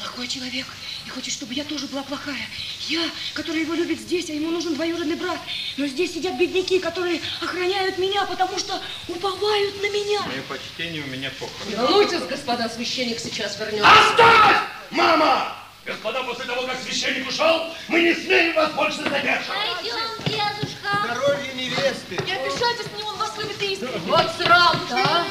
[0.00, 0.66] Плохой человек
[1.06, 2.46] и хочет, чтобы я тоже была плохая.
[2.88, 3.00] Я,
[3.32, 5.38] которая его любит здесь, а ему нужен двоюродный брат.
[5.76, 10.20] Но здесь сидят бедняки, которые охраняют меня, потому что уповают на меня.
[10.22, 11.76] Мое почтение, у меня Не похороны.
[11.76, 13.88] волнуйтесь, господа, священник сейчас вернется.
[13.90, 14.56] Оставь!
[14.90, 15.56] Мама!
[15.86, 19.46] Господа, после того, как священник ушел, мы не смеем вас больше задерживать.
[19.48, 19.96] Пойдем,
[20.26, 20.98] дедушка.
[21.04, 22.18] Здоровье невесты.
[22.24, 23.98] Не обижайтесь на него, он вас любит искренне.
[24.06, 25.26] Вот срам-то, а!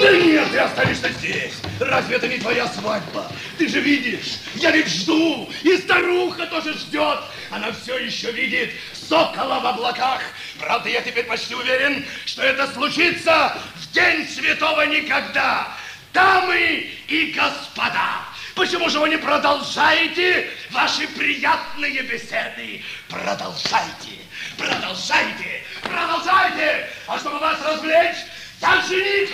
[0.00, 1.54] Да нет, ты останешься здесь.
[1.80, 3.30] Разве это не твоя свадьба?
[3.58, 7.18] Ты же видишь, я ведь жду, и старуха тоже ждет.
[7.50, 10.22] Она все еще видит сокола в облаках.
[10.58, 15.68] Правда, я теперь почти уверен, что это случится в день святого никогда.
[16.12, 18.22] Дамы и господа,
[18.54, 22.82] почему же вы не продолжаете ваши приятные беседы?
[23.08, 24.16] Продолжайте,
[24.56, 26.88] продолжайте, продолжайте.
[27.06, 28.16] А чтобы вас развлечь,
[28.62, 29.28] я жених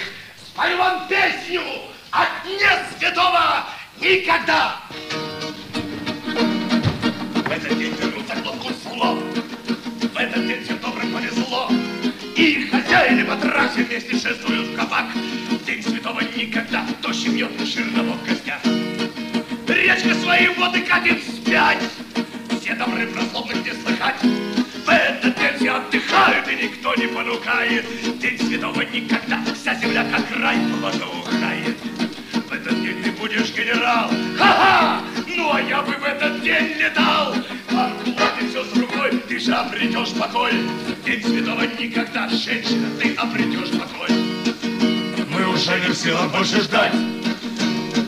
[0.52, 1.62] спою вам песню
[2.10, 3.66] от дня святого
[4.00, 4.76] никогда.
[7.34, 9.18] В этот день вернутся к лобку слов.
[10.12, 11.70] В этот день всем добрым повезло.
[12.36, 15.06] И хозяин и батрахи вместе шествуют в кабак.
[15.66, 18.60] День святого никогда дождь бьет жирного в гостях.
[19.66, 21.82] Речка свои воды катит вспять.
[22.60, 24.22] Все добры про злобных не слыхать.
[24.22, 25.21] В
[25.62, 27.86] все отдыхают, и никто не понукает.
[28.18, 31.76] День святого никогда, вся земля как рай благоухает.
[32.48, 34.10] В этот день ты будешь генерал.
[34.36, 35.02] Ха-ха!
[35.24, 37.36] Ну, а я бы в этот день летал.
[37.68, 40.52] Откуда все с рукой, ты же обретешь покой.
[41.06, 44.10] День святого никогда, женщина, ты обретешь покой.
[45.30, 46.92] Мы уже не в силах больше ждать.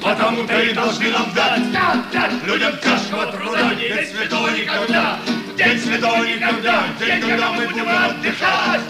[0.03, 5.19] Потому-то и должны нам дать, дать, дать людям тяжкого труда, день святого никогда,
[5.57, 8.81] день святого никогда, день, когда мы будем отдыхать.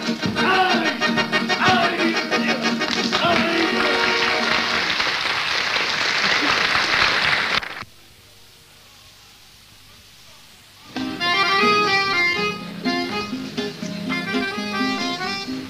[0.42, 0.88] Ай,
[1.60, 2.14] ай,
[3.22, 3.38] ай.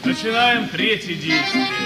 [0.04, 1.83] Начинаем третье действие.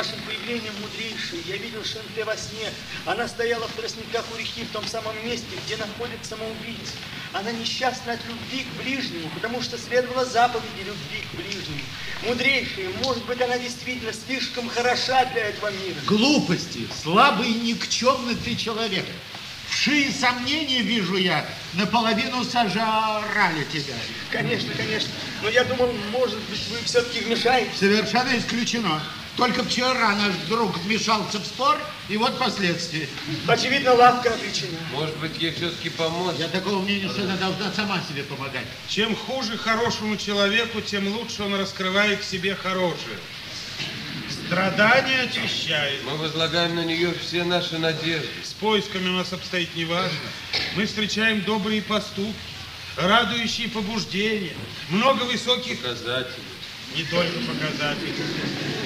[0.00, 2.72] Вашим появлением, мудрейший, я видел Шенте во сне.
[3.04, 6.94] Она стояла в тростниках у реки, в том самом месте, где находят самоубийц.
[7.34, 11.82] Она несчастна от любви к ближнему, потому что следовала заповеди любви к ближнему.
[12.24, 15.98] Мудрейший, может быть, она действительно слишком хороша для этого мира.
[16.06, 19.04] Глупости, слабый и никчемный ты человек.
[19.68, 23.94] Вшие сомнения, вижу я, наполовину сожрали тебя.
[24.30, 25.10] Конечно, конечно.
[25.42, 27.78] Но я думал, может быть, вы все-таки вмешаетесь.
[27.78, 29.00] Совершенно исключено.
[29.36, 31.78] Только вчера наш друг вмешался в спор,
[32.08, 33.08] и вот последствия.
[33.46, 34.76] Очевидно, лавка обречена.
[34.92, 36.36] Может быть, ей все-таки помочь?
[36.38, 38.66] Я такого мнения, что она должна сама себе помогать.
[38.88, 43.18] Чем хуже хорошему человеку, тем лучше он раскрывает в себе хорошее.
[44.46, 46.00] Страдание очищает.
[46.04, 48.28] Мы возлагаем на нее все наши надежды.
[48.42, 50.18] С поисками у нас обстоит неважно.
[50.74, 52.34] Мы встречаем добрые поступки,
[52.96, 54.54] радующие побуждения,
[54.88, 55.80] много высоких...
[55.80, 56.49] Показателей.
[56.96, 58.14] Не только показателей.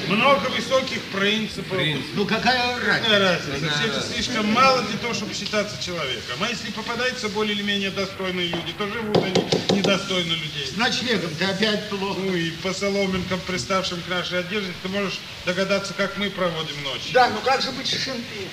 [0.09, 1.79] Много высоких принципов.
[2.15, 3.03] Ну какая разница?
[3.03, 3.75] Какая разница?
[3.75, 6.37] Все это слишком мало для того, чтобы считаться человеком.
[6.41, 10.67] А если попадаются более или менее достойные люди, то живут они недостойно людей.
[10.67, 12.21] С ночлегом ты опять плохо.
[12.21, 17.11] Ну и по соломинкам, приставшим к нашей одежде, ты можешь догадаться, как мы проводим ночь.
[17.13, 18.49] Да, ну как же быть Шенте?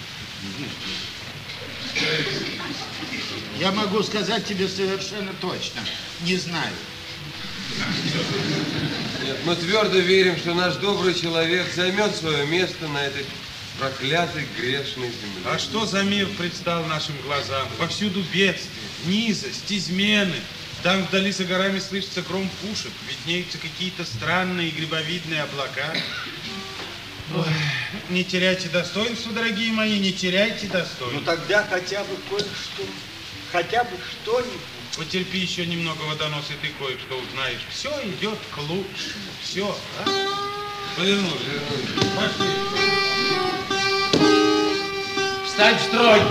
[3.60, 5.82] Я могу сказать тебе совершенно точно.
[6.22, 6.74] Не знаю.
[9.24, 13.26] Нет, мы твердо верим, что наш добрый человек займет свое место на этой
[13.80, 15.42] проклятой грешной земле.
[15.46, 17.68] А что за мир предстал нашим глазам?
[17.78, 20.36] Повсюду бедствия, низость, измены.
[20.84, 25.94] Там вдали за горами слышится гром пушек, виднеются какие-то странные грибовидные облака.
[27.36, 27.46] Ой,
[28.10, 31.10] не теряйте достоинства, дорогие мои, не теряйте достоинства.
[31.14, 32.84] Ну тогда хотя бы кое-что,
[33.52, 33.92] хотя бы
[34.24, 34.81] что-нибудь.
[34.98, 37.62] Потерпи еще немного, водонос, и ты кое-что узнаешь.
[37.70, 39.32] Все идет к лучшему.
[39.42, 40.10] Все, а?
[40.98, 41.62] Повернули.
[42.16, 42.52] Пошли.
[45.46, 46.22] Встать в строй!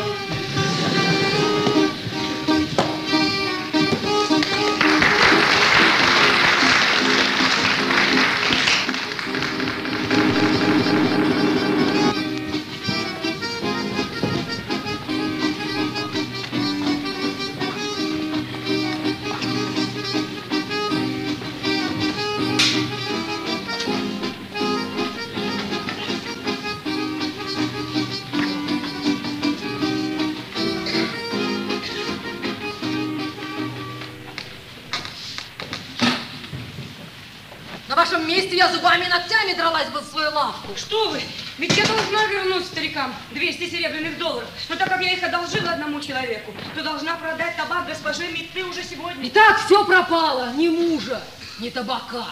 [38.60, 40.76] Я зубами и ногтями дралась бы в свою лавку.
[40.76, 41.22] Что вы?
[41.56, 44.50] Ведь я должна вернуть старикам 200 серебряных долларов.
[44.68, 48.84] Но так как я их одолжила одному человеку, то должна продать табак госпоже Митты уже
[48.84, 49.24] сегодня.
[49.24, 50.52] И так все пропало.
[50.52, 51.22] Ни мужа,
[51.58, 52.26] ни табака,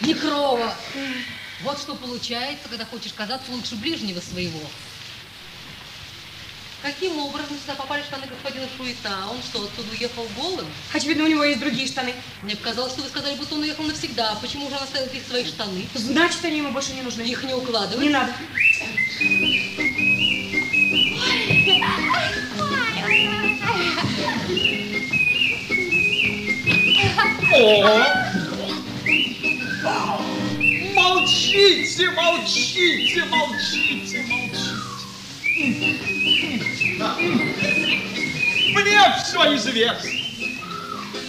[0.00, 0.72] ни крова.
[1.60, 4.60] Вот что получается, когда хочешь казаться лучше ближнего своего.
[6.84, 9.08] Каким образом сюда попали штаны господина Шуита?
[9.30, 10.66] Он что, оттуда уехал голым?
[10.92, 12.12] Очевидно, у него есть другие штаны.
[12.42, 14.36] Мне показалось, что вы сказали, будто он уехал навсегда.
[14.42, 15.86] Почему же он оставил здесь свои штаны?
[15.94, 17.22] Значит, они ему больше не нужны.
[17.22, 18.04] Их не укладывать?
[18.04, 18.34] Не надо.
[27.50, 28.04] О!
[30.92, 34.43] Молчите, молчите, молчите, молчите.
[35.56, 35.70] Мне
[39.22, 40.10] все известно.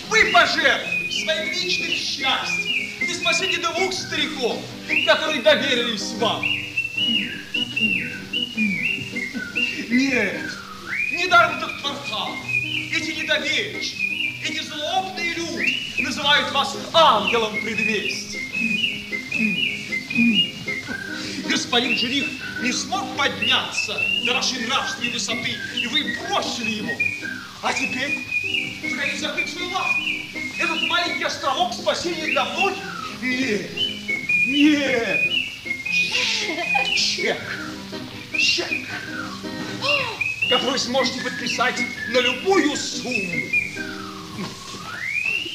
[0.10, 4.58] Вы пожертвовали своим личным счастьем и спасите двух стариков,
[5.06, 6.42] которые доверились вам.
[9.90, 10.42] Нет,
[11.12, 12.32] недаром доктор Хан,
[12.92, 18.42] эти недоверчивые, эти злобные люди называют вас ангелом предвестия.
[21.50, 22.26] Господин жених
[22.62, 26.92] не смог подняться до вашей нравственной высоты, и вы бросили его.
[27.62, 28.26] А теперь
[28.96, 30.02] хотите закрыть свою лавку.
[30.58, 32.84] Этот маленький островок спасения для многих?
[33.22, 33.72] Нет,
[34.48, 35.20] нет.
[36.96, 37.38] Чек,
[38.38, 38.88] чек,
[40.50, 43.56] который сможете подписать на любую сумму.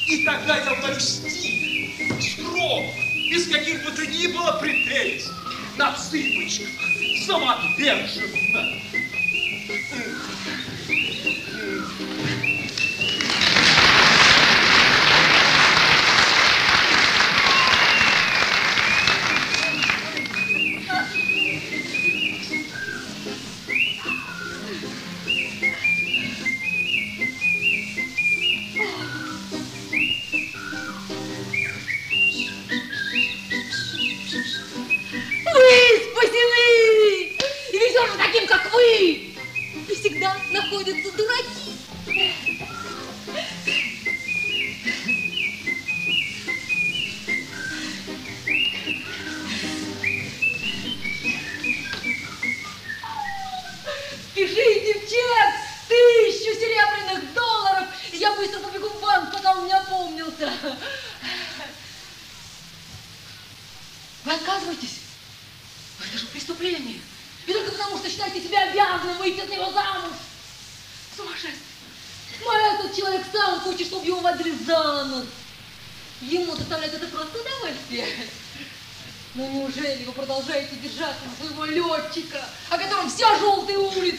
[0.07, 2.91] И тогда я удалюсь тихо, скромно,
[3.29, 5.29] без каких бы то ни было претензий,
[5.77, 6.67] на цыпочках,
[7.25, 8.65] самоотверженно.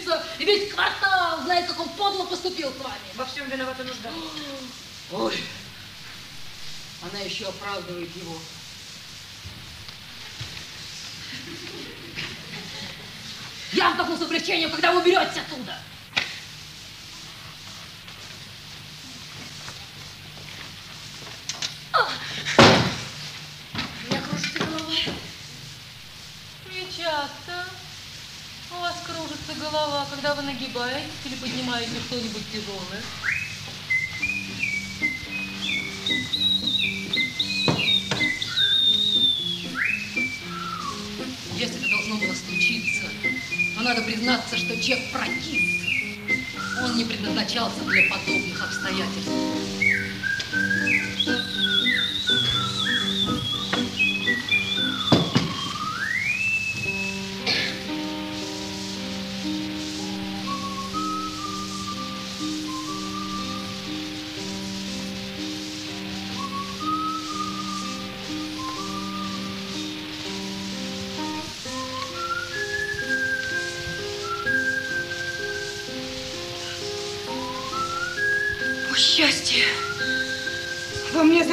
[0.02, 2.96] Улица и весь квартал знает, как он подло поступил с вами?
[3.14, 4.10] Во всем виновата нужда.
[5.12, 5.44] Ой,
[7.02, 8.36] она еще оправдывает его.
[13.72, 15.78] Я вздохну с облегчением, когда вы уберетесь оттуда.
[29.72, 33.02] Голова, когда вы нагибаетесь или поднимаете что-нибудь тяжелое.
[41.56, 43.08] Если это должно было случиться,
[43.74, 45.80] то надо признаться, что Джек прокис.
[46.82, 49.51] Он не предназначался для подобных обстоятельств.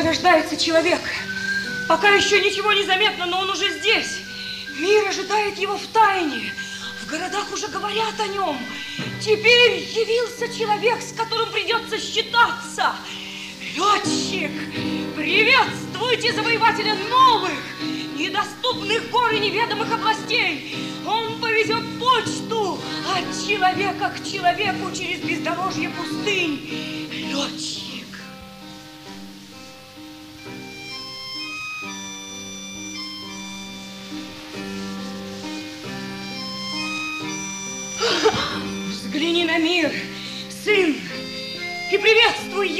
[0.10, 1.02] Зарождается человек.
[1.88, 4.22] Пока еще ничего не заметно, но он уже здесь.
[4.80, 6.52] Мир ожидает его в тайне.
[7.04, 8.58] В городах уже говорят о нем.
[9.22, 12.96] Теперь явился человек, с которым придется считаться.
[13.76, 14.50] Летчик!
[15.16, 17.60] Приветствуйте завоевателя новых,
[18.16, 20.76] недоступных гор и неведомых областей.
[21.06, 22.82] Он повезет почту
[23.16, 26.68] от человека к человеку через бездорожье пустынь.
[27.12, 27.79] Летчик!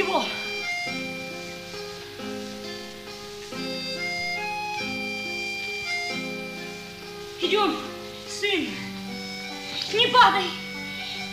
[0.00, 0.24] Его.
[7.40, 7.76] Идем,
[8.28, 8.68] сын,
[9.92, 10.44] не падай.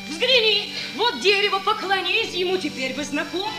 [0.09, 3.51] Взгляни, вот дерево, поклонись ему, теперь вы знакомы.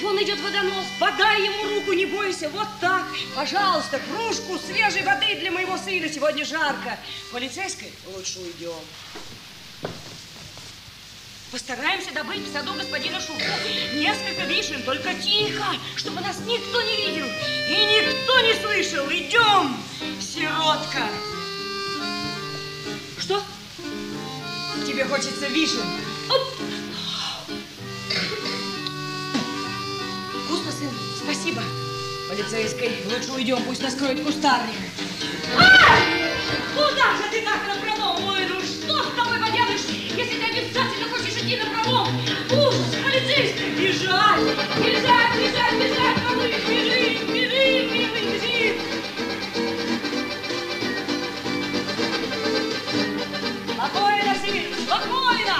[0.00, 3.04] Вон идет водонос, подай ему руку, не бойся, вот так.
[3.34, 6.98] Пожалуйста, кружку свежей воды для моего сына, сегодня жарко.
[7.32, 8.80] Полицейской лучше уйдем.
[11.56, 13.40] Постараемся добыть в саду господина Шуку
[13.94, 15.64] несколько вишен, только тихо,
[15.96, 19.06] чтобы нас никто не видел и никто не слышал.
[19.06, 19.74] Идем,
[20.20, 21.08] сиротка.
[23.18, 23.42] Что?
[24.86, 25.80] Тебе хочется вишен?
[26.28, 26.42] Оп!
[30.44, 30.90] Вкусно, сын?
[31.24, 31.62] Спасибо.
[32.28, 34.76] Полицейской, лучше уйдем, пусть нас кроет кустарник.
[35.56, 35.96] А!
[36.74, 37.96] Куда же ты так напролом?
[44.06, 44.40] Бежать,
[44.78, 48.80] бежать, бежать, бежать, малыш, бежи, бежи, милый, бежи.
[53.72, 55.56] Спокойно, сын, спокойно.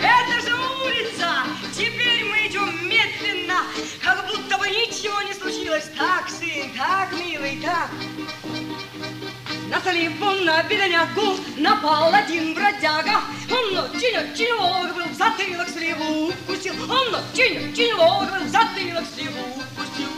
[0.00, 0.54] Это же
[0.84, 1.28] улица.
[1.72, 3.62] Теперь мы идем медленно,
[4.02, 5.90] как будто бы ничего не случилось.
[5.96, 7.90] Так, сын, так, милый, так.
[9.72, 13.22] На сливу, на беленяку напал один бродяга.
[13.50, 13.72] Он
[14.52, 16.74] ловок был, в затылок сливу укусил.
[16.90, 17.10] Он
[17.94, 20.10] ловок был, в затылок сливу укусил.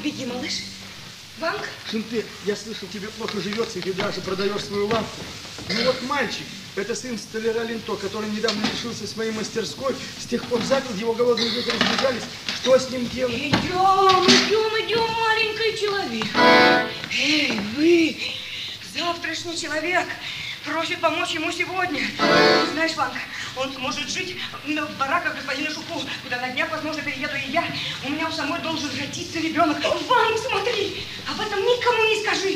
[0.00, 0.69] Беги, малыш.
[1.40, 1.60] Банк?
[1.90, 5.22] Шимте, я слышал, тебе плохо живется, и ты даже продаешь свою лавку.
[5.68, 6.44] Ну вот мальчик,
[6.76, 11.50] это сын столяра Линто, который недавно лишился своей мастерской, с тех пор запил, его голодные
[11.50, 12.24] дети разбежались.
[12.62, 13.34] Что с ним делать?
[13.34, 16.26] Идем, идем, идем, маленький человек.
[17.10, 18.18] Эй, вы,
[18.94, 20.06] завтрашний человек,
[20.64, 22.02] просит помочь ему сегодня.
[22.72, 23.14] Знаешь, Ванг,
[23.56, 27.64] он сможет жить в бараках господина Шуку, куда на днях, возможно, перееду и я.
[28.04, 29.78] У меня у самой должен родиться ребенок.
[29.82, 32.54] Ванг, смотри, об этом никому не скажи.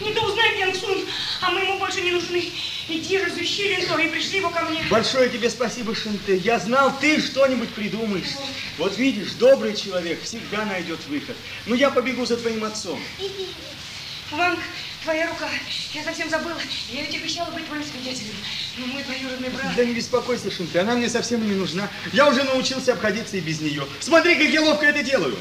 [0.00, 1.04] Не то узнает Янг Сун,
[1.40, 2.50] а мы ему больше не нужны.
[2.88, 4.84] Иди, разыщи Линто и пришли его ко мне.
[4.90, 6.36] Большое тебе спасибо, Шинте.
[6.36, 8.34] Я знал, ты что-нибудь придумаешь.
[8.76, 11.36] Вот видишь, добрый человек всегда найдет выход.
[11.66, 13.00] Ну, я побегу за твоим отцом.
[14.32, 14.58] Ванг,
[15.04, 15.48] твоя рука.
[15.92, 16.58] Я совсем забыла.
[16.90, 18.34] Я ведь обещала быть твоим свидетелем.
[18.78, 19.76] Ну, мой двоюродный брат.
[19.76, 21.88] Да не беспокойся, Шинте, она мне совсем не нужна.
[22.12, 23.86] Я уже научился обходиться и без нее.
[24.00, 25.36] Смотри, как я ловко это делаю.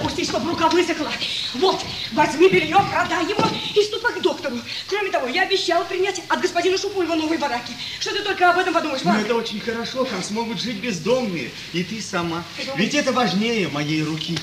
[0.00, 1.10] Допустить, чтобы рука высохла.
[1.54, 1.80] Вот,
[2.12, 3.42] возьми белье, продай его
[3.74, 4.56] и ступай к доктору.
[4.88, 7.72] Кроме того, я обещала принять от господина Шупу его новые бараки.
[8.00, 9.24] Что ты только об этом подумаешь, Ну, Ванг?
[9.24, 11.50] это очень хорошо, там смогут жить бездомные.
[11.72, 12.42] И ты сама.
[12.76, 14.38] Ведь это важнее моей руки.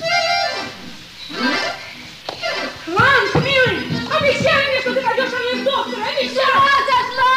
[2.86, 3.86] Ванг, милый,
[4.16, 6.02] обещай мне, что ты пойдешь со мной к доктору.
[6.02, 6.34] Обещай!
[6.34, 7.34] зашла!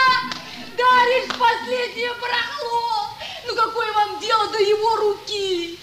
[0.78, 3.18] Даришь последнее барахло!
[3.48, 5.78] Ну какое вам дело до его руки?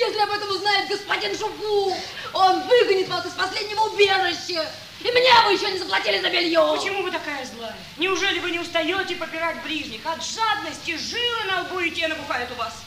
[0.00, 1.94] Если об этом узнает господин Шупу,
[2.32, 4.66] он выгонит вас из последнего убежища.
[5.00, 6.74] И мне вы еще не заплатили за белье.
[6.74, 7.76] Почему вы такая злая?
[7.98, 10.00] Неужели вы не устаете попирать ближних?
[10.06, 12.82] От жадности жилы на лбу и те набухают у вас.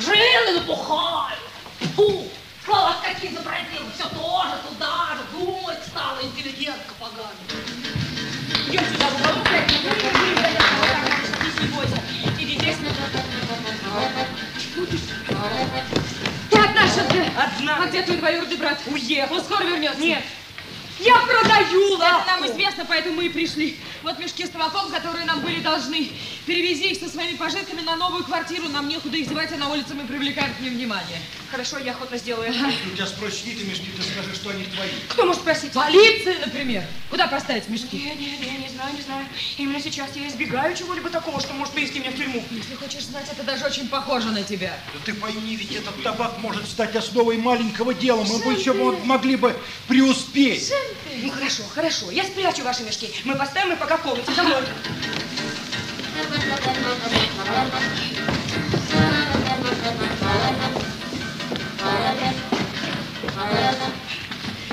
[0.00, 1.38] Жилы напухают.
[1.94, 2.28] Фу,
[2.64, 7.30] школах какие запросил, все тоже туда же, думать стала интеллигентка поганая.
[8.66, 9.78] Идем сюда, в уголок, не
[11.68, 12.03] будем
[16.50, 17.30] Ты одна, Шанте?
[17.36, 17.76] Одна.
[17.82, 18.78] А где твой двоюродный брат?
[18.86, 19.36] Уехал.
[19.36, 20.00] Он скоро вернется?
[20.00, 20.22] Нет.
[21.00, 22.26] Я продаю Это лавку.
[22.30, 23.76] нам известно, поэтому мы и пришли.
[24.02, 26.10] Вот мешки с табаком, которые нам были должны.
[26.46, 28.68] Перевези их со своими пожитками на новую квартиру.
[28.68, 31.18] Нам некуда их девать, а на улице мы привлекаем к ним внимание.
[31.50, 32.52] Хорошо, я охотно сделаю.
[32.52, 34.88] Если у тебя спросят, чьи ты мешки, ты скажи, что они твои.
[35.08, 35.72] Кто может спросить?
[35.72, 36.84] Полиция, например.
[37.10, 37.96] Куда поставить мешки?
[37.96, 39.26] Нет, нет, я не знаю, не знаю.
[39.56, 42.42] Именно сейчас я избегаю чего-либо такого, что может привести меня в тюрьму.
[42.50, 44.76] Если хочешь знать, это даже очень похоже на тебя.
[44.92, 48.24] Да ты пойми, ведь этот табак может стать основой маленького дела.
[48.24, 48.72] Мы бы еще
[49.04, 49.56] могли бы
[49.86, 50.72] преуспеть.
[51.22, 52.10] Ну хорошо, хорошо.
[52.10, 53.14] Я спрячу ваши мешки.
[53.24, 54.32] Мы поставим их пока в комнате.
[54.34, 54.62] За мной.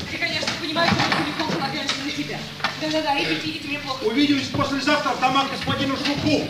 [0.09, 2.39] Ты, конечно, понимаешь, что мы целиком полагаемся на тебя.
[2.81, 4.03] Да-да-да, идите, идите, мне плохо.
[4.03, 6.47] Увидимся послезавтра в домах господина Шуку.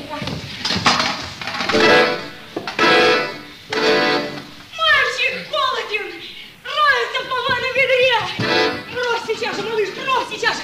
[4.78, 6.08] Мальчик голоден!
[6.64, 7.28] Роется в
[8.12, 8.72] ведре!
[8.94, 10.64] Брось сейчас же, малыш, брось сейчас же!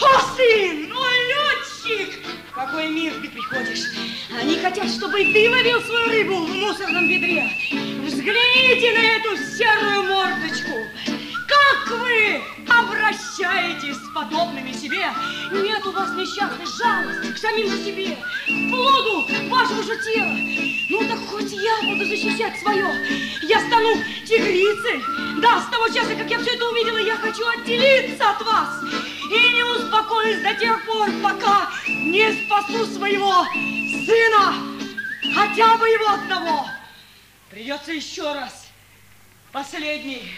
[0.00, 0.92] О, сын!
[0.92, 2.14] О, летчик!
[2.50, 3.84] В какой мир ты приходишь?
[4.38, 7.48] Они хотят, чтобы ты ловил свою рыбу в мусорном ведре.
[8.04, 11.13] Взгляните на эту серую мордочку!
[11.64, 15.06] Как вы обращаетесь с подобными себе?
[15.52, 20.36] Нет у вас несчастной жалости к самим себе, к плоду вашего же тела.
[20.90, 22.86] Ну так хоть я буду защищать свое.
[23.42, 23.94] Я стану
[24.26, 25.02] тигрицей.
[25.40, 28.82] Да, с того часа, как я все это увидела, я хочу отделиться от вас.
[29.30, 33.44] И не успокоюсь до тех пор, пока не спасу своего
[34.06, 34.54] сына.
[35.34, 36.66] Хотя бы его одного.
[37.50, 38.66] Придется еще раз.
[39.52, 40.30] Последний.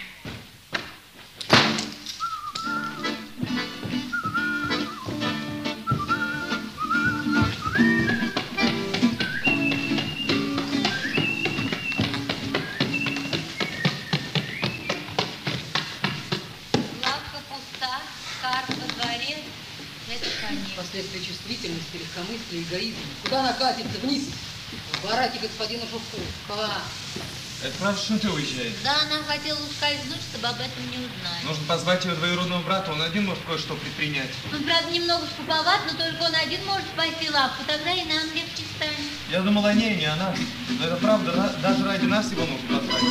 [22.56, 23.00] Легкомыслия, эгоизма.
[23.24, 23.98] Куда она катится?
[24.02, 24.24] Вниз.
[24.92, 26.18] В бараке господина Жуку.
[26.48, 26.78] Куда?
[27.62, 28.74] Это правда, что ты уезжаешь?
[28.84, 31.44] Да, она хотела ускользнуть, чтобы об этом не узнали.
[31.44, 34.28] Нужно позвать его двоюродного брата, он один может кое-что предпринять.
[34.52, 38.62] Он, правда, немного скуповат, но только он один может спасти лавку, тогда и нам легче
[38.76, 38.98] станет.
[39.30, 40.38] Я думал о ней, не о нас.
[40.78, 43.02] Но это правда, ра- даже ради нас его нужно позвать.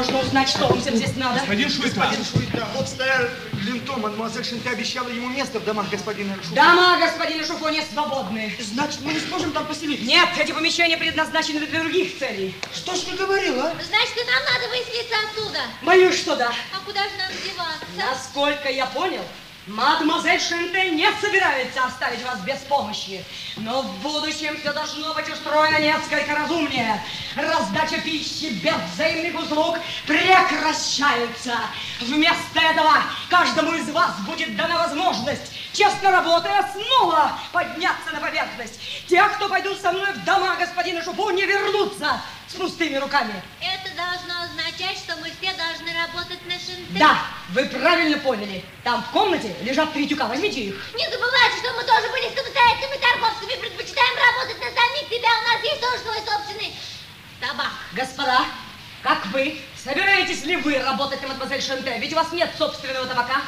[0.00, 1.40] Можно узнать, что вам всем здесь надо?
[1.40, 1.88] Господин Шуйта.
[1.90, 3.28] Господин Шуйта, вот стоя
[3.66, 6.54] лентом, мадемуазель Шенте обещала ему место в домах господина Шуку.
[6.54, 8.50] Дома господина Шуфо не свободны.
[8.60, 10.06] Значит, мы не сможем там поселиться?
[10.06, 12.54] Нет, эти помещения предназначены для других целей.
[12.74, 13.74] Что ж ты говорила?
[13.74, 15.60] Значит, и нам надо выселиться оттуда.
[15.82, 16.50] Боюсь, что да.
[16.74, 18.10] А куда же нам деваться?
[18.10, 19.22] Насколько я понял,
[19.70, 23.24] мадемуазель Шенте не собирается оставить вас без помощи.
[23.56, 27.02] Но в будущем все должно быть устроено несколько разумнее.
[27.36, 31.54] Раздача пищи без взаимных услуг прекращается.
[32.00, 32.96] Вместо этого
[33.28, 38.80] каждому из вас будет дана возможность, честно работая, снова подняться на поверхность.
[39.08, 42.20] Те, кто пойдут со мной в дома господина Шупу, не вернутся
[42.50, 43.32] с пустыми руками.
[43.60, 46.98] Это должно означать, что мы все должны работать на шинте.
[46.98, 48.64] Да, вы правильно поняли.
[48.82, 50.26] Там в комнате лежат три тюка.
[50.26, 50.74] Возьмите их.
[50.94, 55.28] Не забывайте, что мы тоже были самостоятельными торговцами, предпочитаем работать на самих себя.
[55.28, 56.74] У нас есть тоже свой собственный
[57.40, 57.70] табак.
[57.92, 58.44] Господа,
[59.02, 59.60] как вы?
[59.76, 61.98] Собираетесь ли вы работать на мадемуазель Шенте?
[61.98, 63.42] Ведь у вас нет собственного табака.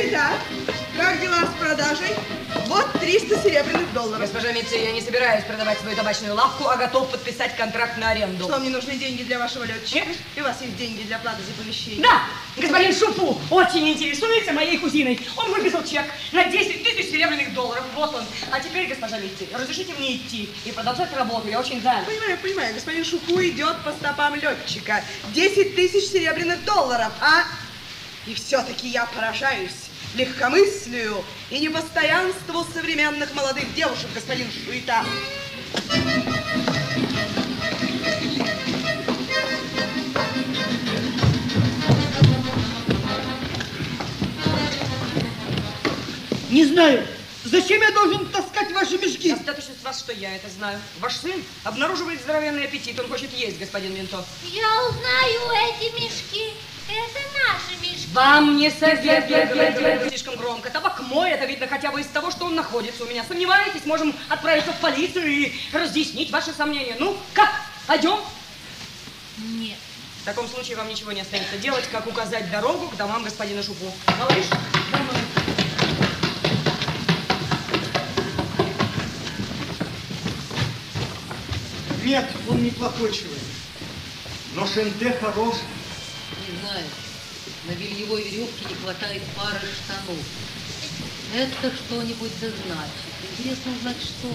[0.00, 0.30] Шуйта,
[0.96, 2.16] как дела с продажей?
[2.68, 4.20] Вот 300 серебряных долларов.
[4.20, 8.44] Госпожа Митси, я не собираюсь продавать свою табачную лавку, а готов подписать контракт на аренду.
[8.44, 10.06] Что, мне нужны деньги для вашего летчика?
[10.36, 12.02] И у вас есть деньги для платы за помещение?
[12.02, 12.22] Да,
[12.56, 15.20] господин Шупу очень интересуется моей кузиной.
[15.36, 17.84] Он выписал чек на 10 тысяч серебряных долларов.
[17.94, 18.24] Вот он.
[18.52, 21.48] А теперь, госпожа Митси, разрешите мне идти и продолжать работу.
[21.48, 22.06] Я очень занят.
[22.06, 22.74] Понимаю, понимаю.
[22.74, 25.04] Господин Шуку идет по стопам летчика.
[25.34, 27.44] 10 тысяч серебряных долларов, а?
[28.26, 35.04] И все-таки я поражаюсь легкомыслию и непостоянству современных молодых девушек, господин Шуита.
[46.50, 47.06] Не знаю.
[47.44, 49.30] Зачем я должен таскать ваши мешки?
[49.30, 50.78] Достаточно с вас, что я это знаю.
[50.98, 52.98] Ваш сын обнаруживает здоровенный аппетит.
[53.00, 54.24] Он хочет есть, господин Винто.
[54.44, 56.52] Я узнаю эти мешки.
[56.90, 58.08] Это наши мешки.
[58.12, 60.70] Вам не советую слишком громко.
[60.70, 63.24] Табак мой, это видно хотя бы из того, что он находится у меня.
[63.24, 66.96] Сомневаетесь, можем отправиться в полицию и разъяснить ваши сомнения.
[66.98, 67.50] Ну, как?
[67.86, 68.18] Пойдем?
[69.38, 69.78] Нет.
[70.22, 73.90] В таком случае вам ничего не останется делать, как указать дорогу к домам господина Шупу.
[74.18, 74.46] Малыш,
[74.92, 75.16] домой.
[82.04, 83.38] Нет, он неплохой человек.
[84.54, 85.60] Но Шенте хороший.
[86.70, 86.86] Знаю.
[87.66, 90.24] На бельевой веревке не хватает пары штанов.
[91.34, 92.92] Это что-нибудь да значит.
[93.32, 94.28] Интересно узнать, что.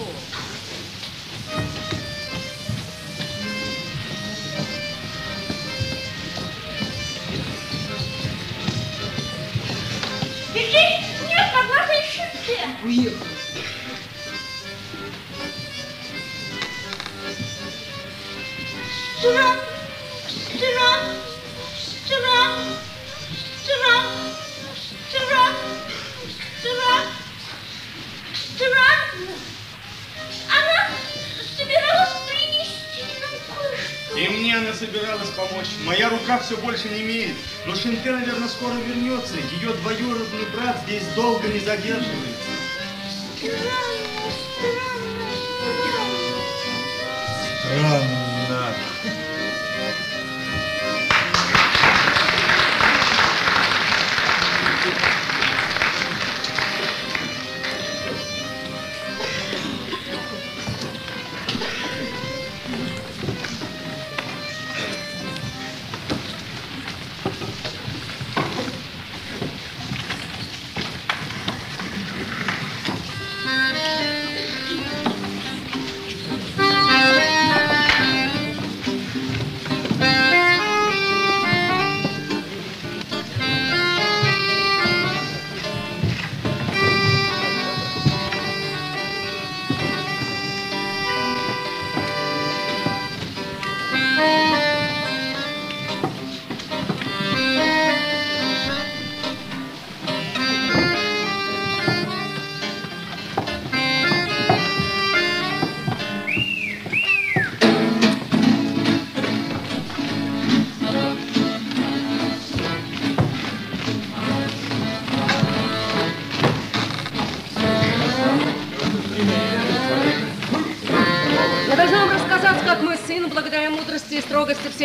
[10.52, 10.86] Бежи!
[11.26, 12.84] Нет, могла защитить!
[12.84, 13.26] Уехал.
[19.20, 19.58] Стран,
[20.54, 21.16] стран,
[31.56, 34.18] собиралась принести нам кое-что.
[34.18, 35.66] И мне она собиралась помочь.
[35.84, 37.36] Моя рука все больше не имеет.
[37.66, 39.34] Но Шенте, наверное, скоро вернется.
[39.52, 42.50] Ее двоюродный брат здесь долго не задерживается.
[47.60, 49.25] Странно, странно, странно.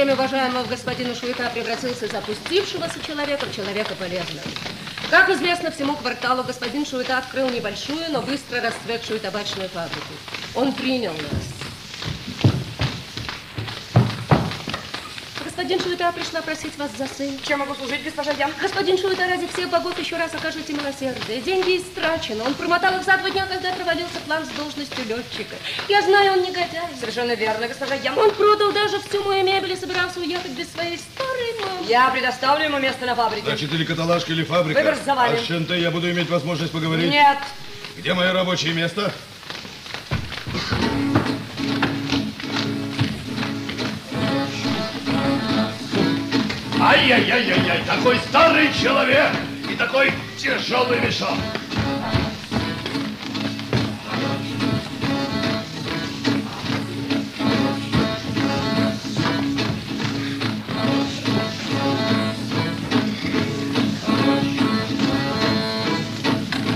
[0.01, 4.47] Всеми уважаемого господина Шуйка, превратился из опустившегося человека в человека полезного.
[5.11, 10.13] Как известно всему кварталу, господин Шуйта открыл небольшую, но быстро расцветшую табачную фабрику.
[10.55, 11.50] Он принял нас.
[15.71, 17.39] Господин Шуйта пришла просить вас за сын.
[17.47, 18.51] Чем могу служить, госпожа Ян?
[18.61, 21.39] Господин Шуйта, ради всех богов еще раз окажите милосердие.
[21.39, 22.43] Деньги истрачены.
[22.43, 25.55] Он промотал их за два дня, когда провалился план с должностью летчика.
[25.87, 26.89] Я знаю, он негодяй.
[26.99, 28.17] Совершенно верно, госпожа Ян.
[28.17, 31.87] Он продал даже всю мою мебель и собирался уехать без своей старой мамы.
[31.87, 33.45] Я предоставлю ему место на фабрике.
[33.45, 34.77] Значит, или каталажка, или фабрика.
[34.77, 35.37] Выбор за вами.
[35.37, 37.09] А с Шенте я буду иметь возможность поговорить?
[37.09, 37.37] Нет.
[37.95, 39.13] Где мое рабочее место?
[46.91, 49.29] Ай-яй-яй-яй-яй, такой старый человек
[49.71, 51.37] и такой тяжелый мешок.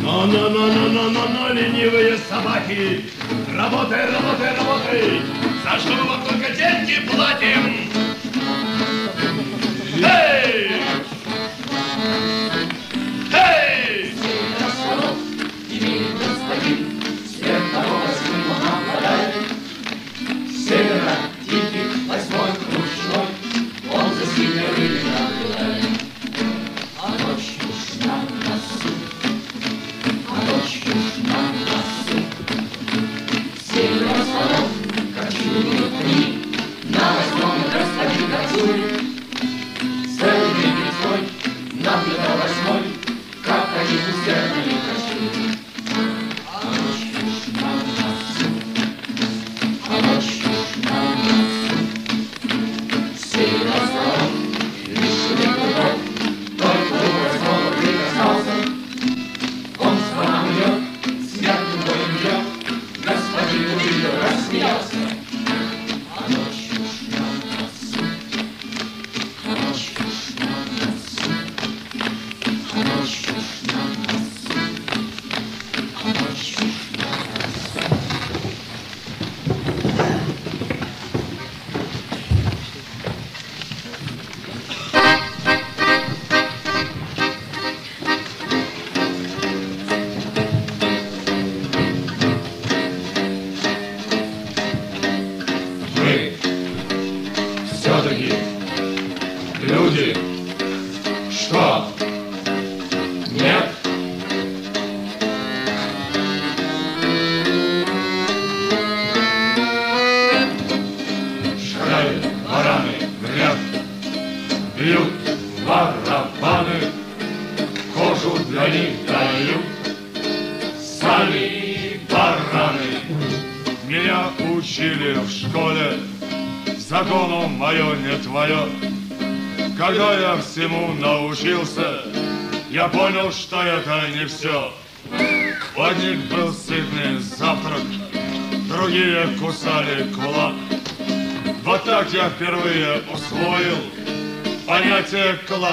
[0.02, 3.04] Но-но-но-но-но-но, ленивые собаки!
[3.54, 5.22] Работай, работай, работай!
[5.66, 7.85] За что мы вам только деньги платим?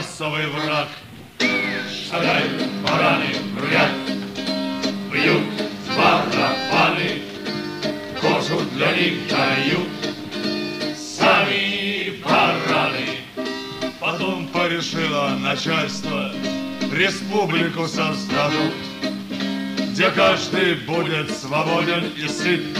[0.03, 0.89] Классовый враг.
[2.11, 2.45] Шадай,
[2.83, 3.35] бараны
[3.70, 3.91] ряд,
[5.12, 5.43] бьют
[5.97, 7.23] барабаны,
[8.20, 9.89] кожу для них дают.
[10.97, 13.07] Сами бараны.
[14.01, 16.33] Потом порешило начальство,
[16.93, 18.74] республику создадут,
[19.93, 22.72] где каждый будет свободен и сыт,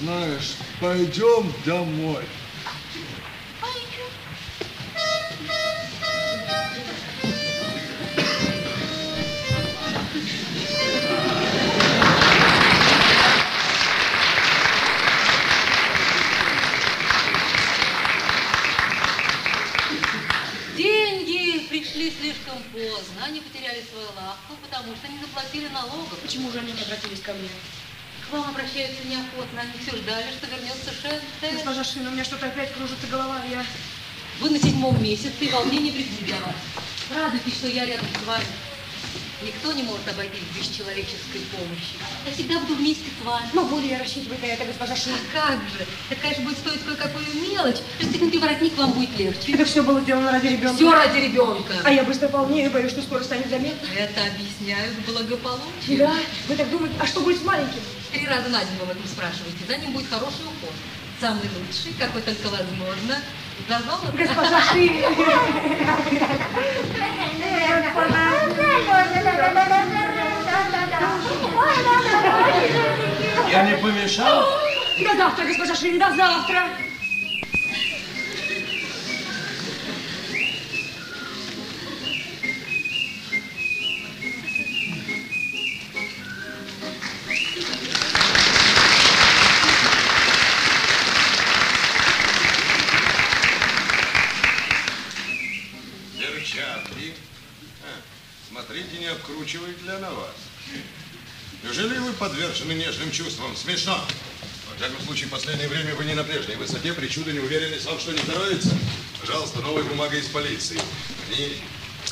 [0.00, 2.22] Знаешь, пойдем домой.
[3.62, 4.10] Пойдем.
[20.76, 23.24] Деньги пришли слишком поздно.
[23.24, 26.18] Они потеряли свою лавку, потому что не заплатили налогов.
[26.20, 27.48] Почему же они не обратились ко мне?
[28.36, 29.62] Вам обращаются неохотно.
[29.62, 31.54] Они все ждали, что вернется Шенте.
[31.54, 33.40] Госпожа Шина, у меня что-то опять кружится голова.
[33.50, 33.64] Я...
[34.40, 36.54] Вы на седьмом месяце, и волнение вас.
[37.16, 38.44] Радуйтесь, что я рядом с вами.
[39.42, 41.96] Никто не может обойтись без человеческой помощи.
[42.26, 43.48] Я всегда буду вместе с вами.
[43.54, 45.16] Могу ли я рассчитывать на это, госпожа Шина?
[45.16, 45.86] А как же?
[46.10, 47.80] Это, конечно, будет стоить кое-какую мелочь.
[48.00, 49.52] Расстегнутый воротник вам будет легче.
[49.52, 50.76] Это все было сделано ради ребенка.
[50.76, 51.74] Все ради ребенка.
[51.84, 53.86] А я быстро полнею, боюсь, что скоро станет заметно.
[53.96, 55.98] Это объясняют благополучие.
[55.98, 56.14] Да,
[56.48, 56.96] вы так думаете?
[56.98, 57.80] А что будет с маленьким?
[58.12, 59.64] Три раза на день вы об этом спрашиваете.
[59.66, 60.72] За ним будет хороший уход.
[61.20, 63.18] Самый лучший, какой только возможно.
[63.68, 64.12] За золото.
[64.16, 65.08] Госпожа Шина.
[73.50, 74.44] Я не помешал?
[74.98, 76.68] До завтра, госпожа Шин, до завтра.
[102.16, 103.56] Подвержены нежным чувствам?
[103.56, 103.98] Смешно.
[104.70, 108.12] Во всяком случае, в последнее время вы не на прежней высоте, причуда неуверенность вам что
[108.12, 108.76] не здоровится?
[109.20, 110.80] Пожалуйста, новая бумага из полиции.
[111.30, 111.56] Они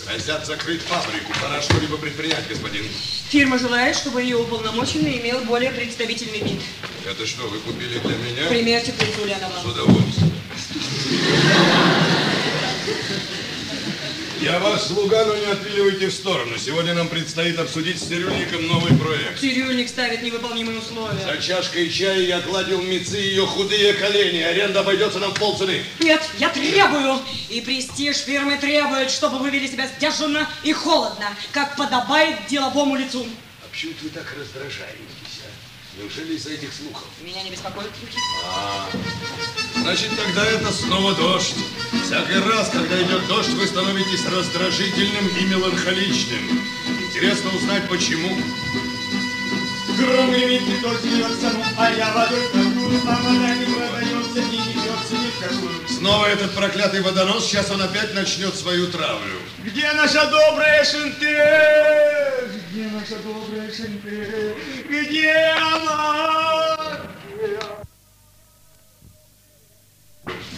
[0.06, 1.32] грозят закрыть фабрику.
[1.42, 2.84] Пора что-либо предпринять, господин.
[3.28, 6.60] Фирма желает, чтобы ее уполномоченный имел более представительный вид.
[7.06, 8.48] Это что, вы купили для меня?
[8.48, 9.60] Примерьте принцу С Ульянова.
[9.64, 10.32] удовольствием.
[14.44, 16.58] Я ваш слуга, но не отвиливайте в сторону.
[16.58, 19.40] Сегодня нам предстоит обсудить с цирюльником новый проект.
[19.40, 21.18] Цирюльник ставит невыполнимые условия.
[21.24, 24.42] За чашкой чая я гладил мицы ее худые колени.
[24.42, 25.82] Аренда обойдется нам в полцены.
[26.00, 31.76] Нет, я требую, и престиж фирмы требует, чтобы вы вели себя сдержанно и холодно, как
[31.76, 33.26] подобает деловому лицу.
[33.64, 35.98] А почему вы так раздражаетесь, а?
[35.98, 37.06] Неужели из-за этих слухов?
[37.22, 38.18] Меня не беспокоит слухи.
[38.44, 38.90] А,
[39.84, 41.56] значит, тогда это снова дождь.
[42.02, 46.58] Всякий раз, когда идет дождь, вы становитесь раздражительным и меланхоличным.
[47.06, 48.34] Интересно узнать, почему.
[49.98, 54.56] Гром гремит, и дождь льется, ну, а я водой торгую, а вода не продается и
[54.56, 55.88] не пьется ни в какую.
[55.88, 59.38] Снова этот проклятый водонос, сейчас он опять начнет свою травлю.
[59.64, 62.48] Где наша добрая Шенте?
[62.70, 64.54] Где наша добрая Шенте?
[64.88, 66.44] Где она?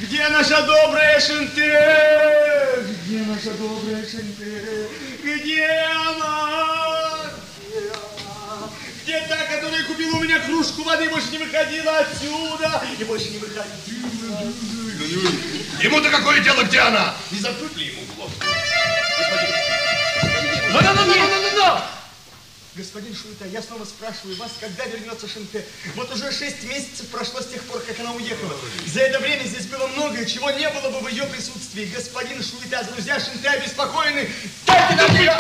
[0.01, 2.85] Где наша добрая Шенте?
[3.03, 4.89] Где наша добрая Шенте?
[5.23, 7.31] Где она?
[7.67, 8.71] Где она?
[9.03, 13.39] Где та, которая купила у меня кружку воды, больше не выходила отсюда и больше не
[13.39, 13.67] выходила?
[15.83, 17.15] Ему-то какое дело, где она?
[17.31, 18.31] Не заткнуть ли ему в лоб?
[20.73, 21.81] Ну-ну-ну-ну-ну-ну!
[22.77, 25.65] Господин Шуйта, я снова спрашиваю вас, когда вернется Шенте?
[25.95, 28.55] Вот уже шесть месяцев прошло с тех пор, как она уехала.
[28.87, 31.87] За это время здесь было многое, чего не было бы в ее присутствии.
[31.87, 34.29] Господин Шуйта, друзья Шенте обеспокоены.
[34.67, 35.39] Дайте нам ее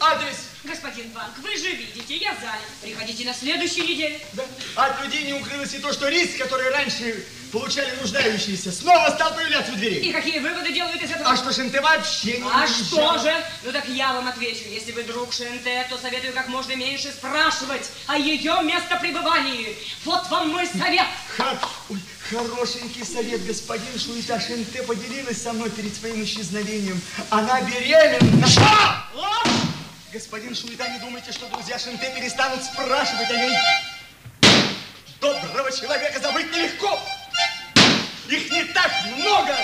[0.00, 0.51] адрес.
[0.64, 2.62] Господин Банк, вы же видите, я занят.
[2.80, 4.20] Приходите на следующей неделе.
[4.34, 4.44] Да.
[4.76, 9.72] От людей не укрылось и то, что риск, который раньше получали нуждающиеся, снова стал появляться
[9.72, 10.08] у дверей.
[10.08, 11.30] И какие выводы делают из этого?
[11.30, 13.34] А что Шенте вообще не А что же?
[13.64, 14.62] Ну так я вам отвечу.
[14.70, 19.76] Если вы друг Шенте, то советую как можно меньше спрашивать о ее местопребывании.
[20.04, 21.06] Вот вам мой совет.
[21.36, 21.58] Ха-
[21.90, 21.98] ой,
[22.30, 24.38] хорошенький совет, господин Шуита.
[24.40, 27.00] Шенте поделилась со мной перед своим исчезновением.
[27.30, 28.46] Она беременна.
[28.46, 28.62] Что?
[30.12, 33.56] Господин Шуита, не думайте, что друзья Шенте перестанут спрашивать о ней.
[35.22, 37.00] Доброго человека забыть нелегко.
[38.28, 39.56] Их не так много.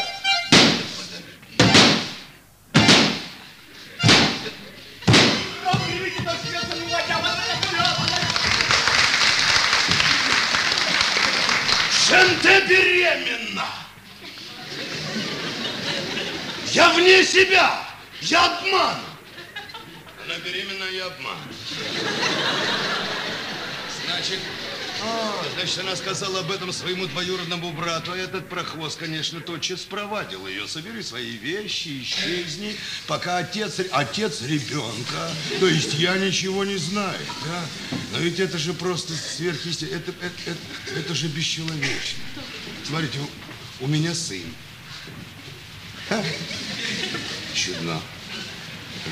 [12.08, 13.66] Шенте беременна!
[16.72, 17.82] Я вне себя!
[18.22, 19.07] Я обман!
[20.38, 21.38] Беременна и обман.
[24.06, 24.38] Значит,
[25.00, 30.46] а, значит, она сказала об этом своему двоюродному брату, а этот прохвост, конечно, тотчас проводил
[30.46, 30.66] ее.
[30.66, 37.64] Собери свои вещи, исчезни, пока отец, отец ребенка, то есть я ничего не знаю, да?
[38.12, 42.18] Но ведь это же просто сверхъестественно, это, это, это, это же бесчеловечно.
[42.84, 43.18] Смотрите,
[43.80, 44.42] у, у меня сын.
[46.08, 46.24] Ха.
[47.54, 48.00] Чудно.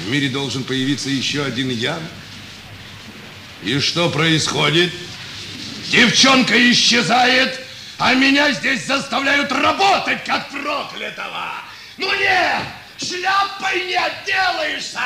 [0.04, 1.98] В мире должен появиться еще один я.
[3.62, 4.92] И что происходит?
[5.88, 7.60] Девчонка исчезает,
[7.98, 11.54] а меня здесь заставляют работать, как проклятого.
[11.96, 12.62] Ну нет,
[12.98, 15.00] шляпой не отделаешься.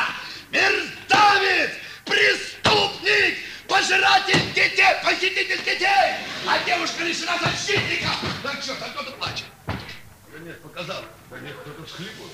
[0.51, 1.71] Мерзавец,
[2.05, 3.39] преступник,
[3.69, 6.15] пожиратель детей, похититель детей.
[6.47, 8.11] А девушка лишена защитника.
[8.43, 9.47] Да черт, а кто-то плачет.
[9.67, 11.05] Да нет, показал.
[11.31, 12.33] Да нет, кто-то всхлипывает.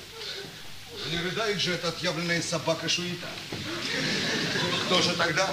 [1.11, 3.27] Не рыдает же эта отъявленная собака Шуита.
[4.85, 5.49] Кто же тогда?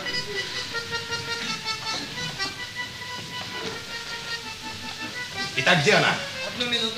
[5.56, 6.16] Итак, где она?
[6.48, 6.96] Одну минуту.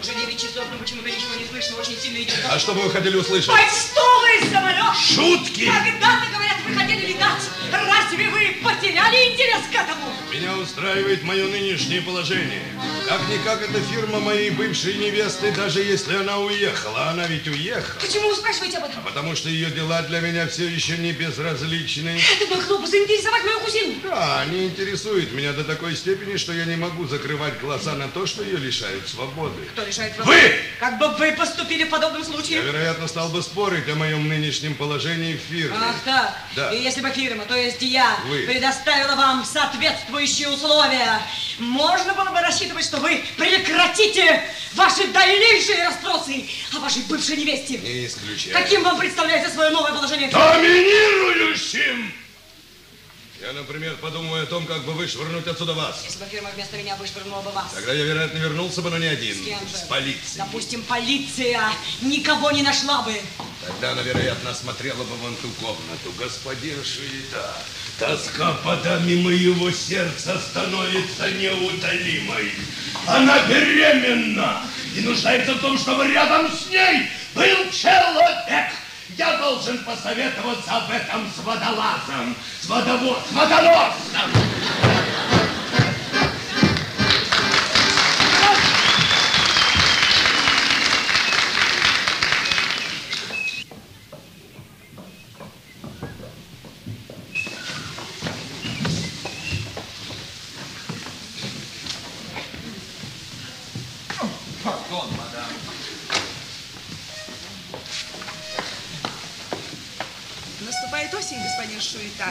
[0.00, 1.76] Уже 9 часов, но почему-то ничего не слышно.
[1.78, 2.34] Очень сильно идет.
[2.50, 3.48] А что бы вы хотели услышать?
[3.48, 4.96] Почтовый самолет!
[4.96, 5.64] Шутки!
[5.64, 7.42] Когда-то, говорят, вы хотели летать.
[7.72, 10.12] Разве вы потеряли интерес к этому?
[10.32, 12.62] Меня устраивает мое нынешнее положение.
[13.08, 17.08] Как-никак, это фирма моей бывшей невесты, даже если она уехала.
[17.10, 18.00] Она ведь уехала.
[18.00, 19.02] Почему вы спрашиваете об этом?
[19.02, 22.20] Потому что ее дела для меня все еще не безразличны.
[22.40, 23.94] Это могло бы заинтересовать мою кузину.
[24.02, 28.26] Да, не интересует меня до такой степени, что я не могу закрывать глаза на то,
[28.26, 29.62] что ее лишают свободы.
[29.72, 30.60] Кто решает Вы!
[30.78, 32.60] Как бы вы поступили в подобном Я, случае?
[32.62, 35.76] вероятно, стал бы спорить о моем нынешнем положении в фирме.
[35.80, 36.36] Ах так.
[36.54, 36.72] Да.
[36.72, 38.42] И если бы фирма, то есть я, Вы.
[38.46, 41.20] предоставила вам соответствующие условия,
[41.58, 44.42] можно было бы рассчитывать, что вы прекратите
[44.74, 46.44] ваши дальнейшие расспросы
[46.74, 47.78] о вашей бывшей невесте.
[47.78, 48.54] Не исключаю.
[48.56, 50.28] Каким вам представляется свое новое положение?
[50.30, 52.12] Доминирующим!
[53.40, 56.02] Я, например, подумаю о том, как бы вышвырнуть отсюда вас.
[56.04, 57.70] Если бы фирма вместо меня вышвырнула бы вас.
[57.74, 59.34] Тогда я, вероятно, вернулся бы, но не один.
[59.36, 59.76] С кем же?
[59.76, 60.38] С полицией.
[60.38, 61.60] Допустим, полиция
[62.00, 63.14] никого не нашла бы.
[63.66, 66.12] Тогда она, вероятно, осмотрела бы вон ту комнату.
[66.18, 67.54] Господин Шуита,
[67.98, 72.52] Тоска по даме моего сердца становится неутолимой.
[73.06, 74.62] Она беременна
[74.94, 78.72] и нуждается в том, чтобы рядом с ней был человек.
[79.16, 83.16] Я должен посоветоваться об этом с водолазом, с водово...
[83.26, 84.30] с водоносом.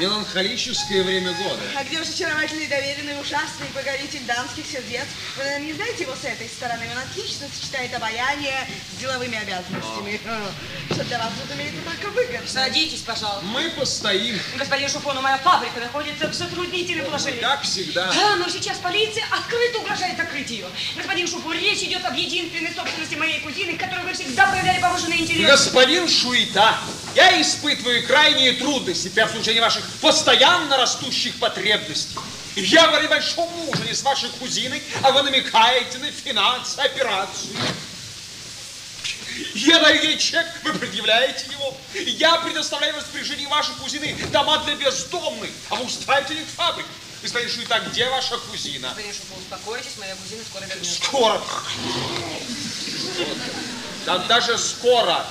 [0.06, 1.61] Меланхолическое время года.
[1.76, 5.06] А где же очаровательный, доверенный, ужасный покоритель дамских сердец?
[5.36, 6.86] Вы, наверное, не знаете его с этой стороны?
[6.91, 10.22] Он отлично сочетает обаяние с деловыми обязанностями.
[10.94, 12.48] Что для вас, разумеется, только выгодно.
[12.48, 13.45] Садитесь, пожалуйста.
[13.45, 14.40] Мы постоим.
[14.60, 17.40] Господин Шуфон, моя фабрика находится в затруднительном положении.
[17.40, 18.14] Как всегда.
[18.14, 20.68] Да, но сейчас полиция открыто угрожает закрыть ее.
[20.95, 25.18] Господин Шуфон, речь идет об единственной собственности моей кузины, к которой вы всегда проявляли повышенный
[25.18, 25.49] интерес.
[25.49, 26.77] Господин Шуита,
[27.16, 32.20] я испытываю крайние трудности при обслуживании ваших постоянно растущих потребностей.
[32.56, 37.56] Я говорю о большом ужине с вашей кузиной, а вы намекаете на финансы, операцию.
[39.54, 41.76] Я даю ей чек, вы предъявляете его.
[41.94, 46.86] Я предоставляю в распоряжение вашей кузины дома для бездомных, а вы устраиваете их фабрик.
[47.22, 48.90] Господин Шуита, где ваша кузина?
[48.90, 51.04] Господин успокойтесь, моя кузина скоро вернется.
[51.04, 51.42] Скоро.
[54.06, 55.26] Когда же скоро?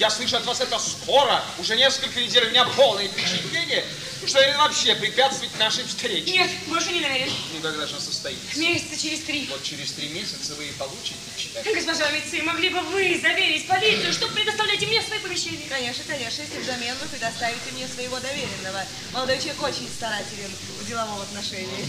[0.00, 1.44] Я слышу от вас это скоро.
[1.58, 3.84] Уже несколько недель у меня полное впечатление,
[4.24, 6.32] что я вообще препятствовать нашей встрече.
[6.32, 7.30] Нет, больше не намерен.
[7.52, 8.58] Ну, когда же она состоится?
[8.58, 9.46] Месяца через три.
[9.50, 11.52] Вот через три месяца вы и получите чек.
[11.74, 15.68] Госпожа Митцы, могли бы вы заверить полицию, что предоставляете мне свои помещения?
[15.68, 18.86] Конечно, конечно, если взамен вы предоставите мне своего доверенного.
[19.12, 20.50] Молодой человек очень старателен
[20.90, 21.88] деловом отношении.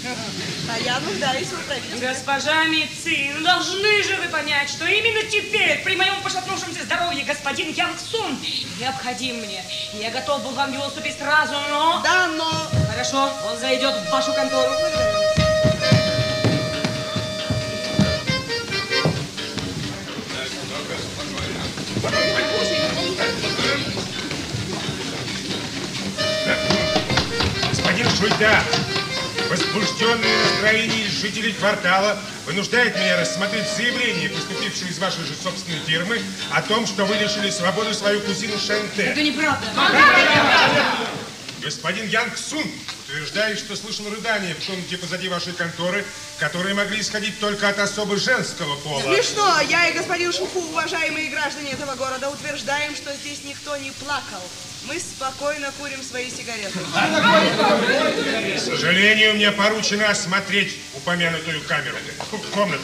[0.69, 2.07] А я нуждаюсь в управлении.
[2.07, 7.71] Госпожа Митцы, ну должны же вы понять, что именно теперь, при моем пошатнувшемся здоровье, господин
[7.73, 8.37] Янг Сун
[8.79, 9.63] необходим мне.
[9.93, 12.01] Я готов был вам его уступить сразу, но...
[12.03, 12.51] Да, но...
[12.91, 14.71] Хорошо, он зайдет в вашу контору.
[28.01, 28.63] Господин Шуйта,
[29.49, 32.17] возбужденные настроения жителей квартала
[32.47, 36.19] вынуждает меня рассмотреть заявление, поступившее из вашей же собственной фирмы,
[36.51, 39.03] о том, что вы лишили свободы свою кузину Шенте.
[39.03, 39.67] Это неправда.
[41.61, 42.63] Господин Янг Сун
[43.11, 46.05] утверждает, что слышал рыдания в комнате позади вашей конторы,
[46.39, 49.01] которые могли исходить только от особо женского пола.
[49.01, 49.59] Смешно.
[49.69, 54.41] Я и господин Шуфу, уважаемые граждане этого города, утверждаем, что здесь никто не плакал.
[54.88, 56.79] Мы спокойно курим свои сигареты.
[58.55, 61.97] К сожалению, мне поручено осмотреть упомянутую камеру,
[62.53, 62.83] комнату.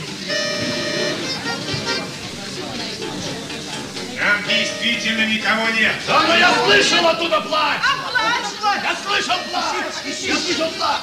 [4.17, 5.93] Там действительно никого нет.
[6.05, 7.79] Да, но я слышал оттуда плач!
[7.81, 8.46] А плач?
[8.75, 9.75] Я слышал плач!
[10.21, 11.01] Я слышал плач!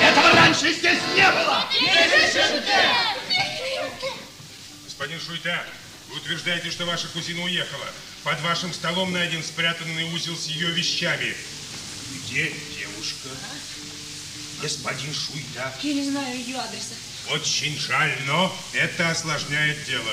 [0.00, 1.68] Этого раньше здесь не было!
[4.84, 5.64] Господин Шуйта,
[6.10, 7.86] вы утверждаете, что ваша кузина уехала.
[8.22, 11.34] Под вашим столом найден спрятанный узел с ее вещами.
[12.12, 13.28] Где девушка?
[14.60, 15.72] Господин Шуйта.
[15.82, 16.94] Я не знаю ее адреса.
[17.30, 20.10] Очень жаль, но это осложняет дело.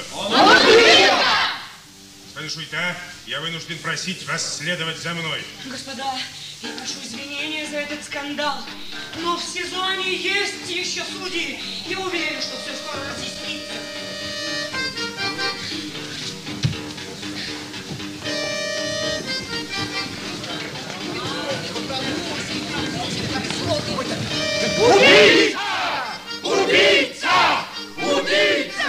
[2.33, 2.97] Господин Шуйта,
[3.27, 5.43] я вынужден просить вас следовать за мной.
[5.65, 6.15] Господа,
[6.63, 8.57] я прошу извинения за этот скандал,
[9.21, 11.59] но в сезоне есть еще судьи.
[11.87, 13.73] Я уверен, что все скоро разъяснится.
[24.79, 25.59] Убийца!
[26.41, 27.65] Убийца!
[27.95, 28.82] Убийца!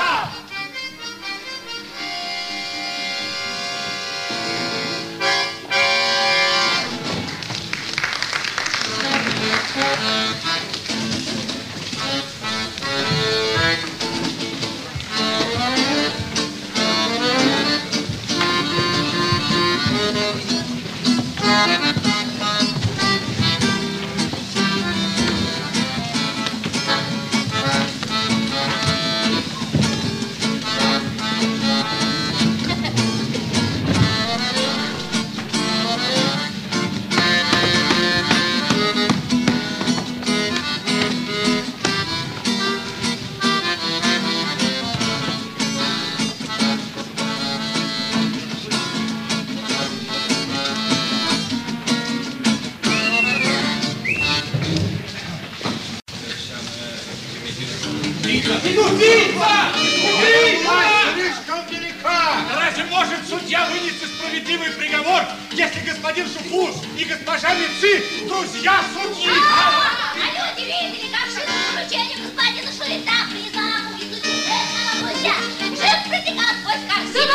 [64.44, 65.22] Справедливый приговор,
[65.52, 69.30] если господин Шуфус и госпожа Мицы друзья судьи.
[69.30, 75.36] А люди видели, как шли по поручению господина Шуита при заму и судебного гвоздя.
[75.70, 77.34] Жив протекал сквозь корзину.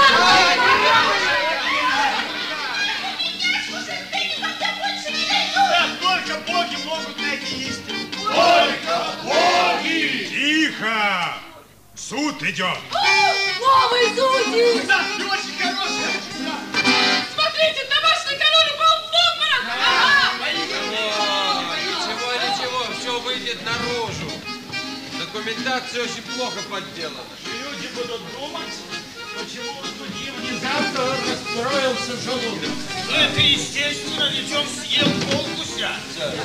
[6.01, 7.99] Только боги могут найти истину.
[8.13, 10.27] Только боги!
[10.29, 11.33] Тихо!
[11.95, 12.77] Суд идет.
[13.59, 14.87] Новый судьи!
[14.87, 16.78] Да, очень хорошая.
[17.59, 19.63] Смотрите, домашний канон упал в обморок!
[21.99, 24.31] Ничего, ничего, все выйдет наружу.
[25.19, 27.19] Документация очень плохо подделана.
[27.61, 28.73] Люди будут думать,
[29.37, 32.71] почему у судьи внезапно расстроился желудок.
[33.13, 35.91] Это естественно, ведь он съел полгуся.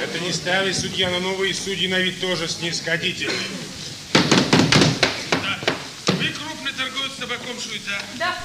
[0.03, 3.39] Это не старый судья, но новые судьи на вид тоже снисходительны.
[6.09, 8.03] Вы крупный торговец табаком Шуйта?
[8.15, 8.37] Да.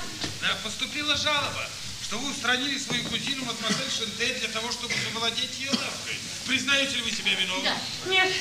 [0.42, 1.68] Да, поступила жалоба,
[2.10, 6.18] что вы устранили свою кузину мадемуазель Шенте для того, чтобы завладеть ее лавкой.
[6.48, 7.72] Признаете ли вы себя виновным?
[8.08, 8.34] Нет.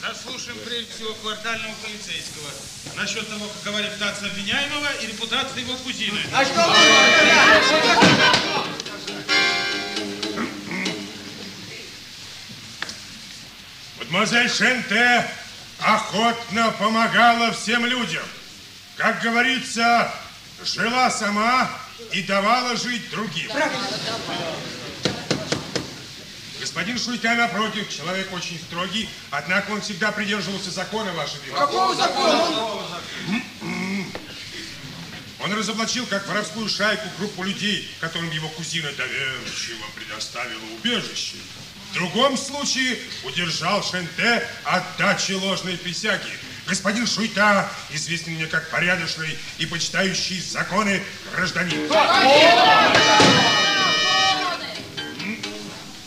[0.00, 2.50] Заслушаем прежде всего квартального полицейского.
[2.96, 6.18] Насчет того, какова репутация обвиняемого и репутация его кузины.
[6.32, 6.74] А что
[14.00, 15.30] Мадемуазель Шенте
[15.78, 18.24] охотно помогала всем людям.
[18.96, 20.12] Как говорится,
[20.66, 21.70] жила сама
[22.12, 23.50] и давала жить другим.
[26.60, 31.66] Господин Шуйта, напротив, человек очень строгий, однако он всегда придерживался закона, Ваше Величество.
[31.66, 32.84] Какого закона?
[35.40, 41.36] Он разоблачил, как воровскую шайку, группу людей, которым его кузина доверчиво предоставила убежище.
[41.90, 46.30] В другом случае удержал Шенте от дачи ложной присяги.
[46.66, 51.02] Господин Шуйта известен мне как порядочный и почитающий законы
[51.34, 51.78] гражданин.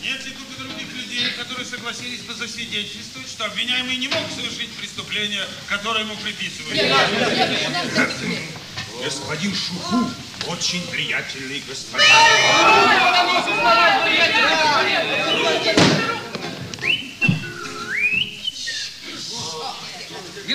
[0.02, 4.72] Нет ли тут и других людей, которые согласились бы засвидетельствовать, что обвиняемый не мог совершить
[4.72, 6.76] преступление, которое ему приписывают?
[9.04, 10.10] Господин Шуху
[10.48, 12.04] очень приятельный господин.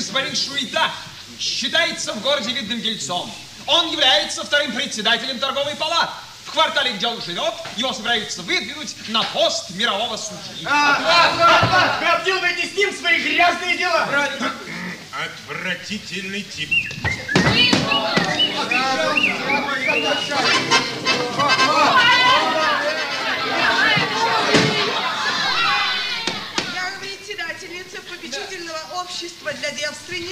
[0.04, 0.92] Господин Шуита
[1.40, 3.34] считается в городе видным дельцом.
[3.68, 6.12] Он является вторым председателем торговой палаты.
[6.44, 10.66] В квартале, где он живет, его собираются выдвинуть на пост мирового судьи.
[10.66, 14.10] Вы обделываете с ним свои грязные дела.
[15.48, 16.70] Отвратительный тип.
[22.20, 22.33] Я
[29.04, 30.32] общества для девственниц.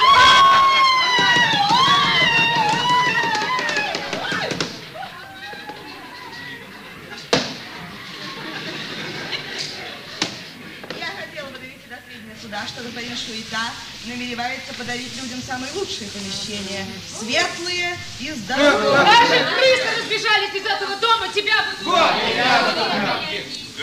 [10.98, 13.60] Я хотела бы до сведения суда, что господин Шуита
[14.06, 16.86] намеревается подарить людям самые лучшие помещения.
[17.20, 19.04] Светлые и здоровые.
[19.04, 21.92] Даже крысы разбежались из этого дома, тебя бы...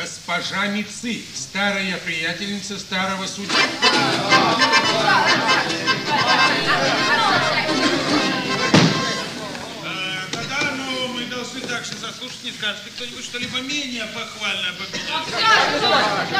[0.00, 3.50] Госпожа Мицы, старая приятельница старого судьи.
[9.84, 14.76] Э, Да-да, но мы должны также заслушать, не скажет ли кто-нибудь что-либо менее похвальное об
[14.82, 16.38] обвиняемом.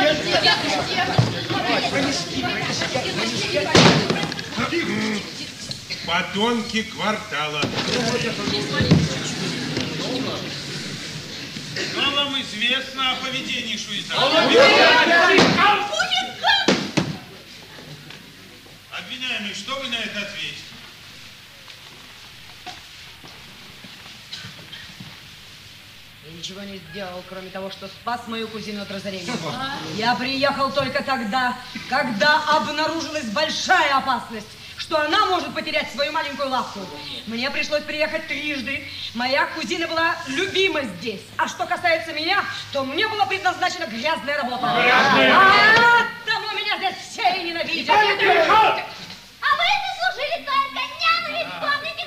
[6.07, 7.61] Подонки квартала.
[11.79, 14.15] Что вам известно о поведении Шуита?
[18.91, 20.59] Обвиняемый, что вы на это ответите?
[26.27, 29.33] Я ничего не сделал, кроме того, что спас мою кузину от разорения.
[29.95, 31.57] Я приехал только тогда,
[31.89, 34.49] когда обнаружилась большая опасность,
[34.89, 36.81] что она может потерять свою маленькую лавку.
[37.27, 38.89] Мне пришлось приехать трижды.
[39.15, 41.21] Моя кузина была любима здесь.
[41.37, 42.43] А что касается меня,
[42.73, 44.67] то мне была предназначена грязная работа.
[44.81, 47.95] Грязная А оттого меня здесь все и ненавидят.
[47.95, 49.69] А вы
[50.01, 52.07] заслужили только дня, но ведь вспомните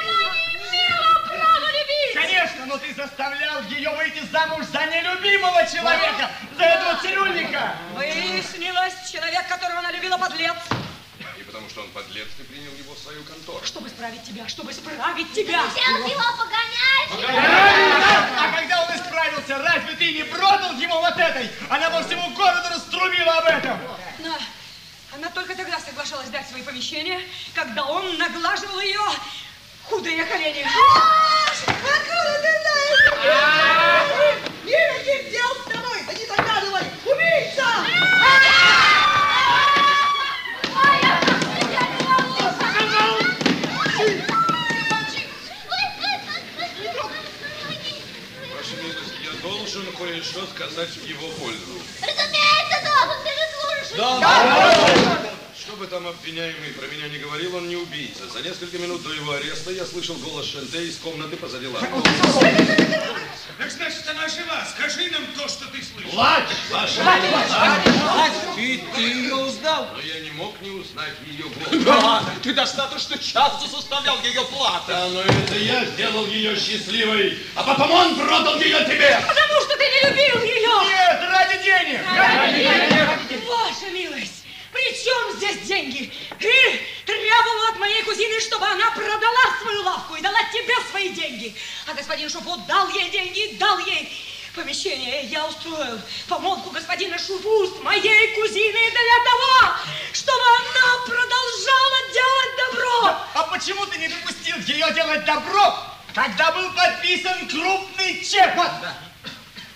[2.71, 7.75] но ты заставлял ее выйти замуж за нелюбимого человека, за этого цирюльника.
[7.95, 10.55] Выяснилось, человек, которого она любила, подлец.
[11.37, 13.65] И потому что он подлец, ты принял его в свою контору.
[13.65, 15.63] Чтобы исправить тебя, чтобы исправить тебя.
[15.63, 17.35] Хотел его погонять.
[18.39, 21.51] А когда он исправился, разве ты не продал его вот этой?
[21.69, 23.77] Она во всему городу раструбила об этом.
[24.19, 24.37] Да.
[25.13, 27.19] Она только тогда соглашалась дать свои помещения,
[27.53, 29.01] когда он наглаживал ее
[29.91, 30.65] худые колени.
[31.67, 33.03] Откуда ты знаешь?
[34.63, 35.99] Никаких дел с тобой!
[36.07, 36.85] Да не загадывай!
[37.05, 37.67] Убийца!
[48.55, 51.81] Ваша милость, я должен кое-что сказать в его пользу.
[52.01, 53.87] Разумеется, должен, ты же служишь.
[53.93, 55.30] Что
[55.81, 58.27] бы там обвиняемый про меня не говорил, он не убийца.
[58.29, 61.87] За несколько минут до его ареста я слышал голос Шенте из комнаты позади лавки.
[63.57, 64.63] Так значит, она жива.
[64.77, 66.11] Скажи нам то, что ты слышал.
[66.11, 67.01] Плачь, ваша
[68.55, 69.87] Ты, ты ее узнал?
[69.95, 71.45] Но я не мог не узнать ее
[71.83, 72.23] Да, голос.
[72.43, 74.87] ты достаточно часто заставлял ее плакать.
[74.87, 79.19] Да, но это я сделал ее счастливой, а потом он продал ее тебе.
[79.27, 80.89] Потому что ты не любил ее.
[80.89, 82.01] Нет, ради денег.
[82.15, 83.47] Ради денег.
[83.47, 84.40] Ваша милость,
[84.71, 86.11] при чем здесь деньги?
[86.39, 91.55] Ты требовал от моей кузины, чтобы она продала свою лавку и дала тебе свои деньги.
[91.87, 94.11] А господин Шуфу дал ей деньги, дал ей
[94.55, 95.23] помещение.
[95.25, 99.77] Я устроил помолвку господина Шуфу с моей кузиной для того,
[100.13, 103.17] чтобы она продолжала делать добро.
[103.33, 105.75] А почему ты не допустил ее делать добро,
[106.13, 108.53] когда был подписан крупный чек?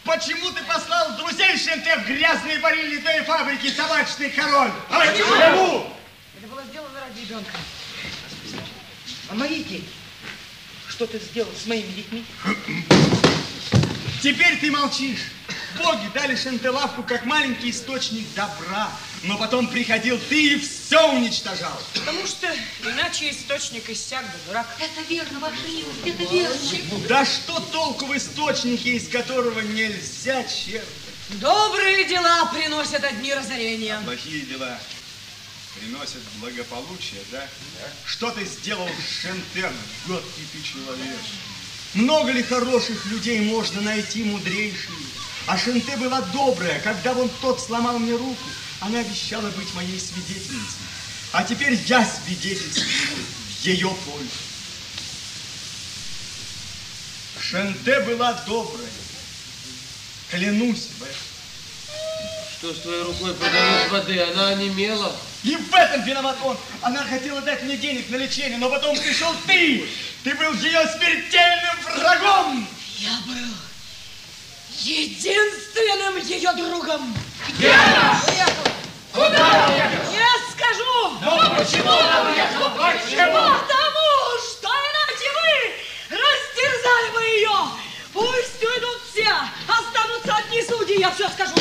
[0.06, 4.72] Почему ты послал друзей Шенте в грязные барильни твоей фабрики табачный король?
[4.90, 5.92] А почему?
[6.38, 7.52] Это было сделано ради ребенка.
[9.30, 9.84] А мои деньги?
[10.88, 12.24] Что ты сделал с моими детьми?
[14.22, 15.32] Теперь ты молчишь.
[15.80, 18.90] Боги дали Шантелавку как маленький источник добра.
[19.26, 21.82] Но потом приходил ты и все уничтожал.
[21.96, 22.48] Потому что
[22.84, 24.68] иначе источник иссяк бы, дурак.
[24.80, 27.08] Это верно, ваша милость, это верно.
[27.08, 30.90] Да что толку в источнике, из которого нельзя черпать?
[31.30, 34.00] Добрые дела приносят одни разорения.
[34.06, 34.78] Плохие дела
[35.80, 37.48] приносят благополучие, да?
[38.06, 38.88] Что ты сделал,
[39.22, 39.74] Шентен,
[40.06, 41.18] гадкий ты человек?
[41.96, 44.98] Много ли хороших людей можно найти мудрейшие?
[45.48, 46.80] А Шенте была добрая.
[46.82, 48.38] Когда вон тот сломал мне руку,
[48.80, 50.80] она обещала быть моей свидетельницей.
[51.32, 54.30] А теперь я свидетельствую в ее пользу.
[57.42, 58.88] Шенте была добрая.
[60.32, 61.16] Клянусь в этом.
[62.58, 64.20] Что с твоей рукой подает воды?
[64.20, 65.16] Она онемела.
[65.44, 66.58] И в этом виноват он.
[66.82, 69.88] Она хотела дать мне денег на лечение, но потом пришел ты.
[70.24, 72.68] Ты был ее смертельным врагом.
[72.98, 73.36] Я был
[74.80, 77.14] единственным ее другом.
[77.50, 78.22] Где она?
[78.28, 78.72] Уехала.
[79.14, 80.12] Куда уехала?
[80.12, 81.18] Не скажу.
[81.22, 82.70] Но почему она уехала?
[82.70, 83.34] Почему?
[83.34, 84.06] Потому
[84.42, 87.58] что иначе вы растерзали бы ее.
[88.14, 89.32] Пусть уйдут все,
[89.68, 91.54] останутся одни судьи, я все скажу.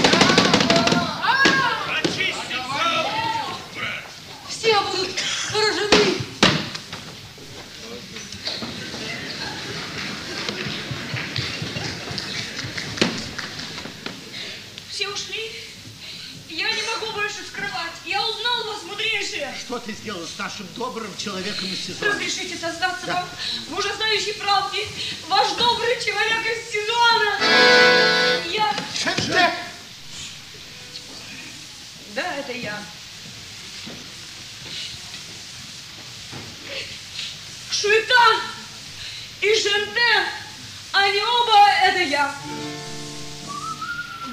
[4.49, 5.11] Все будут
[5.53, 6.24] поражены.
[15.05, 15.53] Все ушли.
[16.49, 17.93] Я не могу больше скрывать.
[18.07, 19.55] Я узнал вас, мудрейшие.
[19.61, 22.13] Что ты сделал с нашим добрым человеком из сезона?
[22.13, 23.29] Разрешите создаться вам
[23.69, 24.87] в ужасающей правде.
[25.29, 27.39] Ваш добрый человек из сезона.
[28.51, 28.75] Я...
[32.15, 32.83] Да, это я.
[37.71, 38.41] Шуета
[39.43, 40.27] и Шенте,
[40.93, 42.35] они оба это я.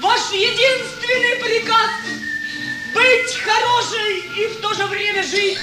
[0.02, 1.90] Ваш единственный приказ
[2.92, 5.60] быть хорошей и в то же время жить,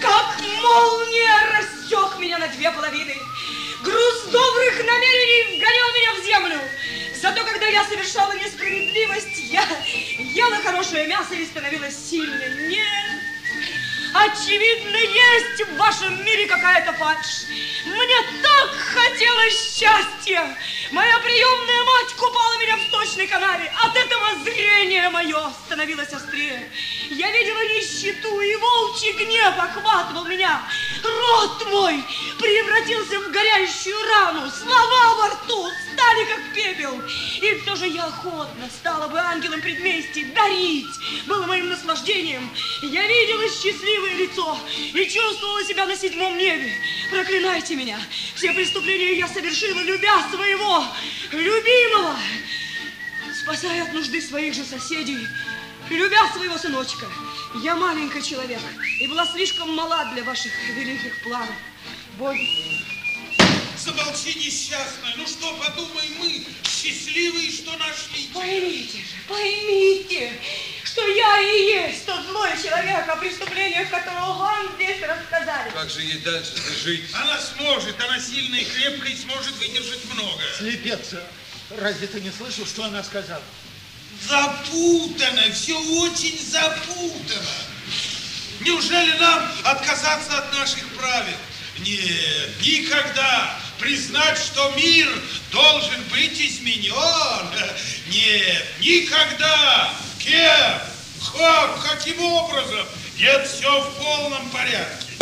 [0.00, 3.14] как молния рассек меня на две половины.
[3.84, 6.60] Груз добрых намерений вгонял меня в землю.
[7.20, 9.66] Зато когда я совершала несправедливость, я
[10.16, 12.68] ела хорошее мясо и становилась сильной.
[12.68, 13.20] Нет,
[14.14, 17.46] очевидно, есть в вашем мире какая-то фальшь.
[17.84, 20.56] Мне так хотелось счастья.
[20.90, 23.72] Моя приемная мать купала меня в сточной канаве.
[23.82, 26.70] От этого зрение мое становилось острее.
[27.10, 30.62] Я видела нищету, и волчий гнев охватывал меня.
[31.02, 32.04] Рот мой
[32.38, 34.50] превратился в горящую рану.
[34.50, 37.02] Слова во рту стали как выпил.
[37.40, 40.86] И все же я охотно стала бы ангелом предместий дарить.
[41.26, 42.48] Было моим наслаждением.
[42.82, 44.58] Я видела счастливое лицо
[44.94, 46.72] и чувствовала себя на седьмом небе.
[47.10, 47.98] Проклинайте меня.
[48.34, 50.84] Все преступления я совершила, любя своего
[51.32, 52.16] любимого.
[53.42, 55.18] Спасая от нужды своих же соседей,
[55.90, 57.06] любя своего сыночка.
[57.62, 58.60] Я маленький человек
[59.00, 61.56] и была слишком мала для ваших великих планов.
[62.18, 62.91] Боги.
[63.84, 65.14] Замолчи, несчастная.
[65.16, 68.40] Ну что, подумай мы, счастливые, что нашли тебя.
[68.40, 70.32] Поймите же, поймите,
[70.84, 75.70] что я и есть тот злой человек, о преступлениях которого вам здесь рассказали.
[75.70, 76.52] Как же ей дальше
[76.84, 77.10] жить?
[77.12, 80.42] Она сможет, она сильная и крепкая и сможет выдержать много.
[80.58, 81.14] Слепец,
[81.70, 83.42] разве ты не слышал, что она сказала?
[84.28, 87.42] Запутано, все очень запутано.
[88.60, 91.36] Неужели нам отказаться от наших правил?
[91.84, 93.58] Нет, никогда.
[93.78, 95.08] Признать, что мир
[95.50, 96.94] должен быть изменен?
[98.06, 99.90] Нет, никогда.
[100.18, 100.80] Кем?
[101.36, 101.82] Как?
[101.90, 102.86] Каким образом?
[103.18, 105.12] Нет, все в полном порядке.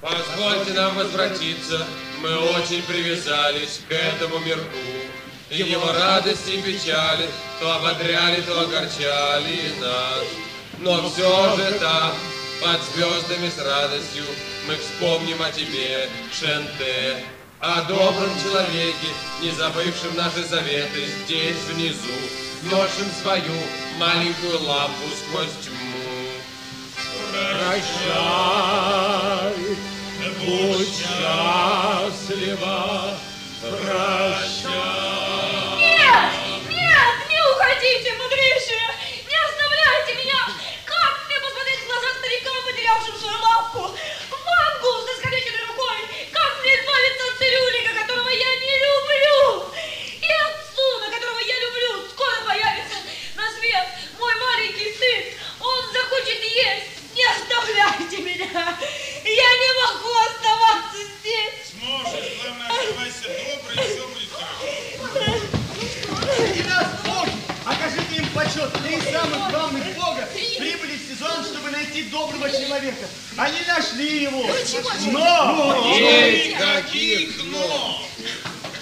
[0.00, 1.86] Позвольте нам возвратиться.
[2.20, 4.78] Мы очень привязались к этому мирку.
[5.50, 7.28] И его радости и печали
[7.60, 10.24] то ободряли, то огорчали нас.
[10.80, 12.12] Но все же там,
[12.60, 14.24] под звездами с радостью,
[14.66, 17.24] мы вспомним о тебе, Шенте,
[17.60, 19.08] о добром человеке,
[19.40, 22.14] не забывшем наши заветы здесь внизу,
[22.70, 23.52] носим свою
[23.98, 25.94] маленькую лампу сквозь тьму.
[27.32, 27.94] Прощай,
[30.44, 32.74] будь счастлива,
[71.94, 73.06] найти доброго человека.
[73.36, 74.46] Они нашли его.
[75.12, 75.96] Но!
[75.96, 78.08] Никаких но!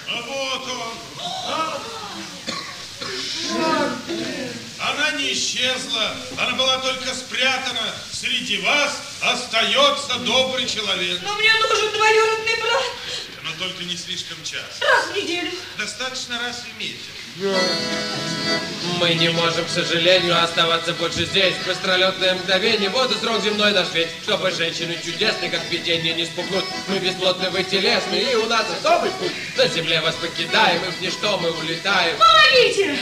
[0.09, 0.95] А вот он.
[4.81, 7.95] Она не исчезла, она была только спрятана.
[8.13, 11.21] Среди вас остается добрый человек.
[11.23, 12.85] Но мне нужен двоюродный брат
[13.45, 14.85] Но только не слишком часто.
[14.87, 15.51] раз в неделю.
[15.79, 16.99] Достаточно раз в месяц.
[18.99, 21.55] Мы не можем, к сожалению, оставаться больше здесь.
[21.67, 24.09] Быстролетное мгновение, вот и срок земной наш ведь.
[24.23, 26.65] Чтобы женщины чудесные, как видение, не спугнуть.
[26.89, 29.33] Мы бесплотны, вы телесны, и у нас особый путь.
[29.57, 32.17] На земле вас покидаем, и в ничто мы улетаем.
[32.19, 32.99] Помогите!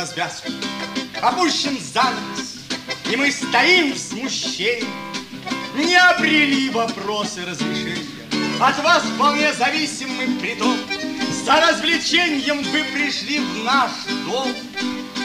[0.00, 0.50] развязку.
[1.20, 2.60] Опущен занавес,
[3.10, 4.86] и мы стоим в смущении,
[5.76, 8.06] не обрели вопросы разрешения.
[8.60, 10.76] От вас вполне зависим мы притом.
[11.44, 13.90] За развлечением вы пришли в наш
[14.26, 14.54] дом.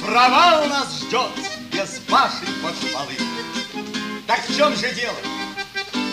[0.05, 1.31] Провал нас ждет
[1.71, 3.15] без вашей похвалы.
[4.27, 5.17] Так в чем же дело?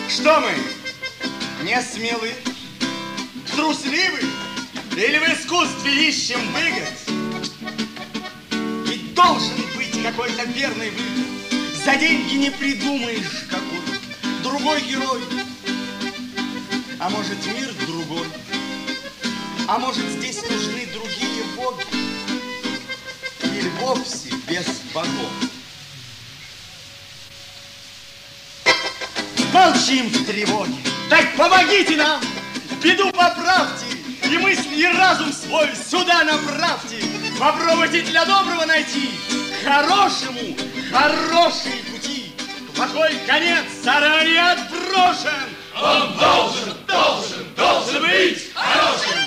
[0.09, 0.53] Что мы,
[1.65, 2.33] не смелы,
[3.53, 4.21] трусливы?
[4.95, 7.02] Или в искусстве ищем выгод?
[9.23, 11.85] Должен быть какой-то верный выход.
[11.85, 13.79] За деньги не придумаешь, какой
[14.43, 15.21] другой герой.
[16.99, 18.27] А может, мир другой?
[19.67, 21.85] А может, здесь нужны другие боги?
[23.43, 25.31] Или вовсе без богов?
[29.53, 30.75] Молчим в тревоге.
[31.09, 32.19] Так помогите нам,
[32.83, 33.85] беду поправьте,
[34.25, 37.12] и мысли, и разум свой сюда направьте.
[37.39, 39.09] Попробуйте для доброго найти,
[39.65, 40.55] хорошему,
[40.91, 42.31] хорошие пути.
[42.75, 45.49] Плохой конец заранее отброшен.
[45.75, 49.17] Он должен, должен, должен быть хорошим.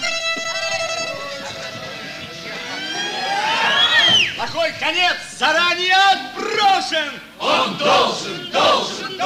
[4.36, 7.20] Плохой конец заранее отброшен.
[7.41, 9.17] Он должен, должен,